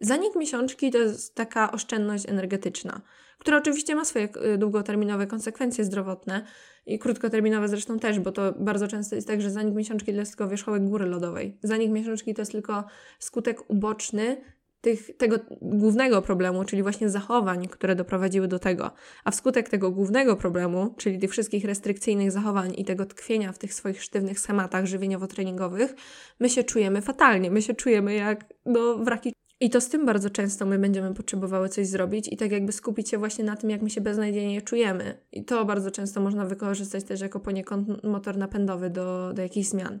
Zanik 0.00 0.36
miesiączki 0.36 0.90
to 0.90 0.98
jest 0.98 1.34
taka 1.34 1.72
oszczędność 1.72 2.28
energetyczna, 2.28 3.00
która 3.38 3.58
oczywiście 3.58 3.94
ma 3.94 4.04
swoje 4.04 4.28
y, 4.54 4.58
długoterminowe 4.58 5.26
konsekwencje 5.26 5.84
zdrowotne 5.84 6.44
i 6.86 6.98
krótkoterminowe 6.98 7.68
zresztą 7.68 7.98
też, 7.98 8.20
bo 8.20 8.32
to 8.32 8.52
bardzo 8.52 8.88
często 8.88 9.14
jest 9.14 9.28
tak, 9.28 9.40
że 9.42 9.50
zanik 9.50 9.74
miesiączki 9.74 10.12
to 10.12 10.18
jest 10.18 10.32
tylko 10.32 10.48
wierzchołek 10.48 10.84
góry 10.84 11.06
lodowej. 11.06 11.58
Zanik 11.62 11.90
miesiączki 11.90 12.34
to 12.34 12.42
jest 12.42 12.52
tylko 12.52 12.84
skutek 13.18 13.70
uboczny 13.70 14.36
tych, 14.82 15.16
tego 15.16 15.36
głównego 15.60 16.22
problemu, 16.22 16.64
czyli 16.64 16.82
właśnie 16.82 17.10
zachowań, 17.10 17.68
które 17.68 17.96
doprowadziły 17.96 18.48
do 18.48 18.58
tego. 18.58 18.90
A 19.24 19.30
wskutek 19.30 19.68
tego 19.68 19.90
głównego 19.90 20.36
problemu, 20.36 20.94
czyli 20.96 21.18
tych 21.18 21.30
wszystkich 21.30 21.64
restrykcyjnych 21.64 22.32
zachowań 22.32 22.74
i 22.76 22.84
tego 22.84 23.06
tkwienia 23.06 23.52
w 23.52 23.58
tych 23.58 23.74
swoich 23.74 24.02
sztywnych 24.02 24.40
schematach 24.40 24.84
żywieniowo-treningowych, 24.84 25.94
my 26.40 26.50
się 26.50 26.64
czujemy 26.64 27.02
fatalnie, 27.02 27.50
my 27.50 27.62
się 27.62 27.74
czujemy 27.74 28.14
jak 28.14 28.44
no, 28.66 28.98
wraki. 28.98 29.32
I 29.60 29.70
to 29.70 29.80
z 29.80 29.88
tym 29.88 30.06
bardzo 30.06 30.30
często 30.30 30.66
my 30.66 30.78
będziemy 30.78 31.14
potrzebowały 31.14 31.68
coś 31.68 31.86
zrobić 31.86 32.32
i 32.32 32.36
tak 32.36 32.52
jakby 32.52 32.72
skupić 32.72 33.08
się 33.08 33.18
właśnie 33.18 33.44
na 33.44 33.56
tym, 33.56 33.70
jak 33.70 33.82
my 33.82 33.90
się 33.90 34.00
beznadziejnie 34.00 34.62
czujemy. 34.62 35.18
I 35.32 35.44
to 35.44 35.64
bardzo 35.64 35.90
często 35.90 36.20
można 36.20 36.46
wykorzystać 36.46 37.04
też 37.04 37.20
jako 37.20 37.40
poniekąd 37.40 38.04
motor 38.04 38.36
napędowy 38.36 38.90
do, 38.90 39.32
do 39.34 39.42
jakichś 39.42 39.68
zmian. 39.68 40.00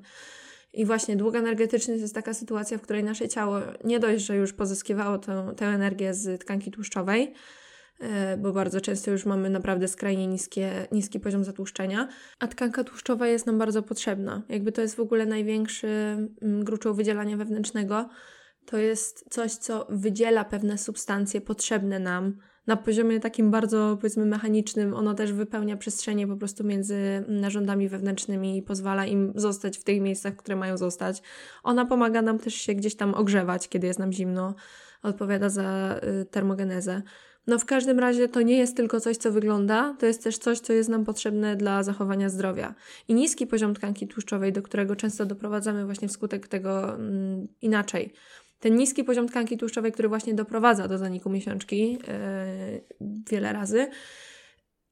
I 0.72 0.84
właśnie 0.84 1.16
dług 1.16 1.34
energetyczny 1.34 1.94
to 1.94 2.00
jest 2.00 2.14
taka 2.14 2.34
sytuacja, 2.34 2.78
w 2.78 2.82
której 2.82 3.04
nasze 3.04 3.28
ciało 3.28 3.58
nie 3.84 4.00
dość, 4.00 4.24
że 4.24 4.36
już 4.36 4.52
pozyskiwało 4.52 5.18
tę, 5.18 5.52
tę 5.56 5.66
energię 5.66 6.14
z 6.14 6.40
tkanki 6.40 6.70
tłuszczowej, 6.70 7.34
e, 8.00 8.36
bo 8.36 8.52
bardzo 8.52 8.80
często 8.80 9.10
już 9.10 9.26
mamy 9.26 9.50
naprawdę 9.50 9.88
skrajnie 9.88 10.26
niskie, 10.26 10.86
niski 10.92 11.20
poziom 11.20 11.44
zatłuszczenia, 11.44 12.08
a 12.38 12.48
tkanka 12.48 12.84
tłuszczowa 12.84 13.26
jest 13.26 13.46
nam 13.46 13.58
bardzo 13.58 13.82
potrzebna. 13.82 14.42
Jakby 14.48 14.72
to 14.72 14.82
jest 14.82 14.96
w 14.96 15.00
ogóle 15.00 15.26
największy 15.26 15.88
mm, 15.88 16.64
gruczoł 16.64 16.94
wydzielania 16.94 17.36
wewnętrznego. 17.36 18.08
To 18.66 18.78
jest 18.78 19.24
coś, 19.30 19.52
co 19.52 19.86
wydziela 19.90 20.44
pewne 20.44 20.78
substancje 20.78 21.40
potrzebne 21.40 21.98
nam 21.98 22.38
na 22.66 22.76
poziomie 22.76 23.20
takim 23.20 23.50
bardzo, 23.50 23.96
powiedzmy, 24.00 24.26
mechanicznym, 24.26 24.94
ono 24.94 25.14
też 25.14 25.32
wypełnia 25.32 25.76
przestrzenie 25.76 26.26
po 26.26 26.36
prostu 26.36 26.64
między 26.64 27.24
narządami 27.28 27.88
wewnętrznymi 27.88 28.56
i 28.56 28.62
pozwala 28.62 29.06
im 29.06 29.32
zostać 29.34 29.78
w 29.78 29.84
tych 29.84 30.00
miejscach, 30.00 30.36
które 30.36 30.56
mają 30.56 30.76
zostać. 30.76 31.22
Ona 31.62 31.86
pomaga 31.86 32.22
nam 32.22 32.38
też 32.38 32.54
się 32.54 32.74
gdzieś 32.74 32.94
tam 32.94 33.14
ogrzewać, 33.14 33.68
kiedy 33.68 33.86
jest 33.86 33.98
nam 33.98 34.12
zimno, 34.12 34.54
odpowiada 35.02 35.48
za 35.48 36.00
y, 36.22 36.24
termogenezę. 36.24 37.02
No 37.46 37.58
w 37.58 37.64
każdym 37.64 37.98
razie 37.98 38.28
to 38.28 38.42
nie 38.42 38.58
jest 38.58 38.76
tylko 38.76 39.00
coś, 39.00 39.16
co 39.16 39.32
wygląda, 39.32 39.96
to 39.98 40.06
jest 40.06 40.24
też 40.24 40.38
coś, 40.38 40.60
co 40.60 40.72
jest 40.72 40.88
nam 40.88 41.04
potrzebne 41.04 41.56
dla 41.56 41.82
zachowania 41.82 42.28
zdrowia. 42.28 42.74
I 43.08 43.14
niski 43.14 43.46
poziom 43.46 43.74
tkanki 43.74 44.08
tłuszczowej, 44.08 44.52
do 44.52 44.62
którego 44.62 44.96
często 44.96 45.26
doprowadzamy 45.26 45.84
właśnie 45.84 46.08
wskutek 46.08 46.48
tego 46.48 46.94
mm, 46.94 47.48
inaczej 47.62 48.12
ten 48.62 48.76
niski 48.76 49.04
poziom 49.04 49.28
tkanki 49.28 49.58
tłuszczowej, 49.58 49.92
który 49.92 50.08
właśnie 50.08 50.34
doprowadza 50.34 50.88
do 50.88 50.98
zaniku 50.98 51.30
miesiączki 51.30 51.92
yy, 51.92 51.98
wiele 53.30 53.52
razy, 53.52 53.86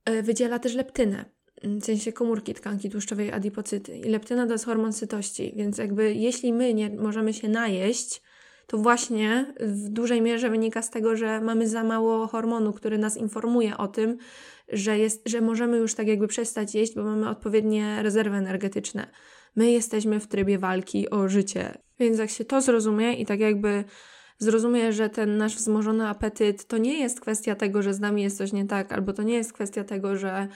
yy, 0.08 0.22
wydziela 0.22 0.58
też 0.58 0.74
leptynę, 0.74 1.24
w 1.62 1.84
sensie 1.84 2.12
komórki 2.12 2.54
tkanki 2.54 2.90
tłuszczowej 2.90 3.32
adipocyty. 3.32 3.98
I 3.98 4.08
leptyna 4.08 4.46
to 4.46 4.52
jest 4.52 4.64
hormon 4.64 4.92
sytości, 4.92 5.52
więc 5.56 5.78
jakby 5.78 6.14
jeśli 6.14 6.52
my 6.52 6.74
nie 6.74 6.90
możemy 6.90 7.34
się 7.34 7.48
najeść, 7.48 8.22
to 8.66 8.78
właśnie 8.78 9.54
w 9.60 9.88
dużej 9.88 10.22
mierze 10.22 10.50
wynika 10.50 10.82
z 10.82 10.90
tego, 10.90 11.16
że 11.16 11.40
mamy 11.40 11.68
za 11.68 11.84
mało 11.84 12.26
hormonu, 12.26 12.72
który 12.72 12.98
nas 12.98 13.16
informuje 13.16 13.76
o 13.76 13.88
tym, 13.88 14.18
że, 14.68 14.98
jest, 14.98 15.28
że 15.28 15.40
możemy 15.40 15.76
już 15.76 15.94
tak 15.94 16.06
jakby 16.06 16.28
przestać 16.28 16.74
jeść, 16.74 16.94
bo 16.94 17.02
mamy 17.02 17.28
odpowiednie 17.28 18.02
rezerwy 18.02 18.36
energetyczne. 18.36 19.10
My 19.56 19.70
jesteśmy 19.70 20.20
w 20.20 20.26
trybie 20.26 20.58
walki 20.58 21.10
o 21.10 21.28
życie. 21.28 21.78
Więc 21.98 22.18
jak 22.18 22.30
się 22.30 22.44
to 22.44 22.60
zrozumie 22.60 23.14
i 23.14 23.26
tak 23.26 23.40
jakby 23.40 23.84
zrozumie, 24.38 24.92
że 24.92 25.08
ten 25.08 25.36
nasz 25.36 25.56
wzmożony 25.56 26.08
apetyt 26.08 26.66
to 26.66 26.78
nie 26.78 26.98
jest 26.98 27.20
kwestia 27.20 27.54
tego, 27.54 27.82
że 27.82 27.94
z 27.94 28.00
nami 28.00 28.22
jest 28.22 28.38
coś 28.38 28.52
nie 28.52 28.66
tak, 28.66 28.92
albo 28.92 29.12
to 29.12 29.22
nie 29.22 29.34
jest 29.34 29.52
kwestia 29.52 29.84
tego, 29.84 30.16
że 30.16 30.48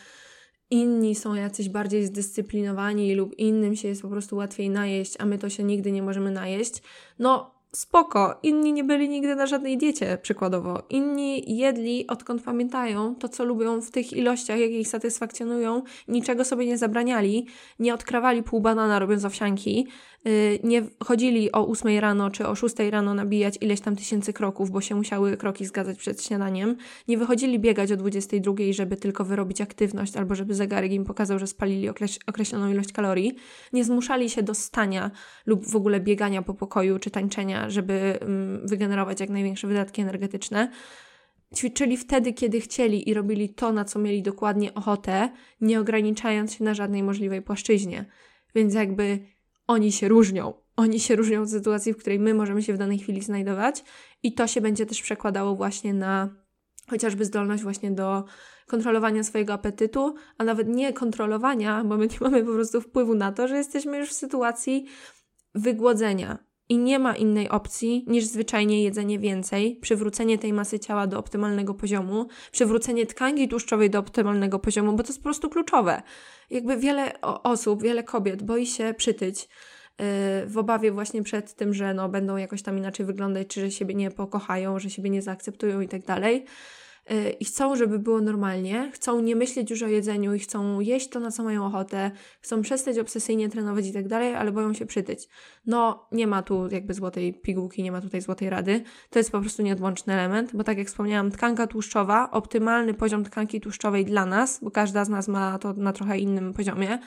inni 0.71 1.15
są 1.15 1.35
jacyś 1.35 1.69
bardziej 1.69 2.07
zdyscyplinowani 2.07 3.15
lub 3.15 3.39
innym 3.39 3.77
się 3.77 3.89
jest 3.89 4.03
po 4.03 4.09
prostu 4.09 4.37
łatwiej 4.37 4.71
najeść, 4.71 5.15
a 5.19 5.27
my 5.27 5.39
to 5.39 5.49
się 5.49 5.65
nigdy 5.65 5.93
nie 5.93 6.03
możemy 6.03 6.31
najeść, 6.31 6.83
no 7.19 7.54
spoko. 7.75 8.35
Inni 8.43 8.73
nie 8.73 8.85
byli 8.85 9.09
nigdy 9.09 9.35
na 9.35 9.47
żadnej 9.47 9.79
diecie, 9.79 10.19
przykładowo. 10.23 10.83
Inni 10.91 11.57
jedli, 11.57 12.07
odkąd 12.07 12.43
pamiętają, 12.43 13.15
to 13.15 13.29
co 13.29 13.45
lubią 13.45 13.81
w 13.81 13.91
tych 13.91 14.13
ilościach, 14.13 14.59
jakie 14.59 14.81
ich 14.81 14.89
satysfakcjonują, 14.89 15.83
niczego 16.09 16.45
sobie 16.45 16.67
nie 16.67 16.79
zabraniali, 16.79 17.47
nie 17.79 17.95
odkrawali 17.95 18.43
pół 18.43 18.61
banana 18.61 18.99
robiąc 18.99 19.25
owsianki, 19.25 19.87
nie 20.63 20.83
chodzili 21.05 21.53
o 21.53 21.69
8 21.69 21.99
rano 21.99 22.31
czy 22.31 22.47
o 22.47 22.55
6 22.55 22.77
rano 22.91 23.15
nabijać 23.15 23.59
ileś 23.61 23.81
tam 23.81 23.97
tysięcy 23.97 24.33
kroków, 24.33 24.71
bo 24.71 24.81
się 24.81 24.95
musiały 24.95 25.37
kroki 25.37 25.67
zgadzać 25.67 25.99
przed 25.99 26.23
śniadaniem. 26.23 26.77
Nie 27.09 27.19
wychodzili 27.19 27.59
biegać 27.59 27.93
o 27.93 27.97
22, 27.97 28.55
żeby 28.71 28.97
tylko 28.97 29.25
wyrobić 29.25 29.61
aktywność 29.61 30.17
albo 30.17 30.35
żeby 30.35 30.55
zegarek 30.55 30.93
im 30.93 31.05
pokazał, 31.05 31.39
że 31.39 31.47
spalili 31.47 31.89
określoną 32.27 32.71
ilość 32.71 32.93
kalorii. 32.93 33.37
Nie 33.73 33.85
zmuszali 33.85 34.31
się 34.31 34.43
do 34.43 34.55
stania 34.55 35.11
lub 35.47 35.67
w 35.67 35.77
ogóle 35.77 36.01
biegania 36.01 36.43
po 36.43 36.55
pokoju 36.55 36.99
czy 36.99 37.11
tańczenia, 37.11 37.71
żeby 37.71 38.19
mm, 38.21 38.69
wygenerować 38.69 39.21
jak 39.21 39.31
największe 39.31 39.67
wydatki 39.67 40.03
energetyczne 40.03 40.69
ćwiczyli 41.57 41.97
wtedy, 41.97 42.33
kiedy 42.33 42.61
chcieli 42.61 43.09
i 43.09 43.15
robili 43.15 43.49
to, 43.49 43.73
na 43.73 43.85
co 43.85 43.99
mieli 43.99 44.23
dokładnie 44.23 44.75
ochotę, 44.75 45.31
nie 45.61 45.81
ograniczając 45.81 46.55
się 46.55 46.65
na 46.65 46.75
żadnej 46.75 47.03
możliwej 47.03 47.43
płaszczyźnie. 47.43 48.05
Więc 48.55 48.75
jakby 48.75 49.34
oni 49.67 49.93
się 49.93 50.09
różnią. 50.09 50.55
Oni 50.77 51.01
się 51.01 51.17
różnią 51.17 51.43
od 51.43 51.51
sytuacji, 51.51 51.93
w 51.93 51.97
której 51.97 52.19
my 52.19 52.35
możemy 52.35 52.63
się 52.63 52.73
w 52.73 52.79
danej 52.79 52.99
chwili 52.99 53.23
znajdować, 53.23 53.85
i 54.23 54.35
to 54.35 54.47
się 54.47 54.61
będzie 54.61 54.87
też 54.87 55.03
przekładało 55.03 55.57
właśnie 55.57 55.95
na 55.95 56.45
chociażby 56.91 57.25
zdolność 57.25 57.63
właśnie 57.63 57.91
do 57.91 58.25
kontrolowania 58.67 59.25
swojego 59.25 59.53
apetytu, 59.53 60.15
a 60.39 60.45
nawet 60.45 60.69
nie 60.69 60.93
kontrolowania, 60.93 61.85
bo 61.85 61.97
my 61.97 62.07
nie 62.07 62.19
mamy 62.21 62.45
po 62.45 62.53
prostu 62.53 62.81
wpływu 62.81 63.15
na 63.15 63.33
to, 63.33 63.49
że 63.49 63.57
jesteśmy 63.57 63.99
już 63.99 64.11
w 64.11 64.13
sytuacji 64.13 64.87
wygłodzenia. 65.55 66.54
I 66.69 66.79
nie 66.79 66.99
ma 66.99 67.17
innej 67.17 67.49
opcji 67.49 68.05
niż 68.07 68.25
zwyczajnie 68.25 68.83
jedzenie 68.83 69.19
więcej, 69.19 69.77
przywrócenie 69.77 70.39
tej 70.39 70.53
masy 70.53 70.79
ciała 70.79 71.07
do 71.07 71.19
optymalnego 71.19 71.75
poziomu, 71.75 72.27
przywrócenie 72.53 73.07
tkanki 73.07 73.49
tłuszczowej 73.49 73.91
do 73.91 73.99
optymalnego 73.99 74.59
poziomu, 74.59 74.93
bo 74.93 75.03
to 75.03 75.09
jest 75.09 75.19
po 75.19 75.25
prostu 75.25 75.51
kluczowe. 75.51 76.03
Jakby 76.51 76.77
wiele 76.77 77.21
osób, 77.23 77.83
wiele 77.83 78.03
kobiet 78.03 78.43
boi 78.43 78.67
się 78.67 78.95
przytyć 78.97 79.43
yy, 79.99 80.07
w 80.47 80.59
obawie 80.59 80.93
właśnie 80.93 81.23
przed 81.23 81.55
tym, 81.55 81.75
że 81.75 81.95
no, 81.95 82.09
będą 82.09 82.37
jakoś 82.37 82.63
tam 82.63 82.79
inaczej 82.79 83.07
wyglądać, 83.07 83.49
czy 83.49 83.61
że 83.61 83.71
siebie 83.71 83.95
nie 83.95 84.11
pokochają, 84.11 84.79
że 84.79 84.91
siebie 84.91 85.11
nie 85.11 85.23
zaakceptują 85.23 85.81
i 85.81 85.89
tak 85.89 86.05
dalej. 86.05 86.45
Y, 87.11 87.31
i 87.31 87.45
chcą, 87.45 87.77
żeby 87.77 87.99
było 87.99 88.21
normalnie, 88.21 88.91
chcą 88.95 89.21
nie 89.21 89.37
myśleć 89.37 89.71
już 89.71 89.83
o 89.83 89.87
jedzeniu 89.87 90.35
i 90.35 90.39
chcą 90.39 90.81
jeść 90.81 91.09
to, 91.09 91.21
na 91.21 91.31
co 91.31 91.45
mają 91.45 91.67
ochotę, 91.67 92.11
chcą 92.41 92.63
przestać 92.63 92.99
obsesyjnie 92.99 93.49
trenować 93.49 93.87
i 93.87 93.93
tak 93.93 94.09
dalej, 94.09 94.35
ale 94.35 94.53
boją 94.53 94.75
się 94.75 94.87
przytyć. 94.87 95.29
No, 95.67 96.09
nie 96.13 96.27
ma 96.27 96.43
tu 96.43 96.69
jakby 96.71 96.95
złotej 96.95 97.35
pigułki, 97.35 97.83
nie 97.83 97.93
ma 97.93 98.01
tutaj 98.01 98.21
złotej 98.21 98.51
rady. 98.51 98.83
To 99.11 99.19
jest 99.19 99.33
po 99.33 99.41
prostu 99.41 99.63
nieodłączny 99.63 100.13
element, 100.15 100.57
bo 100.57 100.65
tak 100.65 100.79
jak 100.79 100.87
wspomniałam, 100.87 101.31
tkanka 101.31 101.67
tłuszczowa, 101.67 102.31
optymalny 102.31 102.95
poziom 102.95 103.25
tkanki 103.25 103.61
tłuszczowej 103.61 104.05
dla 104.05 104.27
nas, 104.27 104.61
bo 104.63 104.71
każda 104.71 105.05
z 105.05 105.09
nas 105.09 105.29
ma 105.29 105.59
to 105.59 105.73
na 105.73 105.93
trochę 105.93 106.19
innym 106.19 106.55
poziomie, 106.55 106.99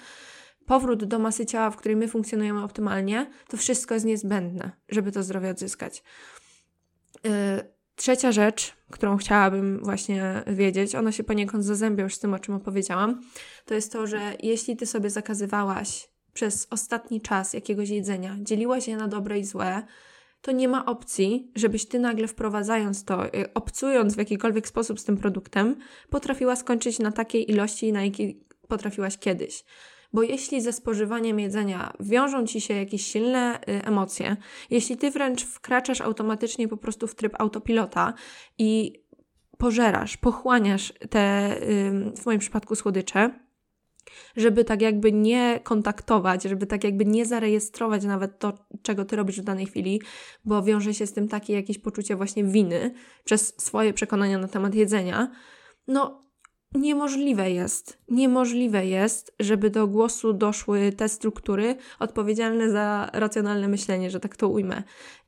powrót 0.65 1.03
do 1.03 1.19
masy 1.19 1.45
ciała, 1.45 1.69
w 1.71 1.77
której 1.77 1.97
my 1.97 2.07
funkcjonujemy 2.07 2.63
optymalnie, 2.63 3.29
to 3.47 3.57
wszystko 3.57 3.93
jest 3.93 4.05
niezbędne, 4.05 4.71
żeby 4.89 5.12
to 5.12 5.23
zdrowie 5.23 5.49
odzyskać. 5.49 6.03
Yy, 7.23 7.31
Trzecia 7.97 8.31
rzecz, 8.31 8.73
którą 8.91 9.17
chciałabym 9.17 9.79
właśnie 9.83 10.43
wiedzieć, 10.47 10.95
ona 10.95 11.12
się 11.12 11.23
poniekąd 11.23 11.65
zazębia 11.65 12.03
już 12.03 12.15
z 12.15 12.19
tym, 12.19 12.33
o 12.33 12.39
czym 12.39 12.55
opowiedziałam, 12.55 13.21
to 13.65 13.73
jest 13.73 13.91
to, 13.91 14.07
że 14.07 14.19
jeśli 14.43 14.77
ty 14.77 14.86
sobie 14.86 15.10
zakazywałaś 15.10 16.10
przez 16.33 16.67
ostatni 16.69 17.21
czas 17.21 17.53
jakiegoś 17.53 17.89
jedzenia, 17.89 18.36
dzieliłaś 18.39 18.88
je 18.88 18.97
na 18.97 19.07
dobre 19.07 19.39
i 19.39 19.45
złe, 19.45 19.83
to 20.41 20.51
nie 20.51 20.67
ma 20.67 20.86
opcji, 20.86 21.51
żebyś 21.55 21.88
ty 21.88 21.99
nagle 21.99 22.27
wprowadzając 22.27 23.05
to, 23.05 23.25
y, 23.25 23.53
obcując 23.53 24.15
w 24.15 24.17
jakikolwiek 24.17 24.67
sposób 24.67 24.99
z 24.99 25.03
tym 25.03 25.17
produktem, 25.17 25.75
potrafiła 26.10 26.55
skończyć 26.55 26.99
na 26.99 27.12
takiej 27.12 27.51
ilości, 27.51 27.93
na 27.93 28.05
jakiej 28.05 28.43
potrafiłaś 28.67 29.17
kiedyś. 29.17 29.63
Bo 30.13 30.24
jeśli 30.24 30.62
ze 30.62 30.74
spożywaniem 30.74 31.39
jedzenia 31.39 31.93
wiążą 32.00 32.46
ci 32.46 32.62
się 32.62 32.74
jakieś 32.74 33.06
silne 33.06 33.60
y, 33.62 33.86
emocje, 33.86 34.38
jeśli 34.70 34.98
ty 34.98 35.12
wręcz 35.12 35.46
wkraczasz 35.46 36.02
automatycznie 36.02 36.67
po 36.67 36.78
prostu 36.78 37.08
w 37.08 37.15
tryb 37.15 37.34
autopilota 37.39 38.13
i 38.58 39.04
pożerasz, 39.58 40.17
pochłaniasz 40.17 40.93
te, 41.10 41.56
w 42.17 42.26
moim 42.26 42.39
przypadku, 42.39 42.76
słodycze, 42.76 43.48
żeby 44.36 44.65
tak 44.65 44.82
jakby 44.82 45.12
nie 45.12 45.60
kontaktować, 45.63 46.43
żeby 46.43 46.65
tak 46.65 46.84
jakby 46.84 47.06
nie 47.06 47.26
zarejestrować 47.26 48.04
nawet 48.04 48.39
to, 48.39 48.54
czego 48.82 49.06
ty 49.06 49.15
robisz 49.15 49.41
w 49.41 49.43
danej 49.43 49.65
chwili, 49.65 50.02
bo 50.46 50.63
wiąże 50.63 50.93
się 50.93 51.08
z 51.08 51.13
tym 51.13 51.28
takie 51.28 51.54
jakieś 51.54 51.78
poczucie 51.78 52.15
właśnie 52.15 52.43
winy 52.43 52.93
przez 53.24 53.54
swoje 53.58 53.93
przekonania 53.93 54.38
na 54.38 54.48
temat 54.48 54.76
jedzenia, 54.76 55.32
no 55.88 56.27
Niemożliwe 56.78 57.52
jest, 57.52 57.98
niemożliwe 58.10 58.86
jest, 58.86 59.36
żeby 59.40 59.70
do 59.70 59.88
głosu 59.88 60.34
doszły 60.34 60.92
te 60.92 61.10
struktury 61.10 61.76
odpowiedzialne 62.00 62.72
za 62.72 63.10
racjonalne 63.13 63.68
myślenie, 63.68 64.12
że 64.12 64.20
tak 64.20 64.36
to 64.36 64.50
ujmę. 64.50 64.84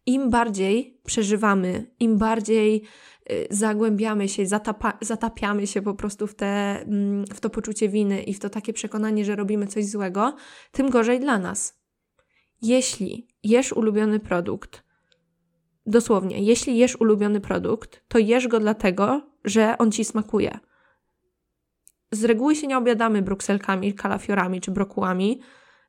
Im 0.05 0.29
bardziej 0.29 0.99
przeżywamy, 1.05 1.85
im 1.99 2.17
bardziej 2.17 2.83
y, 3.31 3.47
zagłębiamy 3.49 4.29
się, 4.29 4.45
zatapa, 4.45 4.97
zatapiamy 5.01 5.67
się 5.67 5.81
po 5.81 5.93
prostu 5.93 6.27
w, 6.27 6.35
te, 6.35 6.81
mm, 6.81 7.25
w 7.25 7.39
to 7.39 7.49
poczucie 7.49 7.89
winy 7.89 8.23
i 8.23 8.33
w 8.33 8.39
to 8.39 8.49
takie 8.49 8.73
przekonanie, 8.73 9.25
że 9.25 9.35
robimy 9.35 9.67
coś 9.67 9.85
złego, 9.85 10.35
tym 10.71 10.89
gorzej 10.89 11.19
dla 11.19 11.39
nas. 11.39 11.79
Jeśli 12.61 13.27
jesz 13.43 13.73
ulubiony 13.73 14.19
produkt, 14.19 14.83
dosłownie, 15.85 16.43
jeśli 16.43 16.77
jesz 16.77 16.95
ulubiony 16.95 17.39
produkt, 17.39 18.03
to 18.07 18.19
jesz 18.19 18.47
go 18.47 18.59
dlatego, 18.59 19.21
że 19.45 19.77
on 19.77 19.91
ci 19.91 20.05
smakuje 20.05 20.59
z 22.11 22.23
reguły 22.23 22.55
się 22.55 22.67
nie 22.67 22.77
obiadamy 22.77 23.21
brukselkami, 23.21 23.93
kalafiorami 23.93 24.61
czy 24.61 24.71
brokułami. 24.71 25.41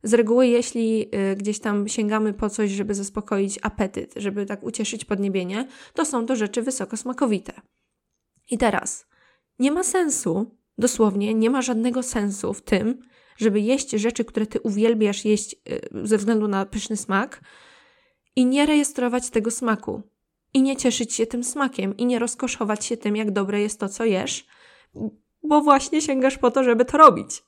Z 0.03 0.15
reguły, 0.15 0.47
jeśli 0.47 1.09
y, 1.33 1.37
gdzieś 1.37 1.61
tam 1.61 1.89
sięgamy 1.89 2.33
po 2.33 2.51
coś, 2.51 2.71
żeby 2.71 2.95
zaspokoić 2.95 3.59
apetyt, 3.63 4.15
żeby 4.17 4.47
tak 4.47 4.63
ucieszyć 4.63 5.05
podniebienie, 5.05 5.69
to 5.95 6.05
są 6.05 6.27
to 6.27 6.37
rzeczy 6.37 6.63
wysoko 6.63 6.97
smakowite. 6.97 7.53
I 8.51 8.59
teraz, 8.59 9.07
nie 9.59 9.73
ma 9.73 9.83
sensu, 9.83 10.57
dosłownie, 10.79 11.35
nie 11.35 11.51
ma 11.51 11.63
żadnego 11.63 12.03
sensu 12.03 12.53
w 12.53 12.63
tym, 12.63 12.99
żeby 13.37 13.61
jeść 13.61 13.91
rzeczy, 13.91 14.25
które 14.25 14.47
ty 14.47 14.61
uwielbiasz 14.61 15.25
jeść 15.25 15.55
y, 15.55 15.81
ze 16.07 16.19
względu 16.19 16.49
na 16.49 16.67
pyszny 16.67 16.97
smak 16.97 17.41
i 18.37 18.47
nie 18.47 18.67
rejestrować 18.67 19.31
tego 19.31 19.51
smaku. 19.51 20.03
I 20.55 20.63
nie 20.63 20.77
cieszyć 20.77 21.15
się 21.15 21.27
tym 21.27 21.45
smakiem, 21.45 21.97
i 21.97 22.07
nie 22.07 22.19
rozkoszować 22.19 22.85
się 22.85 22.97
tym, 22.97 23.17
jak 23.17 23.31
dobre 23.31 23.61
jest 23.61 23.81
to, 23.81 23.89
co 23.89 24.05
jesz, 24.05 24.47
bo 25.43 25.61
właśnie 25.61 26.03
sięgasz 26.03 26.39
po 26.39 26.51
to, 26.51 26.65
żeby 26.65 26.85
to 26.85 26.99
robić. 26.99 27.43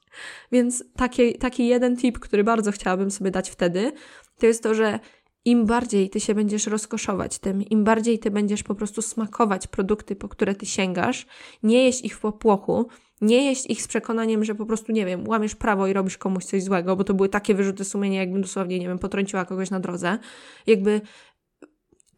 Więc 0.52 0.85
taki, 0.96 1.35
taki 1.35 1.66
jeden 1.66 1.96
tip, 1.96 2.18
który 2.18 2.44
bardzo 2.44 2.72
chciałabym 2.72 3.11
sobie 3.11 3.31
dać 3.31 3.50
wtedy, 3.50 3.92
to 4.38 4.46
jest 4.46 4.62
to, 4.62 4.74
że 4.74 4.98
im 5.44 5.66
bardziej 5.66 6.11
ty 6.11 6.20
się 6.20 6.35
będziesz 6.35 6.66
rozkoszować 6.66 7.38
tym, 7.38 7.62
im 7.62 7.85
bardziej 7.85 8.18
ty 8.18 8.31
będziesz 8.31 8.62
po 8.62 8.74
prostu 8.74 9.02
smakować 9.02 9.66
produkty, 9.66 10.16
po 10.16 10.28
które 10.28 10.55
ty 10.55 10.66
sięgasz, 10.66 11.26
nie 11.62 11.85
jeść 11.85 12.05
ich 12.05 12.16
w 12.16 12.20
popłochu, 12.20 12.88
nie 13.20 13.44
jeść 13.44 13.66
ich 13.66 13.83
z 13.83 13.88
przekonaniem, 13.88 14.44
że 14.44 14.55
po 14.55 14.66
prostu, 14.66 14.92
nie 14.92 15.07
wiem, 15.07 15.28
łamiesz 15.28 15.55
prawo 15.55 15.87
i 15.87 15.92
robisz 15.92 16.18
komuś 16.18 16.44
coś 16.44 16.62
złego, 16.62 16.96
bo 16.96 17.05
to 17.05 17.14
były 17.14 17.28
takie 17.28 17.55
wyrzuty 17.55 17.85
sumienia, 17.85 18.20
jakbym 18.20 18.42
dosłownie, 18.42 18.78
nie 18.78 18.88
wiem, 18.88 18.98
potrąciła 18.98 19.44
kogoś 19.44 19.70
na 19.70 19.81
drodze. 19.81 20.18
Jakby 20.66 21.00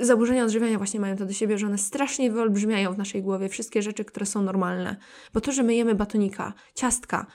zaburzenia 0.05 0.45
odżywiania 0.45 0.79
właśnie 0.79 1.01
mają 1.01 1.17
to 1.17 1.27
do 1.27 1.33
siebie, 1.33 1.59
że 1.59 1.67
one 1.67 1.79
strasznie 1.79 2.31
wyolbrzymiają 2.31 2.93
w 2.93 2.99
naszej 2.99 3.23
głowie 3.23 3.49
wszystkie 3.49 3.83
rzeczy, 3.83 4.05
które 4.05 4.27
są 4.27 4.43
normalne. 4.43 4.97
Bo 5.35 5.41
to, 5.41 5.53
że 5.53 5.63
my 5.63 5.75
jemy 5.75 5.95
batonika, 5.95 6.53
ciastka, 6.75 7.27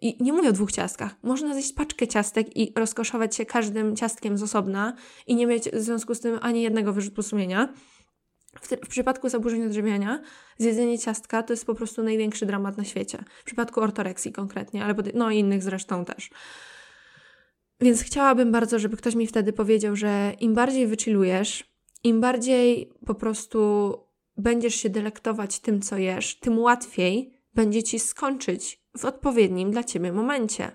i 0.00 0.24
nie 0.24 0.32
mówię 0.32 0.48
o 0.48 0.52
dwóch 0.52 0.72
ciastkach. 0.72 1.14
Można 1.22 1.54
zjeść 1.54 1.72
paczkę 1.72 2.08
ciastek 2.08 2.56
i 2.56 2.72
rozkoszować 2.76 3.36
się 3.36 3.46
każdym 3.46 3.96
ciastkiem 3.96 4.38
z 4.38 4.42
osobna 4.42 4.96
i 5.26 5.34
nie 5.34 5.46
mieć 5.46 5.70
w 5.70 5.80
związku 5.80 6.14
z 6.14 6.20
tym 6.20 6.38
ani 6.42 6.62
jednego 6.62 6.92
wyrzutu 6.92 7.22
sumienia. 7.22 7.68
W, 8.60 8.68
w, 8.68 8.88
przypadku 8.88 9.28
zaburzeń 9.28 9.66
odżywiania 9.66 10.22
zjedzenie 10.58 10.98
ciastka 10.98 11.42
to 11.42 11.52
jest 11.52 11.66
po 11.66 11.74
prostu 11.74 12.02
największy 12.02 12.46
dramat 12.46 12.76
na 12.76 12.84
świecie. 12.84 13.24
W 13.40 13.44
przypadku 13.44 13.80
ortoreksji 13.80 14.32
konkretnie, 14.32 14.84
ale 14.84 14.94
no 15.14 15.30
i 15.30 15.38
innych 15.38 15.62
zresztą 15.62 16.04
też. 16.04 16.30
Więc 17.80 18.02
chciałabym 18.02 18.52
bardzo, 18.52 18.78
żeby 18.78 18.96
ktoś 18.96 19.14
mi 19.14 19.26
wtedy 19.26 19.52
powiedział, 19.52 19.96
że 19.96 20.32
im 20.40 20.54
bardziej 20.54 20.86
wychillujesz, 20.86 21.71
im 22.04 22.20
bardziej 22.20 22.92
po 23.06 23.14
prostu 23.14 23.92
będziesz 24.36 24.74
się 24.74 24.90
delektować 24.90 25.58
tym, 25.58 25.82
co 25.82 25.96
jesz, 25.96 26.38
tym 26.38 26.58
łatwiej 26.58 27.32
będzie 27.54 27.82
ci 27.82 27.98
skończyć 27.98 28.82
w 28.98 29.04
odpowiednim 29.04 29.70
dla 29.70 29.84
ciebie 29.84 30.12
momencie. 30.12 30.72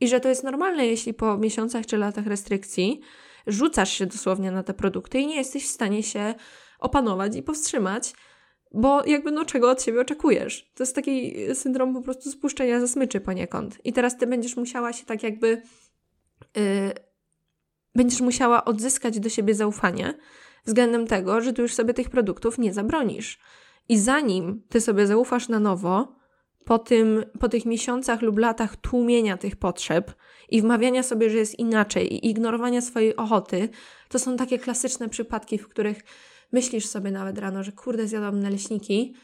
I 0.00 0.08
że 0.08 0.20
to 0.20 0.28
jest 0.28 0.44
normalne, 0.44 0.86
jeśli 0.86 1.14
po 1.14 1.38
miesiącach 1.38 1.86
czy 1.86 1.96
latach 1.96 2.26
restrykcji 2.26 3.00
rzucasz 3.46 3.92
się 3.92 4.06
dosłownie 4.06 4.50
na 4.50 4.62
te 4.62 4.74
produkty 4.74 5.18
i 5.18 5.26
nie 5.26 5.36
jesteś 5.36 5.64
w 5.64 5.70
stanie 5.70 6.02
się 6.02 6.34
opanować 6.78 7.36
i 7.36 7.42
powstrzymać, 7.42 8.12
bo 8.72 9.06
jakby 9.06 9.30
no 9.30 9.44
czego 9.44 9.70
od 9.70 9.82
siebie 9.82 10.00
oczekujesz. 10.00 10.70
To 10.74 10.82
jest 10.82 10.94
taki 10.94 11.34
syndrom 11.54 11.94
po 11.94 12.02
prostu 12.02 12.30
spuszczenia 12.30 12.80
ze 12.80 12.88
smyczy 12.88 13.20
poniekąd. 13.20 13.78
I 13.84 13.92
teraz 13.92 14.16
ty 14.16 14.26
będziesz 14.26 14.56
musiała 14.56 14.92
się 14.92 15.06
tak 15.06 15.22
jakby... 15.22 15.62
Yy, 16.56 16.62
będziesz 17.94 18.20
musiała 18.20 18.64
odzyskać 18.64 19.20
do 19.20 19.28
siebie 19.28 19.54
zaufanie, 19.54 20.14
względem 20.66 21.06
tego, 21.06 21.40
że 21.40 21.52
ty 21.52 21.62
już 21.62 21.74
sobie 21.74 21.94
tych 21.94 22.10
produktów 22.10 22.58
nie 22.58 22.72
zabronisz. 22.72 23.38
I 23.88 23.98
zanim 23.98 24.62
ty 24.68 24.80
sobie 24.80 25.06
zaufasz 25.06 25.48
na 25.48 25.60
nowo, 25.60 26.20
po, 26.64 26.78
tym, 26.78 27.24
po 27.40 27.48
tych 27.48 27.66
miesiącach 27.66 28.22
lub 28.22 28.38
latach 28.38 28.76
tłumienia 28.76 29.36
tych 29.36 29.56
potrzeb 29.56 30.14
i 30.48 30.62
wmawiania 30.62 31.02
sobie, 31.02 31.30
że 31.30 31.38
jest 31.38 31.58
inaczej 31.58 32.14
i 32.14 32.30
ignorowania 32.30 32.80
swojej 32.80 33.16
ochoty, 33.16 33.68
to 34.08 34.18
są 34.18 34.36
takie 34.36 34.58
klasyczne 34.58 35.08
przypadki, 35.08 35.58
w 35.58 35.68
których 35.68 36.04
myślisz 36.52 36.86
sobie 36.86 37.10
nawet 37.10 37.38
rano, 37.38 37.62
że 37.62 37.72
kurde, 37.72 38.06
zjadłam 38.06 38.40
naleśniki, 38.40 39.14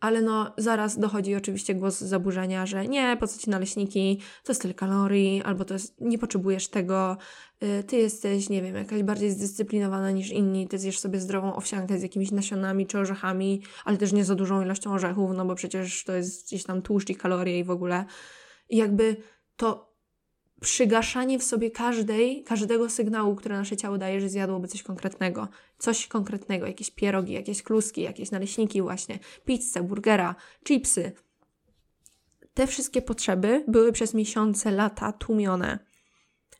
ale 0.00 0.22
no 0.22 0.52
zaraz 0.58 0.98
dochodzi 0.98 1.34
oczywiście 1.34 1.74
głos 1.74 2.00
zaburzenia, 2.00 2.66
że 2.66 2.86
nie, 2.88 3.16
po 3.20 3.26
co 3.26 3.38
ci 3.38 3.50
naleśniki, 3.50 4.20
to 4.44 4.52
jest 4.52 4.62
tyle 4.62 4.74
kalorii, 4.74 5.42
albo 5.42 5.64
to 5.64 5.74
jest, 5.74 6.00
nie 6.00 6.18
potrzebujesz 6.18 6.68
tego, 6.68 7.16
y, 7.62 7.84
ty 7.84 7.96
jesteś, 7.96 8.48
nie 8.48 8.62
wiem, 8.62 8.74
jakaś 8.74 9.02
bardziej 9.02 9.30
zdyscyplinowana 9.30 10.10
niż 10.10 10.30
inni, 10.30 10.68
ty 10.68 10.78
zjesz 10.78 10.98
sobie 10.98 11.20
zdrową 11.20 11.54
owsiankę 11.54 11.98
z 11.98 12.02
jakimiś 12.02 12.30
nasionami 12.30 12.86
czy 12.86 12.98
orzechami, 12.98 13.62
ale 13.84 13.96
też 13.96 14.12
nie 14.12 14.24
za 14.24 14.34
dużą 14.34 14.62
ilością 14.62 14.92
orzechów, 14.92 15.30
no 15.36 15.44
bo 15.44 15.54
przecież 15.54 16.04
to 16.04 16.12
jest 16.12 16.46
gdzieś 16.46 16.64
tam 16.64 16.82
tłuszcz 16.82 17.10
i 17.10 17.14
kalorie 17.14 17.58
i 17.58 17.64
w 17.64 17.70
ogóle. 17.70 18.04
I 18.68 18.76
jakby 18.76 19.16
to 19.56 19.87
przygaszanie 20.60 21.38
w 21.38 21.42
sobie 21.42 21.70
każdej, 21.70 22.44
każdego 22.44 22.90
sygnału, 22.90 23.34
które 23.34 23.56
nasze 23.56 23.76
ciało 23.76 23.98
daje, 23.98 24.20
że 24.20 24.28
zjadłoby 24.28 24.68
coś 24.68 24.82
konkretnego. 24.82 25.48
Coś 25.78 26.06
konkretnego, 26.06 26.66
jakieś 26.66 26.90
pierogi, 26.90 27.32
jakieś 27.32 27.62
kluski, 27.62 28.02
jakieś 28.02 28.30
naleśniki 28.30 28.82
właśnie, 28.82 29.18
pizzę, 29.44 29.82
burgera, 29.82 30.34
chipsy. 30.64 31.12
Te 32.54 32.66
wszystkie 32.66 33.02
potrzeby 33.02 33.64
były 33.68 33.92
przez 33.92 34.14
miesiące, 34.14 34.70
lata 34.70 35.12
tłumione. 35.12 35.78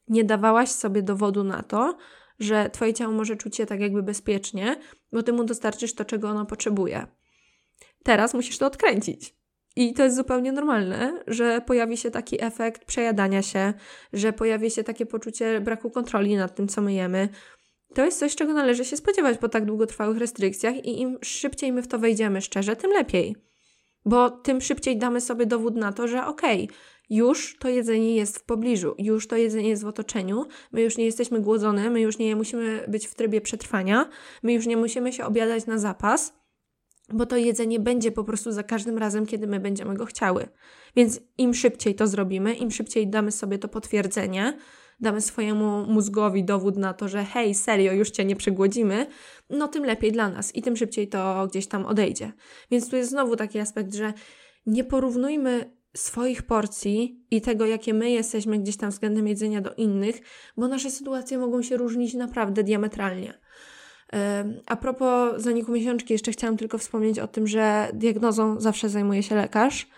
Nie 0.08 0.24
dawałaś 0.24 0.68
sobie 0.70 1.02
dowodu 1.02 1.44
na 1.44 1.62
to, 1.62 1.96
że 2.40 2.70
twoje 2.70 2.94
ciało 2.94 3.12
może 3.12 3.36
czuć 3.36 3.56
się 3.56 3.66
tak 3.66 3.80
jakby 3.80 4.02
bezpiecznie, 4.02 4.80
bo 5.12 5.22
ty 5.22 5.32
mu 5.32 5.44
dostarczysz 5.44 5.94
to, 5.94 6.04
czego 6.04 6.28
ono 6.28 6.46
potrzebuje. 6.46 7.06
Teraz 8.02 8.34
musisz 8.34 8.58
to 8.58 8.66
odkręcić. 8.66 9.37
I 9.78 9.92
to 9.94 10.04
jest 10.04 10.16
zupełnie 10.16 10.52
normalne, 10.52 11.20
że 11.26 11.60
pojawi 11.60 11.96
się 11.96 12.10
taki 12.10 12.44
efekt 12.44 12.84
przejadania 12.84 13.42
się, 13.42 13.74
że 14.12 14.32
pojawi 14.32 14.70
się 14.70 14.84
takie 14.84 15.06
poczucie 15.06 15.60
braku 15.60 15.90
kontroli 15.90 16.36
nad 16.36 16.54
tym, 16.54 16.68
co 16.68 16.80
my 16.80 16.92
jemy. 16.92 17.28
To 17.94 18.04
jest 18.04 18.18
coś, 18.18 18.36
czego 18.36 18.52
należy 18.52 18.84
się 18.84 18.96
spodziewać 18.96 19.38
po 19.38 19.48
tak 19.48 19.64
długotrwałych 19.64 20.18
restrykcjach, 20.18 20.84
i 20.84 21.00
im 21.00 21.18
szybciej 21.22 21.72
my 21.72 21.82
w 21.82 21.88
to 21.88 21.98
wejdziemy 21.98 22.40
szczerze, 22.40 22.76
tym 22.76 22.90
lepiej. 22.90 23.36
Bo 24.04 24.30
tym 24.30 24.60
szybciej 24.60 24.96
damy 24.96 25.20
sobie 25.20 25.46
dowód 25.46 25.76
na 25.76 25.92
to, 25.92 26.08
że 26.08 26.26
okej, 26.26 26.64
okay, 26.64 26.76
już 27.10 27.56
to 27.58 27.68
jedzenie 27.68 28.16
jest 28.16 28.38
w 28.38 28.44
pobliżu, 28.44 28.94
już 28.98 29.28
to 29.28 29.36
jedzenie 29.36 29.68
jest 29.68 29.82
w 29.82 29.86
otoczeniu, 29.86 30.46
my 30.72 30.82
już 30.82 30.96
nie 30.96 31.04
jesteśmy 31.04 31.40
głodzone, 31.40 31.90
my 31.90 32.00
już 32.00 32.18
nie 32.18 32.36
musimy 32.36 32.84
być 32.88 33.06
w 33.06 33.14
trybie 33.14 33.40
przetrwania, 33.40 34.08
my 34.42 34.52
już 34.52 34.66
nie 34.66 34.76
musimy 34.76 35.12
się 35.12 35.24
obiadać 35.24 35.66
na 35.66 35.78
zapas, 35.78 36.37
bo 37.12 37.26
to 37.26 37.36
jedzenie 37.36 37.80
będzie 37.80 38.12
po 38.12 38.24
prostu 38.24 38.52
za 38.52 38.62
każdym 38.62 38.98
razem, 38.98 39.26
kiedy 39.26 39.46
my 39.46 39.60
będziemy 39.60 39.94
go 39.94 40.06
chciały. 40.06 40.48
Więc 40.96 41.20
im 41.38 41.54
szybciej 41.54 41.94
to 41.94 42.06
zrobimy, 42.06 42.54
im 42.54 42.70
szybciej 42.70 43.08
damy 43.08 43.32
sobie 43.32 43.58
to 43.58 43.68
potwierdzenie, 43.68 44.58
damy 45.00 45.20
swojemu 45.20 45.86
mózgowi 45.86 46.44
dowód 46.44 46.76
na 46.76 46.94
to, 46.94 47.08
że 47.08 47.24
hej, 47.24 47.54
serio, 47.54 47.92
już 47.92 48.10
cię 48.10 48.24
nie 48.24 48.36
przegłodzimy, 48.36 49.06
no 49.50 49.68
tym 49.68 49.84
lepiej 49.84 50.12
dla 50.12 50.28
nas 50.28 50.54
i 50.54 50.62
tym 50.62 50.76
szybciej 50.76 51.08
to 51.08 51.46
gdzieś 51.46 51.66
tam 51.66 51.86
odejdzie. 51.86 52.32
Więc 52.70 52.90
tu 52.90 52.96
jest 52.96 53.10
znowu 53.10 53.36
taki 53.36 53.58
aspekt, 53.58 53.94
że 53.94 54.12
nie 54.66 54.84
porównujmy 54.84 55.78
swoich 55.96 56.42
porcji 56.42 57.26
i 57.30 57.40
tego, 57.40 57.66
jakie 57.66 57.94
my 57.94 58.10
jesteśmy 58.10 58.58
gdzieś 58.58 58.76
tam 58.76 58.90
względem 58.90 59.28
jedzenia 59.28 59.60
do 59.60 59.74
innych, 59.74 60.20
bo 60.56 60.68
nasze 60.68 60.90
sytuacje 60.90 61.38
mogą 61.38 61.62
się 61.62 61.76
różnić 61.76 62.14
naprawdę 62.14 62.62
diametralnie. 62.64 63.38
A 64.66 64.76
propos 64.76 65.42
zaniku 65.42 65.72
miesiączki, 65.72 66.12
jeszcze 66.12 66.32
chciałam 66.32 66.56
tylko 66.56 66.78
wspomnieć 66.78 67.18
o 67.18 67.28
tym, 67.28 67.46
że 67.46 67.88
diagnozą 67.92 68.60
zawsze 68.60 68.88
zajmuje 68.88 69.22
się 69.22 69.34
lekarz 69.34 69.88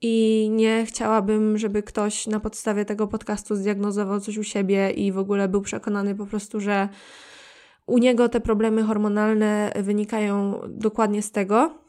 i 0.00 0.48
nie 0.52 0.86
chciałabym, 0.86 1.58
żeby 1.58 1.82
ktoś 1.82 2.26
na 2.26 2.40
podstawie 2.40 2.84
tego 2.84 3.06
podcastu 3.06 3.56
zdiagnozował 3.56 4.20
coś 4.20 4.38
u 4.38 4.44
siebie 4.44 4.90
i 4.90 5.12
w 5.12 5.18
ogóle 5.18 5.48
był 5.48 5.62
przekonany 5.62 6.14
po 6.14 6.26
prostu, 6.26 6.60
że 6.60 6.88
u 7.86 7.98
niego 7.98 8.28
te 8.28 8.40
problemy 8.40 8.82
hormonalne 8.82 9.72
wynikają 9.76 10.60
dokładnie 10.68 11.22
z 11.22 11.32
tego, 11.32 11.85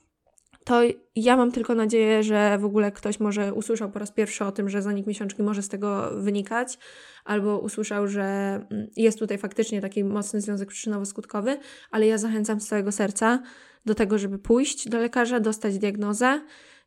to 0.68 0.82
ja 1.16 1.38
mam 1.38 1.52
tylko 1.52 1.76
nadzieję, 1.76 2.24
że 2.24 2.58
w 2.58 2.66
ogóle 2.66 2.92
ktoś 2.92 3.20
może 3.20 3.54
usłyszał 3.54 3.92
po 3.92 4.00
raz 4.00 4.12
pierwszy 4.12 4.46
o 4.46 4.52
tym, 4.52 4.70
że 4.70 4.82
zanik 4.82 5.08
miesiączki 5.08 5.44
może 5.44 5.62
z 5.62 5.70
tego 5.70 6.12
wynikać, 6.22 6.78
albo 7.26 7.60
usłyszał, 7.60 8.08
że 8.08 8.24
mm, 8.24 8.88
jest 8.96 9.20
tutaj 9.20 9.38
faktycznie 9.38 9.82
taki 9.82 10.04
mocny 10.04 10.42
związek 10.42 10.70
przyczynowo-skutkowy, 10.70 11.58
ale 11.92 12.08
ja 12.08 12.18
zachęcam 12.18 12.62
z 12.62 12.68
całego 12.68 12.92
serca 12.92 13.44
do 13.86 13.96
tego, 13.96 14.18
żeby 14.18 14.40
pójść 14.40 14.90
do 14.90 15.00
lekarza, 15.00 15.40
dostać 15.40 15.78
diagnozę, 15.78 16.42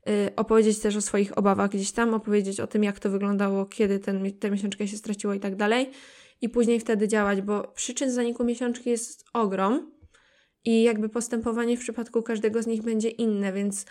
yy, 0.07 0.13
opowiedzieć 0.37 0.79
też 0.79 0.97
o 0.97 1.01
swoich 1.01 1.39
obawach 1.39 1.71
gdzieś 1.71 1.93
tam, 1.93 2.15
opowiedzieć 2.15 2.61
o 2.61 2.67
tym, 2.67 2.85
jak 2.85 2.99
to 2.99 3.11
wyglądało, 3.11 3.67
kiedy 3.67 3.99
ten, 3.99 4.33
tę 4.33 4.51
miesiączkę 4.51 4.89
się 4.89 4.97
straciło 4.97 5.35
i 5.35 5.41
tak 5.41 5.57
dalej, 5.57 5.91
i 6.41 6.49
później 6.49 6.81
wtedy 6.81 7.09
działać, 7.09 7.43
bo 7.43 7.63
przyczyn 7.75 8.11
zaniku 8.11 8.45
miesiączki 8.45 8.91
jest 8.91 9.25
ogrom 9.33 10.00
i 10.65 10.83
jakby 10.83 11.09
postępowanie 11.09 11.77
w 11.77 11.81
przypadku 11.81 12.23
każdego 12.23 12.63
z 12.63 12.67
nich 12.67 12.83
będzie 12.83 13.09
inne, 13.09 13.53
więc 13.53 13.87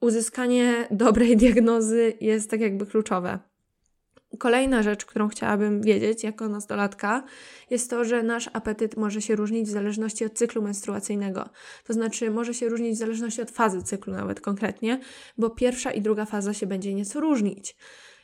uzyskanie 0.00 0.88
dobrej 0.90 1.36
diagnozy 1.42 2.14
jest 2.20 2.50
tak 2.50 2.60
jakby 2.60 2.86
kluczowe. 2.86 3.38
Kolejna 4.38 4.82
rzecz, 4.82 5.04
którą 5.04 5.28
chciałabym 5.28 5.82
wiedzieć 5.82 6.24
jako 6.24 6.48
nastolatka, 6.48 7.24
jest 7.70 7.90
to, 7.90 8.04
że 8.04 8.22
nasz 8.22 8.50
apetyt 8.52 8.96
może 8.96 9.22
się 9.22 9.36
różnić 9.36 9.68
w 9.68 9.70
zależności 9.70 10.24
od 10.24 10.32
cyklu 10.32 10.62
menstruacyjnego. 10.62 11.48
To 11.84 11.92
znaczy, 11.92 12.30
może 12.30 12.54
się 12.54 12.68
różnić 12.68 12.94
w 12.94 12.98
zależności 12.98 13.42
od 13.42 13.50
fazy 13.50 13.82
cyklu, 13.82 14.12
nawet 14.12 14.40
konkretnie, 14.40 15.00
bo 15.38 15.50
pierwsza 15.50 15.92
i 15.92 16.02
druga 16.02 16.24
faza 16.24 16.54
się 16.54 16.66
będzie 16.66 16.94
nieco 16.94 17.20
różnić. 17.20 17.76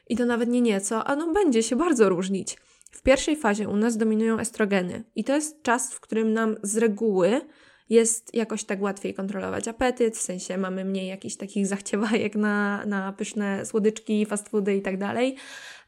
I 0.08 0.16
to 0.16 0.26
nawet 0.26 0.48
nie 0.48 0.60
nieco, 0.60 1.04
a 1.04 1.16
no 1.16 1.32
będzie 1.32 1.62
się 1.62 1.76
bardzo 1.76 2.08
różnić. 2.08 2.56
W 2.90 3.02
pierwszej 3.02 3.36
fazie 3.36 3.68
u 3.68 3.76
nas 3.76 3.96
dominują 3.96 4.38
estrogeny, 4.38 5.04
i 5.14 5.24
to 5.24 5.34
jest 5.34 5.62
czas, 5.62 5.94
w 5.94 6.00
którym 6.00 6.32
nam 6.32 6.56
z 6.62 6.76
reguły 6.76 7.40
jest 7.92 8.34
jakoś 8.34 8.64
tak 8.64 8.82
łatwiej 8.82 9.14
kontrolować 9.14 9.68
apetyt, 9.68 10.16
w 10.16 10.20
sensie 10.20 10.58
mamy 10.58 10.84
mniej 10.84 11.08
jakichś 11.08 11.36
takich 11.36 11.66
zachciewajek 11.72 12.34
na, 12.34 12.86
na 12.86 13.12
pyszne 13.12 13.66
słodyczki, 13.66 14.26
fast 14.26 14.48
foody 14.48 14.76
i 14.76 14.82
tak 14.82 14.98
dalej. 14.98 15.36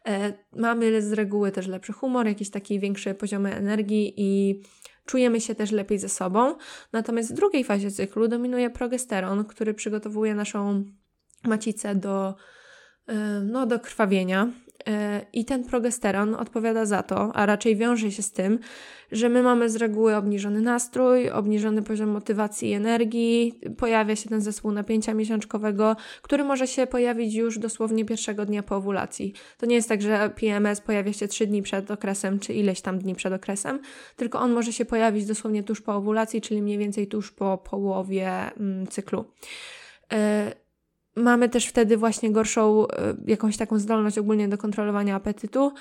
E, 0.07 0.33
mamy 0.53 1.03
z 1.03 1.13
reguły 1.13 1.53
też 1.53 1.67
lepszy 1.67 1.93
humor, 1.93 2.27
jakiś 2.27 2.51
taki 2.51 2.81
większy 2.81 3.15
poziom 3.15 3.47
energii 3.47 4.15
i 4.17 4.61
czujemy 5.07 5.41
się 5.41 5.55
też 5.55 5.73
lepiej 5.73 5.99
ze 5.99 6.09
sobą. 6.09 6.55
Natomiast 6.93 7.33
w 7.33 7.37
drugiej 7.37 7.65
fazie 7.65 7.91
cyklu 7.91 8.29
dominuje 8.29 8.71
progesteron, 8.71 9.45
który 9.45 9.75
przygotowuje 9.75 10.35
naszą 10.35 10.85
macicę 11.45 11.95
do, 11.95 12.35
e, 13.07 13.15
no, 13.41 13.67
do 13.67 13.81
krwawienia. 13.81 14.51
I 15.33 15.45
ten 15.45 15.65
progesteron 15.65 16.35
odpowiada 16.35 16.87
za 16.87 17.03
to, 17.03 17.37
a 17.37 17.47
raczej 17.47 17.77
wiąże 17.77 18.11
się 18.11 18.23
z 18.23 18.33
tym, 18.33 18.59
że 19.13 19.29
my 19.29 19.43
mamy 19.43 19.71
z 19.71 19.77
reguły 19.77 20.17
obniżony 20.17 20.61
nastrój, 20.61 21.31
obniżony 21.31 21.83
poziom 21.83 22.09
motywacji 22.09 22.71
i 22.71 22.73
energii, 22.73 23.61
pojawia 23.79 24.17
się 24.17 24.29
ten 24.29 24.41
zespół 24.41 24.73
napięcia 24.73 25.15
miesiączkowego, 25.15 25.97
który 26.23 26.45
może 26.45 26.67
się 26.67 26.87
pojawić 26.87 27.35
już 27.35 27.59
dosłownie 27.59 28.05
pierwszego 28.05 28.47
dnia 28.47 28.63
po 28.63 28.77
owulacji. 28.77 29.33
To 29.59 29.67
nie 29.67 29.75
jest 29.75 29.89
tak, 29.89 30.03
że 30.03 30.31
PMS 30.37 30.81
pojawia 30.81 31.13
się 31.13 31.29
trzy 31.29 31.47
dni 31.47 31.63
przed 31.63 31.91
okresem, 31.91 32.39
czy 32.39 32.55
ileś 32.55 32.81
tam 32.81 32.99
dni 32.99 33.15
przed 33.15 33.33
okresem, 33.33 33.81
tylko 34.17 34.39
on 34.41 34.53
może 34.53 34.73
się 34.73 34.85
pojawić 34.85 35.27
dosłownie 35.27 35.63
tuż 35.63 35.81
po 35.81 35.95
owulacji, 35.95 36.41
czyli 36.41 36.63
mniej 36.63 36.79
więcej 36.79 37.07
tuż 37.07 37.33
po 37.33 37.59
połowie 37.59 38.31
mm, 38.31 38.87
cyklu. 38.87 39.25
Yy, 40.13 40.19
mamy 41.17 41.49
też 41.49 41.67
wtedy 41.67 41.97
właśnie 41.97 42.31
gorszą 42.31 42.89
e, 42.89 43.15
jakąś 43.27 43.57
taką 43.57 43.79
zdolność 43.79 44.19
ogólnie 44.19 44.49
do 44.49 44.59
kontrolowania 44.59 45.15
apetytu. 45.17 45.73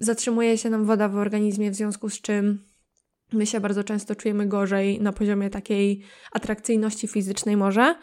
Zatrzymuje 0.00 0.58
się 0.58 0.70
nam 0.70 0.84
woda 0.84 1.08
w 1.08 1.16
organizmie, 1.16 1.70
w 1.70 1.74
związku 1.74 2.10
z 2.10 2.20
czym 2.20 2.64
my 3.32 3.46
się 3.46 3.60
bardzo 3.60 3.84
często 3.84 4.14
czujemy 4.14 4.46
gorzej 4.46 5.00
na 5.00 5.12
poziomie 5.12 5.50
takiej 5.50 6.02
atrakcyjności 6.32 7.08
fizycznej 7.08 7.56
może. 7.56 7.94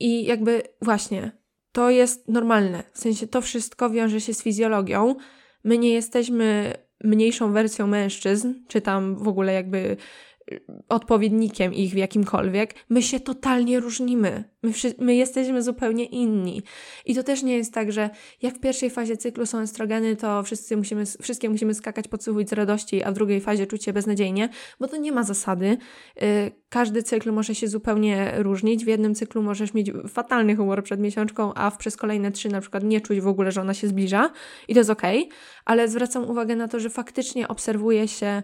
I 0.00 0.24
jakby 0.24 0.62
właśnie 0.82 1.32
to 1.72 1.90
jest 1.90 2.28
normalne. 2.28 2.82
W 2.92 2.98
sensie 2.98 3.26
to 3.26 3.40
wszystko 3.40 3.90
wiąże 3.90 4.20
się 4.20 4.34
z 4.34 4.42
fizjologią. 4.42 5.14
My 5.64 5.78
nie 5.78 5.92
jesteśmy 5.92 6.74
mniejszą 7.04 7.52
wersją 7.52 7.86
mężczyzn, 7.86 8.54
czy 8.68 8.80
tam 8.80 9.16
w 9.16 9.28
ogóle 9.28 9.52
jakby 9.52 9.96
odpowiednikiem 10.88 11.74
ich 11.74 11.92
w 11.92 11.96
jakimkolwiek, 11.96 12.74
my 12.88 13.02
się 13.02 13.20
totalnie 13.20 13.80
różnimy. 13.80 14.44
My, 14.62 14.72
my, 14.98 15.14
jesteśmy 15.14 15.62
zupełnie 15.62 16.04
inni. 16.04 16.62
I 17.04 17.14
to 17.14 17.22
też 17.22 17.42
nie 17.42 17.56
jest 17.56 17.74
tak, 17.74 17.92
że 17.92 18.10
jak 18.42 18.54
w 18.54 18.60
pierwszej 18.60 18.90
fazie 18.90 19.16
cyklu 19.16 19.46
są 19.46 19.58
estrogeny, 19.58 20.16
to 20.16 20.42
wszyscy 20.42 20.76
musimy, 20.76 21.04
wszystkie 21.22 21.50
musimy 21.50 21.74
skakać, 21.74 22.08
podsłuchiwać 22.08 22.48
z 22.48 22.52
radości, 22.52 23.02
a 23.02 23.10
w 23.10 23.14
drugiej 23.14 23.40
fazie 23.40 23.66
czuć 23.66 23.84
się 23.84 23.92
beznadziejnie, 23.92 24.48
bo 24.80 24.88
to 24.88 24.96
nie 24.96 25.12
ma 25.12 25.22
zasady. 25.22 25.76
Yy, 26.16 26.26
każdy 26.68 27.02
cykl 27.02 27.32
może 27.32 27.54
się 27.54 27.68
zupełnie 27.68 28.32
różnić. 28.36 28.84
W 28.84 28.88
jednym 28.88 29.14
cyklu 29.14 29.42
możesz 29.42 29.74
mieć 29.74 29.92
fatalny 30.08 30.56
humor 30.56 30.82
przed 30.84 31.00
miesiączką, 31.00 31.54
a 31.54 31.70
przez 31.70 31.96
kolejne 31.96 32.32
trzy 32.32 32.48
na 32.48 32.60
przykład 32.60 32.84
nie 32.84 33.00
czuć 33.00 33.20
w 33.20 33.28
ogóle, 33.28 33.52
że 33.52 33.60
ona 33.60 33.74
się 33.74 33.88
zbliża 33.88 34.30
i 34.68 34.74
to 34.74 34.80
jest 34.80 34.90
okej, 34.90 35.24
okay, 35.24 35.38
ale 35.64 35.88
zwracam 35.88 36.30
uwagę 36.30 36.56
na 36.56 36.68
to, 36.68 36.80
że 36.80 36.90
faktycznie 36.90 37.48
obserwuje 37.48 38.08
się 38.08 38.42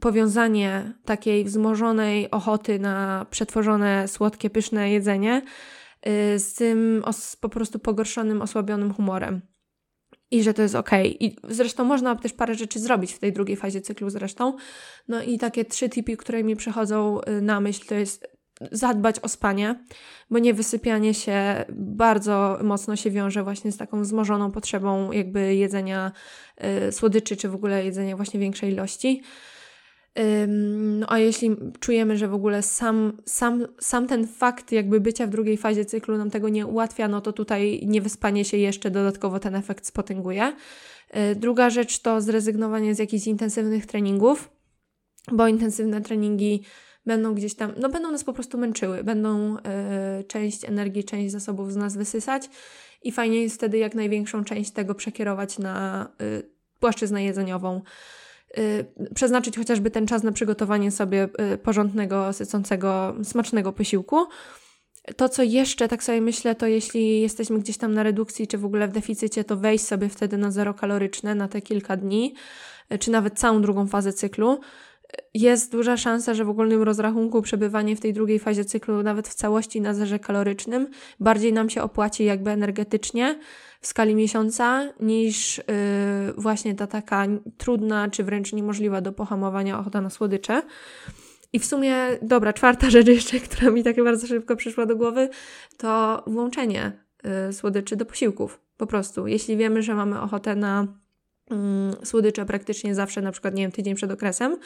powiązanie 0.00 0.92
takiej 1.04 1.44
wzmożonej 1.44 2.30
ochoty 2.30 2.78
na 2.78 3.26
przetworzone, 3.30 4.08
słodkie, 4.08 4.50
pyszne 4.50 4.90
jedzenie 4.90 5.42
y, 6.06 6.38
z 6.38 6.54
tym 6.54 7.02
os- 7.04 7.36
po 7.36 7.48
prostu 7.48 7.78
pogorszonym, 7.78 8.42
osłabionym 8.42 8.94
humorem. 8.94 9.40
I 10.30 10.42
że 10.42 10.54
to 10.54 10.62
jest 10.62 10.74
ok. 10.74 10.90
I 11.04 11.36
zresztą 11.48 11.84
można 11.84 12.16
też 12.16 12.32
parę 12.32 12.54
rzeczy 12.54 12.80
zrobić 12.80 13.12
w 13.12 13.18
tej 13.18 13.32
drugiej 13.32 13.56
fazie 13.56 13.80
cyklu 13.80 14.10
zresztą. 14.10 14.56
No 15.08 15.22
i 15.22 15.38
takie 15.38 15.64
trzy 15.64 15.88
tipy, 15.88 16.16
które 16.16 16.44
mi 16.44 16.56
przychodzą 16.56 17.20
y, 17.20 17.40
na 17.42 17.60
myśl, 17.60 17.86
to 17.86 17.94
jest 17.94 18.36
zadbać 18.72 19.20
o 19.20 19.28
spanie, 19.28 19.84
bo 20.30 20.38
niewysypianie 20.38 21.14
się 21.14 21.64
bardzo 21.72 22.58
mocno 22.62 22.96
się 22.96 23.10
wiąże 23.10 23.42
właśnie 23.42 23.72
z 23.72 23.76
taką 23.76 24.02
wzmożoną 24.02 24.50
potrzebą 24.50 25.12
jakby 25.12 25.54
jedzenia 25.54 26.12
y, 26.88 26.92
słodyczy, 26.92 27.36
czy 27.36 27.48
w 27.48 27.54
ogóle 27.54 27.84
jedzenia 27.84 28.16
właśnie 28.16 28.40
większej 28.40 28.72
ilości. 28.72 29.22
No 30.48 31.06
a 31.10 31.18
jeśli 31.18 31.56
czujemy, 31.80 32.16
że 32.16 32.28
w 32.28 32.34
ogóle 32.34 32.62
sam, 32.62 33.12
sam, 33.24 33.66
sam 33.80 34.06
ten 34.06 34.26
fakt 34.26 34.72
jakby 34.72 35.00
bycia 35.00 35.26
w 35.26 35.30
drugiej 35.30 35.56
fazie 35.56 35.84
cyklu 35.84 36.16
nam 36.16 36.30
tego 36.30 36.48
nie 36.48 36.66
ułatwia, 36.66 37.08
no 37.08 37.20
to 37.20 37.32
tutaj 37.32 37.80
niewyspanie 37.86 38.44
się 38.44 38.56
jeszcze 38.56 38.90
dodatkowo 38.90 39.38
ten 39.38 39.54
efekt 39.54 39.86
spotęguje. 39.86 40.52
Y, 41.32 41.34
druga 41.34 41.70
rzecz 41.70 41.98
to 41.98 42.20
zrezygnowanie 42.20 42.94
z 42.94 42.98
jakichś 42.98 43.26
intensywnych 43.26 43.86
treningów, 43.86 44.50
bo 45.32 45.48
intensywne 45.48 46.00
treningi 46.00 46.62
będą 47.06 47.34
gdzieś 47.34 47.54
tam, 47.54 47.72
no 47.80 47.88
będą 47.88 48.10
nas 48.10 48.24
po 48.24 48.32
prostu 48.32 48.58
męczyły, 48.58 49.04
będą 49.04 49.56
y, 49.56 49.60
część 50.24 50.64
energii, 50.64 51.04
część 51.04 51.32
zasobów 51.32 51.72
z 51.72 51.76
nas 51.76 51.96
wysysać 51.96 52.50
i 53.02 53.12
fajnie 53.12 53.42
jest 53.42 53.56
wtedy 53.56 53.78
jak 53.78 53.94
największą 53.94 54.44
część 54.44 54.70
tego 54.70 54.94
przekierować 54.94 55.58
na 55.58 56.08
y, 56.22 56.42
płaszczyznę 56.80 57.24
jedzeniową. 57.24 57.82
Y, 58.58 58.86
przeznaczyć 59.14 59.56
chociażby 59.56 59.90
ten 59.90 60.06
czas 60.06 60.22
na 60.22 60.32
przygotowanie 60.32 60.90
sobie 60.90 61.28
y, 61.54 61.58
porządnego, 61.58 62.32
sycącego, 62.32 63.14
smacznego 63.22 63.72
posiłku. 63.72 64.26
To, 65.16 65.28
co 65.28 65.42
jeszcze 65.42 65.88
tak 65.88 66.02
sobie 66.02 66.20
myślę, 66.20 66.54
to 66.54 66.66
jeśli 66.66 67.20
jesteśmy 67.20 67.58
gdzieś 67.58 67.78
tam 67.78 67.94
na 67.94 68.02
redukcji, 68.02 68.46
czy 68.46 68.58
w 68.58 68.64
ogóle 68.64 68.88
w 68.88 68.92
deficycie, 68.92 69.44
to 69.44 69.56
wejść 69.56 69.84
sobie 69.84 70.08
wtedy 70.08 70.38
na 70.38 70.50
zero 70.50 70.74
kaloryczne 70.74 71.34
na 71.34 71.48
te 71.48 71.60
kilka 71.62 71.96
dni, 71.96 72.34
y, 72.92 72.98
czy 72.98 73.10
nawet 73.10 73.38
całą 73.38 73.62
drugą 73.62 73.86
fazę 73.86 74.12
cyklu. 74.12 74.60
Jest 75.34 75.72
duża 75.72 75.96
szansa, 75.96 76.34
że 76.34 76.44
w 76.44 76.48
ogólnym 76.48 76.82
rozrachunku 76.82 77.42
przebywanie 77.42 77.96
w 77.96 78.00
tej 78.00 78.12
drugiej 78.12 78.38
fazie 78.38 78.64
cyklu, 78.64 79.02
nawet 79.02 79.28
w 79.28 79.34
całości 79.34 79.80
na 79.80 79.94
zerze 79.94 80.18
kalorycznym, 80.18 80.88
bardziej 81.20 81.52
nam 81.52 81.70
się 81.70 81.82
opłaci 81.82 82.24
jakby 82.24 82.50
energetycznie, 82.50 83.38
w 83.80 83.86
skali 83.86 84.14
miesiąca 84.14 84.92
niż 85.00 85.58
yy, 85.58 85.64
właśnie 86.36 86.74
ta 86.74 86.86
taka 86.86 87.26
trudna 87.58 88.10
czy 88.10 88.24
wręcz 88.24 88.52
niemożliwa 88.52 89.00
do 89.00 89.12
pohamowania 89.12 89.78
ochota 89.78 90.00
na 90.00 90.10
słodycze. 90.10 90.62
I 91.52 91.58
w 91.58 91.66
sumie, 91.66 91.96
dobra, 92.22 92.52
czwarta 92.52 92.90
rzecz 92.96 93.06
jeszcze, 93.06 93.40
która 93.40 93.70
mi 93.70 93.84
tak 93.84 94.04
bardzo 94.04 94.26
szybko 94.26 94.56
przyszła 94.56 94.86
do 94.86 94.96
głowy, 94.96 95.28
to 95.76 96.22
włączenie 96.26 96.92
yy, 97.46 97.52
słodyczy 97.52 97.96
do 97.96 98.06
posiłków. 98.06 98.60
Po 98.76 98.86
prostu, 98.86 99.26
jeśli 99.26 99.56
wiemy, 99.56 99.82
że 99.82 99.94
mamy 99.94 100.20
ochotę 100.20 100.56
na 100.56 100.86
słodycze 102.04 102.46
praktycznie 102.46 102.94
zawsze, 102.94 103.22
na 103.22 103.32
przykład, 103.32 103.54
nie 103.54 103.62
wiem, 103.62 103.72
tydzień 103.72 103.94
przed 103.94 104.10
okresem, 104.10 104.56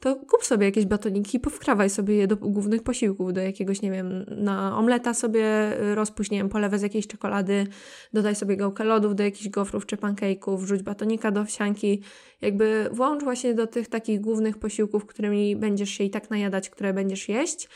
to 0.00 0.16
kup 0.16 0.44
sobie 0.44 0.66
jakieś 0.66 0.86
batoniki 0.86 1.40
powkrawaj 1.40 1.90
sobie 1.90 2.16
je 2.16 2.26
do 2.26 2.36
głównych 2.36 2.82
posiłków, 2.82 3.32
do 3.32 3.40
jakiegoś, 3.40 3.82
nie 3.82 3.90
wiem, 3.90 4.24
na 4.28 4.78
omleta 4.78 5.14
sobie 5.14 5.44
rozpuść, 5.94 6.30
nie 6.30 6.38
wiem, 6.38 6.48
polewę 6.48 6.78
z 6.78 6.82
jakiejś 6.82 7.06
czekolady, 7.06 7.66
dodaj 8.12 8.34
sobie 8.34 8.56
gałkę 8.56 8.84
lodów 8.84 9.14
do 9.14 9.22
jakichś 9.22 9.48
gofrów 9.48 9.86
czy 9.86 9.96
pancake'ów, 9.96 10.58
wrzuć 10.58 10.82
batonika 10.82 11.30
do 11.30 11.44
wsianki, 11.44 12.02
jakby 12.40 12.88
włącz 12.92 13.24
właśnie 13.24 13.54
do 13.54 13.66
tych 13.66 13.88
takich 13.88 14.20
głównych 14.20 14.58
posiłków, 14.58 15.06
którymi 15.06 15.56
będziesz 15.56 15.90
się 15.90 16.04
i 16.04 16.10
tak 16.10 16.30
najadać, 16.30 16.70
które 16.70 16.94
będziesz 16.94 17.28
jeść, 17.28 17.68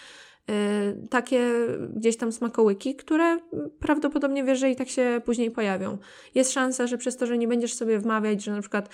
takie 1.10 1.50
gdzieś 1.94 2.16
tam 2.16 2.32
smakołyki, 2.32 2.96
które 2.96 3.38
prawdopodobnie 3.80 4.44
wiesz, 4.44 4.58
że 4.58 4.70
i 4.70 4.76
tak 4.76 4.88
się 4.88 5.20
później 5.24 5.50
pojawią. 5.50 5.98
Jest 6.34 6.52
szansa, 6.52 6.86
że 6.86 6.98
przez 6.98 7.16
to, 7.16 7.26
że 7.26 7.38
nie 7.38 7.48
będziesz 7.48 7.74
sobie 7.74 7.98
wmawiać, 7.98 8.44
że 8.44 8.52
na 8.52 8.60
przykład 8.60 8.88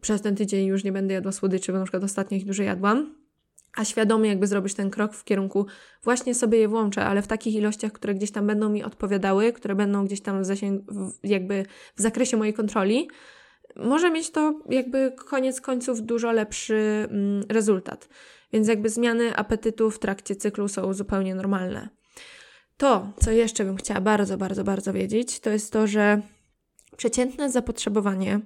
przez 0.00 0.22
ten 0.22 0.36
tydzień 0.36 0.66
już 0.66 0.84
nie 0.84 0.92
będę 0.92 1.14
jadła 1.14 1.32
słodyczy, 1.32 1.72
bo 1.72 1.78
na 1.78 1.84
przykład 1.84 2.04
ostatnio 2.04 2.36
ich 2.36 2.44
dużo 2.44 2.62
jadłam, 2.62 3.14
a 3.76 3.84
świadomie 3.84 4.28
jakby 4.28 4.46
zrobisz 4.46 4.74
ten 4.74 4.90
krok 4.90 5.14
w 5.14 5.24
kierunku 5.24 5.66
właśnie 6.04 6.34
sobie 6.34 6.58
je 6.58 6.68
włączę, 6.68 7.04
ale 7.04 7.22
w 7.22 7.26
takich 7.26 7.54
ilościach, 7.54 7.92
które 7.92 8.14
gdzieś 8.14 8.30
tam 8.30 8.46
będą 8.46 8.68
mi 8.68 8.84
odpowiadały, 8.84 9.52
które 9.52 9.74
będą 9.74 10.04
gdzieś 10.04 10.20
tam 10.20 10.42
w 10.42 10.44
zasięgu, 10.44 10.84
jakby 11.22 11.64
w 11.96 12.02
zakresie 12.02 12.36
mojej 12.36 12.54
kontroli, 12.54 13.08
może 13.76 14.10
mieć 14.10 14.30
to 14.30 14.60
jakby 14.68 15.12
koniec 15.16 15.60
końców 15.60 16.02
dużo 16.02 16.32
lepszy 16.32 17.08
mm, 17.10 17.42
rezultat. 17.48 18.08
Więc 18.52 18.68
jakby 18.68 18.88
zmiany 18.88 19.36
apetytu 19.36 19.90
w 19.90 19.98
trakcie 19.98 20.36
cyklu 20.36 20.68
są 20.68 20.94
zupełnie 20.94 21.34
normalne. 21.34 21.88
To, 22.76 23.12
co 23.20 23.30
jeszcze 23.30 23.64
bym 23.64 23.76
chciała 23.76 24.00
bardzo, 24.00 24.38
bardzo, 24.38 24.64
bardzo 24.64 24.92
wiedzieć, 24.92 25.40
to 25.40 25.50
jest 25.50 25.72
to, 25.72 25.86
że 25.86 26.22
przeciętne 26.96 27.50
zapotrzebowanie 27.50 28.40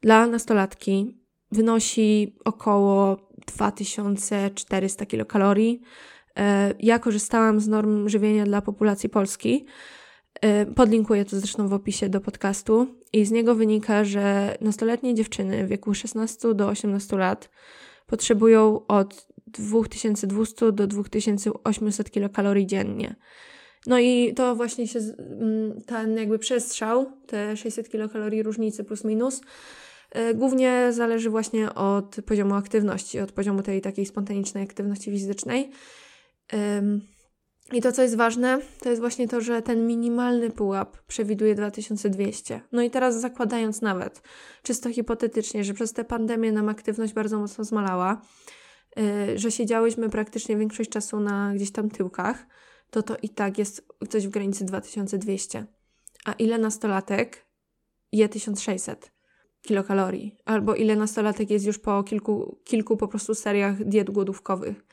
dla 0.00 0.26
nastolatki 0.26 1.20
wynosi 1.52 2.36
około 2.44 3.28
2400 3.46 5.06
kilokalorii. 5.06 5.80
E, 6.36 6.74
ja 6.78 6.98
korzystałam 6.98 7.60
z 7.60 7.68
norm 7.68 8.08
żywienia 8.08 8.44
dla 8.44 8.62
populacji 8.62 9.08
polskiej. 9.08 9.64
E, 10.40 10.66
podlinkuję 10.66 11.24
to 11.24 11.40
zresztą 11.40 11.68
w 11.68 11.72
opisie 11.72 12.08
do 12.08 12.20
podcastu. 12.20 12.86
I 13.12 13.24
z 13.24 13.30
niego 13.30 13.54
wynika, 13.54 14.04
że 14.04 14.56
nastoletnie 14.60 15.14
dziewczyny 15.14 15.66
w 15.66 15.68
wieku 15.68 15.94
16 15.94 16.54
do 16.54 16.68
18 16.68 17.16
lat 17.16 17.50
potrzebują 18.10 18.86
od 18.86 19.26
2200 19.46 20.72
do 20.72 20.86
2800 20.86 22.10
kilokalorii 22.10 22.66
dziennie. 22.66 23.16
No 23.86 23.98
i 23.98 24.34
to 24.34 24.56
właśnie 24.56 24.88
się, 24.88 24.98
mm, 24.98 25.80
ten 25.86 26.16
jakby 26.16 26.38
przestrzał, 26.38 27.06
te 27.26 27.56
600 27.56 27.88
kilokalorii 27.90 28.42
różnicy 28.42 28.84
plus 28.84 29.04
minus, 29.04 29.40
E, 30.10 30.34
głównie 30.34 30.92
zależy 30.92 31.30
właśnie 31.30 31.74
od 31.74 32.16
poziomu 32.26 32.54
aktywności, 32.54 33.20
od 33.20 33.32
poziomu 33.32 33.62
tej 33.62 33.80
takiej 33.80 34.06
spontanicznej 34.06 34.64
aktywności 34.64 35.10
fizycznej. 35.10 35.70
I 37.72 37.80
to, 37.80 37.92
co 37.92 38.02
jest 38.02 38.16
ważne, 38.16 38.60
to 38.80 38.88
jest 38.88 39.00
właśnie 39.00 39.28
to, 39.28 39.40
że 39.40 39.62
ten 39.62 39.86
minimalny 39.86 40.50
pułap 40.50 40.98
przewiduje 41.02 41.54
2200. 41.54 42.60
No 42.72 42.82
i 42.82 42.90
teraz 42.90 43.20
zakładając 43.20 43.82
nawet, 43.82 44.22
czysto 44.62 44.90
hipotetycznie, 44.90 45.64
że 45.64 45.74
przez 45.74 45.92
tę 45.92 46.04
pandemię 46.04 46.52
nam 46.52 46.68
aktywność 46.68 47.12
bardzo 47.12 47.38
mocno 47.38 47.64
zmalała, 47.64 48.22
e, 48.96 49.38
że 49.38 49.50
siedziałyśmy 49.50 50.08
praktycznie 50.10 50.56
większość 50.56 50.90
czasu 50.90 51.20
na 51.20 51.54
gdzieś 51.54 51.72
tam 51.72 51.90
tyłkach, 51.90 52.46
to 52.90 53.02
to 53.02 53.16
i 53.22 53.28
tak 53.28 53.58
jest 53.58 53.86
coś 54.08 54.26
w 54.26 54.30
granicy 54.30 54.64
2200. 54.64 55.66
A 56.24 56.32
ile 56.32 56.58
nastolatek 56.58 57.46
je 58.12 58.28
1600? 58.28 59.20
kilokalorii, 59.62 60.36
albo 60.44 60.74
ile 60.74 60.96
nastolatek 60.96 61.50
jest 61.50 61.66
już 61.66 61.78
po 61.78 62.02
kilku, 62.02 62.58
kilku 62.64 62.96
po 62.96 63.08
prostu 63.08 63.34
seriach 63.34 63.84
diet 63.84 64.10
głodówkowych, 64.10 64.84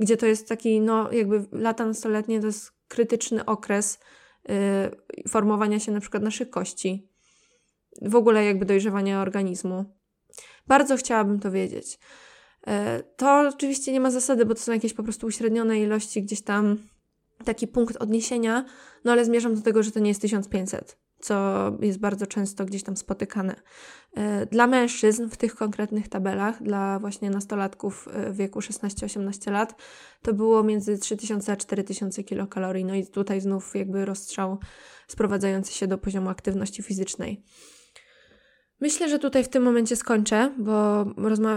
gdzie 0.00 0.16
to 0.16 0.26
jest 0.26 0.48
taki, 0.48 0.80
no 0.80 1.12
jakby 1.12 1.44
lata 1.52 1.86
nastoletnie 1.86 2.40
to 2.40 2.46
jest 2.46 2.72
krytyczny 2.88 3.44
okres 3.44 3.98
yy, 4.48 4.54
formowania 5.28 5.80
się 5.80 5.92
na 5.92 6.00
przykład 6.00 6.22
naszych 6.22 6.50
kości, 6.50 7.08
w 8.02 8.16
ogóle 8.16 8.44
jakby 8.44 8.64
dojrzewania 8.64 9.22
organizmu. 9.22 9.84
Bardzo 10.66 10.96
chciałabym 10.96 11.40
to 11.40 11.50
wiedzieć. 11.50 11.98
Yy, 12.66 12.72
to 13.16 13.50
oczywiście 13.54 13.92
nie 13.92 14.00
ma 14.00 14.10
zasady, 14.10 14.46
bo 14.46 14.54
to 14.54 14.60
są 14.60 14.72
jakieś 14.72 14.94
po 14.94 15.02
prostu 15.02 15.26
uśrednione 15.26 15.80
ilości, 15.80 16.22
gdzieś 16.22 16.42
tam 16.42 16.76
taki 17.44 17.68
punkt 17.68 17.96
odniesienia, 17.96 18.64
no 19.04 19.12
ale 19.12 19.24
zmierzam 19.24 19.54
do 19.54 19.62
tego, 19.62 19.82
że 19.82 19.90
to 19.90 20.00
nie 20.00 20.08
jest 20.08 20.20
1500 20.20 21.06
co 21.20 21.72
jest 21.80 21.98
bardzo 21.98 22.26
często 22.26 22.64
gdzieś 22.64 22.82
tam 22.82 22.96
spotykane. 22.96 23.56
E, 24.16 24.46
dla 24.46 24.66
mężczyzn 24.66 25.28
w 25.28 25.36
tych 25.36 25.54
konkretnych 25.54 26.08
tabelach, 26.08 26.62
dla 26.62 26.98
właśnie 26.98 27.30
nastolatków 27.30 28.08
e, 28.12 28.32
w 28.32 28.36
wieku 28.36 28.60
16-18 28.60 29.52
lat, 29.52 29.74
to 30.22 30.34
było 30.34 30.62
między 30.62 30.98
3000 30.98 31.52
a 31.52 31.56
4000 31.56 32.24
kilokalorii. 32.24 32.84
No 32.84 32.94
i 32.94 33.06
tutaj 33.06 33.40
znów 33.40 33.74
jakby 33.74 34.04
rozstrzał 34.04 34.58
sprowadzający 35.08 35.72
się 35.72 35.86
do 35.86 35.98
poziomu 35.98 36.28
aktywności 36.28 36.82
fizycznej. 36.82 37.42
Myślę, 38.80 39.08
że 39.08 39.18
tutaj 39.18 39.44
w 39.44 39.48
tym 39.48 39.62
momencie 39.62 39.96
skończę, 39.96 40.54
bo 40.58 41.04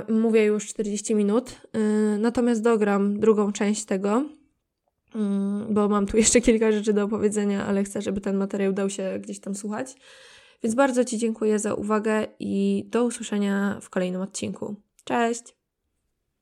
mówię 0.10 0.46
już 0.46 0.68
40 0.68 1.16
minut, 1.16 1.62
yy, 1.74 2.20
natomiast 2.20 2.62
dogram 2.62 3.20
drugą 3.20 3.52
część 3.52 3.86
tego, 3.86 4.26
Mm, 5.16 5.74
bo 5.74 5.90
mam 5.90 6.06
tu 6.06 6.18
jeszcze 6.18 6.42
kilka 6.42 6.72
rzeczy 6.72 6.94
do 6.94 7.04
opowiedzenia, 7.04 7.66
ale 7.66 7.84
chcę, 7.84 8.02
żeby 8.02 8.22
ten 8.22 8.38
materiał 8.38 8.74
dał 8.74 8.90
się 8.90 9.20
gdzieś 9.22 9.40
tam 9.40 9.56
słuchać. 9.56 9.96
Więc 10.64 10.76
bardzo 10.76 11.06
Ci 11.06 11.18
dziękuję 11.18 11.60
za 11.60 11.74
uwagę 11.74 12.28
i 12.40 12.86
do 12.88 13.06
usłyszenia 13.06 13.80
w 13.82 13.90
kolejnym 13.90 14.22
odcinku. 14.22 14.76
Cześć! 15.04 15.59